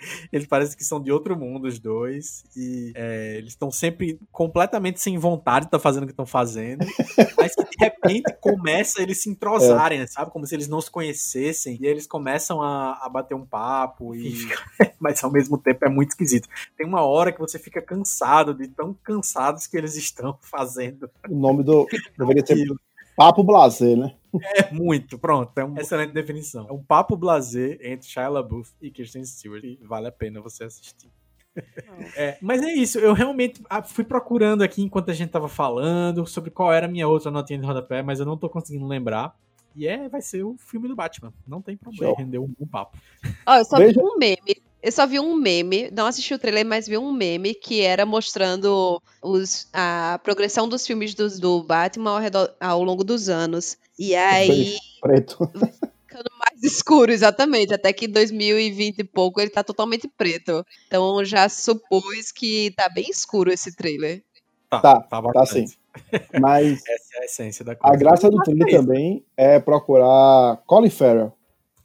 eles 0.32 0.46
parecem 0.46 0.76
que 0.76 0.84
são 0.84 1.00
de 1.00 1.10
outro 1.12 1.36
mundo, 1.36 1.66
os 1.66 1.78
dois. 1.78 2.44
E 2.56 2.92
é, 2.94 3.36
eles 3.38 3.52
estão 3.52 3.70
sempre 3.70 4.18
completamente 4.30 5.00
sem 5.00 5.18
vontade 5.18 5.64
de 5.64 5.68
estar 5.68 5.78
tá 5.78 5.82
fazendo 5.82 6.04
o 6.04 6.06
que 6.06 6.12
estão 6.12 6.26
fazendo. 6.26 6.84
mas 7.36 7.54
que 7.54 7.64
de 7.64 7.76
repente 7.78 8.34
começa 8.40 9.02
eles 9.02 9.22
se 9.22 9.30
entrosarem, 9.30 10.00
é. 10.00 10.06
sabe? 10.06 10.30
Como 10.30 10.46
se 10.46 10.54
eles 10.54 10.68
não 10.68 10.80
se 10.80 10.90
conhecessem. 10.90 11.78
E 11.80 11.86
eles 11.86 12.06
começam 12.06 12.62
a, 12.62 12.98
a 13.02 13.08
bater 13.08 13.34
um 13.34 13.46
papo. 13.46 14.14
E... 14.14 14.34
mas 14.98 15.22
ao 15.22 15.30
mesmo 15.30 15.58
tempo 15.58 15.84
é 15.84 15.88
muito 15.88 16.10
esquisito. 16.10 16.48
Tem 16.76 16.86
uma 16.86 17.02
hora 17.02 17.32
que 17.32 17.40
você 17.40 17.58
fica 17.58 17.80
cansado 17.80 18.54
de 18.54 18.68
tão 18.68 18.94
cansados 19.02 19.66
que 19.66 19.76
eles 19.76 19.96
estão 19.96 20.38
fazendo. 20.40 21.10
O 21.28 21.34
nome 21.34 21.62
do. 21.62 21.86
Deveria 22.18 22.44
ser 22.44 22.66
Papo 23.16 23.44
Blazer, 23.44 23.96
né? 23.96 24.14
É 24.56 24.72
muito, 24.72 25.18
pronto, 25.18 25.56
é 25.58 25.64
uma 25.64 25.80
excelente 25.80 26.12
definição. 26.12 26.66
É 26.68 26.72
um 26.72 26.82
papo 26.82 27.16
blazer 27.16 27.78
entre 27.82 28.08
Shia 28.08 28.28
LaBeouf 28.28 28.72
e 28.80 28.90
Kristen 28.90 29.24
Stewart 29.24 29.64
e 29.64 29.78
vale 29.82 30.06
a 30.06 30.12
pena 30.12 30.40
você 30.40 30.64
assistir. 30.64 31.10
É, 32.16 32.38
mas 32.40 32.62
é 32.62 32.72
isso, 32.72 32.98
eu 32.98 33.12
realmente 33.12 33.60
ah, 33.68 33.82
fui 33.82 34.04
procurando 34.04 34.62
aqui 34.62 34.82
enquanto 34.82 35.10
a 35.10 35.14
gente 35.14 35.30
tava 35.30 35.48
falando 35.48 36.24
sobre 36.26 36.50
qual 36.50 36.72
era 36.72 36.86
a 36.86 36.88
minha 36.88 37.08
outra 37.08 37.30
notinha 37.30 37.58
de 37.58 37.66
rodapé, 37.66 38.02
mas 38.02 38.20
eu 38.20 38.26
não 38.26 38.36
tô 38.36 38.48
conseguindo 38.48 38.86
lembrar. 38.86 39.36
E 39.74 39.86
é, 39.86 40.08
vai 40.08 40.20
ser 40.20 40.42
o 40.42 40.56
filme 40.58 40.88
do 40.88 40.96
Batman. 40.96 41.32
Não 41.46 41.62
tem 41.62 41.76
problema, 41.76 42.14
rendeu 42.16 42.44
um, 42.44 42.52
um 42.58 42.66
papo. 42.66 42.98
Ó, 43.46 43.56
eu 43.56 43.64
só 43.64 43.76
Veja. 43.76 43.92
vi 43.92 44.00
um 44.00 44.16
meme 44.16 44.62
eu 44.82 44.90
só 44.90 45.06
vi 45.06 45.20
um 45.20 45.34
meme, 45.34 45.90
não 45.90 46.06
assisti 46.06 46.32
o 46.32 46.38
trailer, 46.38 46.64
mas 46.64 46.88
vi 46.88 46.96
um 46.96 47.12
meme 47.12 47.54
que 47.54 47.82
era 47.82 48.06
mostrando 48.06 49.00
os, 49.22 49.68
a 49.72 50.18
progressão 50.22 50.68
dos 50.68 50.86
filmes 50.86 51.14
do, 51.14 51.28
do 51.38 51.62
Batman 51.62 52.12
ao, 52.12 52.18
redor, 52.18 52.54
ao 52.58 52.82
longo 52.82 53.04
dos 53.04 53.28
anos. 53.28 53.76
E 53.98 54.14
aí. 54.14 54.76
Preto. 55.02 55.46
Ficando 56.06 56.30
mais 56.38 56.62
escuro, 56.62 57.12
exatamente. 57.12 57.74
Até 57.74 57.92
que 57.92 58.06
em 58.06 58.10
2020 58.10 58.98
e 58.98 59.04
pouco 59.04 59.40
ele 59.40 59.50
tá 59.50 59.62
totalmente 59.62 60.08
preto. 60.08 60.64
Então 60.86 61.22
já 61.24 61.48
supôs 61.48 62.32
que 62.32 62.72
tá 62.74 62.88
bem 62.88 63.10
escuro 63.10 63.52
esse 63.52 63.76
trailer. 63.76 64.22
Tá, 64.70 64.80
tá, 64.80 65.00
tá, 65.02 65.22
tá 65.22 65.46
sim. 65.46 65.66
Mas. 66.40 66.80
Essa 66.88 67.16
é 67.16 67.20
a 67.20 67.24
essência 67.24 67.64
da 67.64 67.76
coisa. 67.76 67.94
A 67.94 67.98
graça 67.98 68.30
do 68.30 68.38
trailer 68.42 68.70
também 68.70 69.24
é 69.36 69.60
procurar 69.60 70.62
Colin 70.66 70.88
Farrell. 70.88 71.32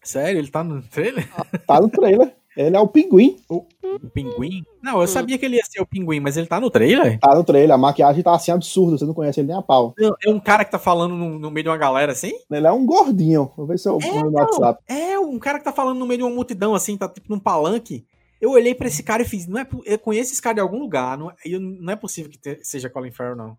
Sério? 0.02 0.40
Ele 0.40 0.50
tá 0.50 0.64
no 0.64 0.82
trailer? 0.84 1.28
Tá 1.68 1.82
no 1.82 1.90
trailer. 1.90 2.34
Ele 2.56 2.76
é 2.76 2.80
o 2.80 2.88
pinguim. 2.88 3.38
O, 3.50 3.66
o, 3.84 4.10
pinguim? 4.14 4.64
Não, 4.82 5.02
eu 5.02 5.08
sabia 5.08 5.38
que 5.38 5.46
ele 5.46 5.58
ia 5.58 5.66
ser 5.66 5.82
o 5.82 5.86
pinguim, 5.86 6.20
mas 6.20 6.38
ele 6.38 6.48
tá 6.48 6.60
no 6.60 6.70
trailer? 6.70 7.20
Tá 7.20 7.36
no 7.36 7.44
trailer, 7.44 7.76
a 7.76 7.78
maquiagem 7.78 8.24
tá 8.24 8.34
assim 8.34 8.52
absurda, 8.52 8.98
você 8.98 9.06
não 9.06 9.14
conhece 9.14 9.40
ele 9.40 9.48
nem 9.48 9.58
a 9.58 9.62
pau. 9.62 9.94
É 10.26 10.30
um 10.30 10.40
cara 10.40 10.64
que 10.64 10.72
tá 10.72 10.80
falando 10.80 11.16
no, 11.16 11.38
no, 11.38 11.52
meio 11.52 11.64
de 11.64 11.70
uma 11.70 11.78
galera 11.78 12.12
assim? 12.12 12.32
Ele 12.50 12.68
é 12.68 12.72
um 12.72 12.86
gordinho. 12.86 13.52
Vou 13.58 13.66
ver 13.66 13.78
se 13.78 13.90
eu 13.90 14.00
é, 14.02 14.24
no 14.24 14.32
WhatsApp. 14.32 14.82
É, 14.88 15.20
um 15.20 15.38
cara 15.38 15.60
que 15.60 15.66
tá 15.66 15.74
falando 15.74 15.98
no 15.98 16.06
meio 16.06 16.20
de 16.20 16.24
uma 16.24 16.34
multidão 16.34 16.74
assim, 16.74 16.98
tá 16.98 17.10
tipo 17.10 17.28
num 17.30 17.40
palanque. 17.40 18.06
Eu 18.40 18.52
olhei 18.52 18.76
pra 18.76 18.88
esse 18.88 19.02
cara 19.02 19.24
e 19.24 19.26
fiz, 19.26 19.48
não 19.48 19.60
é, 19.60 19.68
eu 19.86 20.00
conheço 20.00 20.32
esse 20.32 20.42
cara 20.42 20.56
de 20.56 20.62
algum 20.62 20.80
lugar, 20.80 21.18
não, 21.18 21.32
é, 21.32 21.36
não 21.60 21.94
é 21.94 21.96
possível 21.96 22.30
que 22.30 22.38
te, 22.38 22.60
seja 22.64 22.90
Colin 22.90 23.12
Farrell, 23.12 23.36
não. 23.36 23.58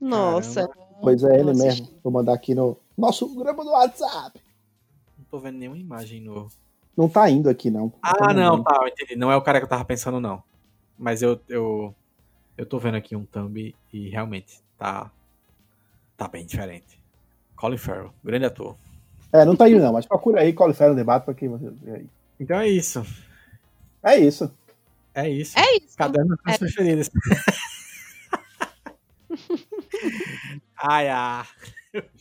Nossa. 0.00 0.66
Caramba. 0.66 0.86
Pois 1.00 1.22
é 1.22 1.38
ele 1.38 1.52
mesmo. 1.54 1.88
Vou 2.02 2.12
mandar 2.12 2.34
aqui 2.34 2.54
no 2.54 2.76
nosso 2.96 3.32
grupo 3.34 3.62
do 3.62 3.70
WhatsApp. 3.70 4.40
Não 5.18 5.24
tô 5.30 5.38
vendo 5.38 5.58
nenhuma 5.58 5.78
imagem 5.78 6.20
no. 6.20 6.48
Não 6.96 7.08
tá 7.08 7.28
indo 7.28 7.50
aqui, 7.50 7.70
não. 7.70 7.92
Ah, 8.02 8.32
não, 8.32 8.62
tá, 8.62 8.80
entendi. 8.88 9.16
Não 9.16 9.30
é 9.30 9.36
o 9.36 9.42
cara 9.42 9.58
que 9.58 9.64
eu 9.64 9.68
tava 9.68 9.84
pensando, 9.84 10.20
não. 10.20 10.42
Mas 10.98 11.20
eu, 11.20 11.38
eu, 11.48 11.94
eu 12.56 12.64
tô 12.64 12.78
vendo 12.78 12.96
aqui 12.96 13.14
um 13.14 13.24
thumb 13.26 13.74
e 13.92 14.08
realmente 14.08 14.62
tá, 14.78 15.10
tá 16.16 16.26
bem 16.26 16.46
diferente. 16.46 16.98
Colin 17.54 17.76
Farrell, 17.76 18.12
grande 18.24 18.46
ator. 18.46 18.76
É, 19.32 19.44
não 19.44 19.56
tá 19.56 19.68
indo 19.68 19.80
não, 19.80 19.92
mas 19.92 20.06
procura 20.06 20.40
aí 20.40 20.52
Colin 20.54 20.72
Farrell 20.72 20.94
no 20.94 20.98
debate 20.98 21.24
pra 21.24 21.34
quem 21.34 21.48
você 21.48 21.68
vê 21.70 21.96
aí. 21.96 22.06
Então 22.40 22.58
é 22.58 22.68
isso. 22.68 23.04
É 24.02 24.16
isso. 24.16 24.50
É 25.14 25.28
isso. 25.28 25.58
É 25.58 25.76
isso. 25.76 25.96
Caderno 25.96 26.36
das 26.44 26.54
É. 26.54 26.58
preferidas. 26.58 27.10
ai, 30.78 31.08
ai. 31.08 31.44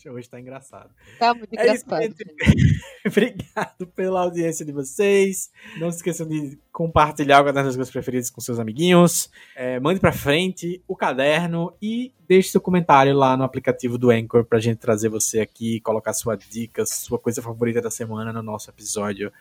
Hoje 0.07 0.29
tá 0.29 0.39
engraçado. 0.39 0.89
Tá 1.19 1.33
muito 1.33 1.53
É 1.57 1.63
engraçado. 1.63 2.15
Obrigado 3.05 3.87
pela 3.95 4.21
audiência 4.21 4.65
de 4.65 4.71
vocês. 4.71 5.51
Não 5.77 5.89
se 5.91 5.97
esqueçam 5.97 6.27
de 6.27 6.57
compartilhar 6.71 7.43
caderno 7.43 7.67
das 7.69 7.75
coisas 7.75 7.91
preferidas 7.91 8.29
com 8.29 8.41
seus 8.41 8.59
amiguinhos. 8.59 9.29
É, 9.55 9.79
mande 9.79 9.99
pra 9.99 10.11
frente 10.11 10.81
o 10.87 10.95
caderno 10.95 11.73
e 11.81 12.13
deixe 12.27 12.49
seu 12.49 12.61
comentário 12.61 13.13
lá 13.15 13.37
no 13.37 13.43
aplicativo 13.43 13.97
do 13.97 14.09
Anchor 14.09 14.45
pra 14.45 14.59
gente 14.59 14.77
trazer 14.77 15.09
você 15.09 15.39
aqui, 15.39 15.79
colocar 15.81 16.13
sua 16.13 16.35
dica, 16.35 16.85
sua 16.85 17.19
coisa 17.19 17.41
favorita 17.41 17.81
da 17.81 17.91
semana 17.91 18.33
no 18.33 18.41
nosso 18.41 18.69
episódio 18.69 19.31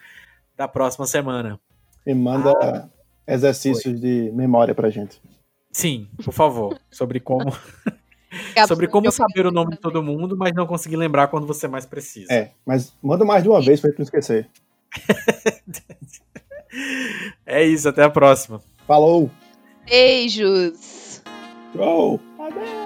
da 0.56 0.68
próxima 0.68 1.06
semana. 1.06 1.58
E 2.06 2.14
manda 2.14 2.90
exercícios 3.26 4.00
de 4.00 4.30
memória 4.32 4.74
pra 4.74 4.90
gente. 4.90 5.20
Sim, 5.72 6.08
por 6.22 6.32
favor, 6.32 6.78
sobre 6.90 7.18
como 7.18 7.52
sobre 8.66 8.88
como 8.88 9.10
saber 9.10 9.46
o 9.46 9.50
nome 9.50 9.72
de 9.72 9.78
todo 9.78 10.02
mundo, 10.02 10.36
mas 10.36 10.52
não 10.54 10.66
conseguir 10.66 10.96
lembrar 10.96 11.28
quando 11.28 11.46
você 11.46 11.68
mais 11.68 11.86
precisa. 11.86 12.32
É, 12.32 12.50
mas 12.64 12.94
manda 13.02 13.24
mais 13.24 13.42
de 13.42 13.48
uma 13.48 13.60
vez 13.60 13.80
pra 13.80 13.90
gente 13.90 13.98
não 13.98 14.04
esquecer. 14.04 14.48
É 17.46 17.62
isso, 17.62 17.88
até 17.88 18.02
a 18.02 18.10
próxima. 18.10 18.60
Falou! 18.86 19.30
Beijos. 19.88 21.22
Tchau! 21.72 22.18
Adeus! 22.38 22.83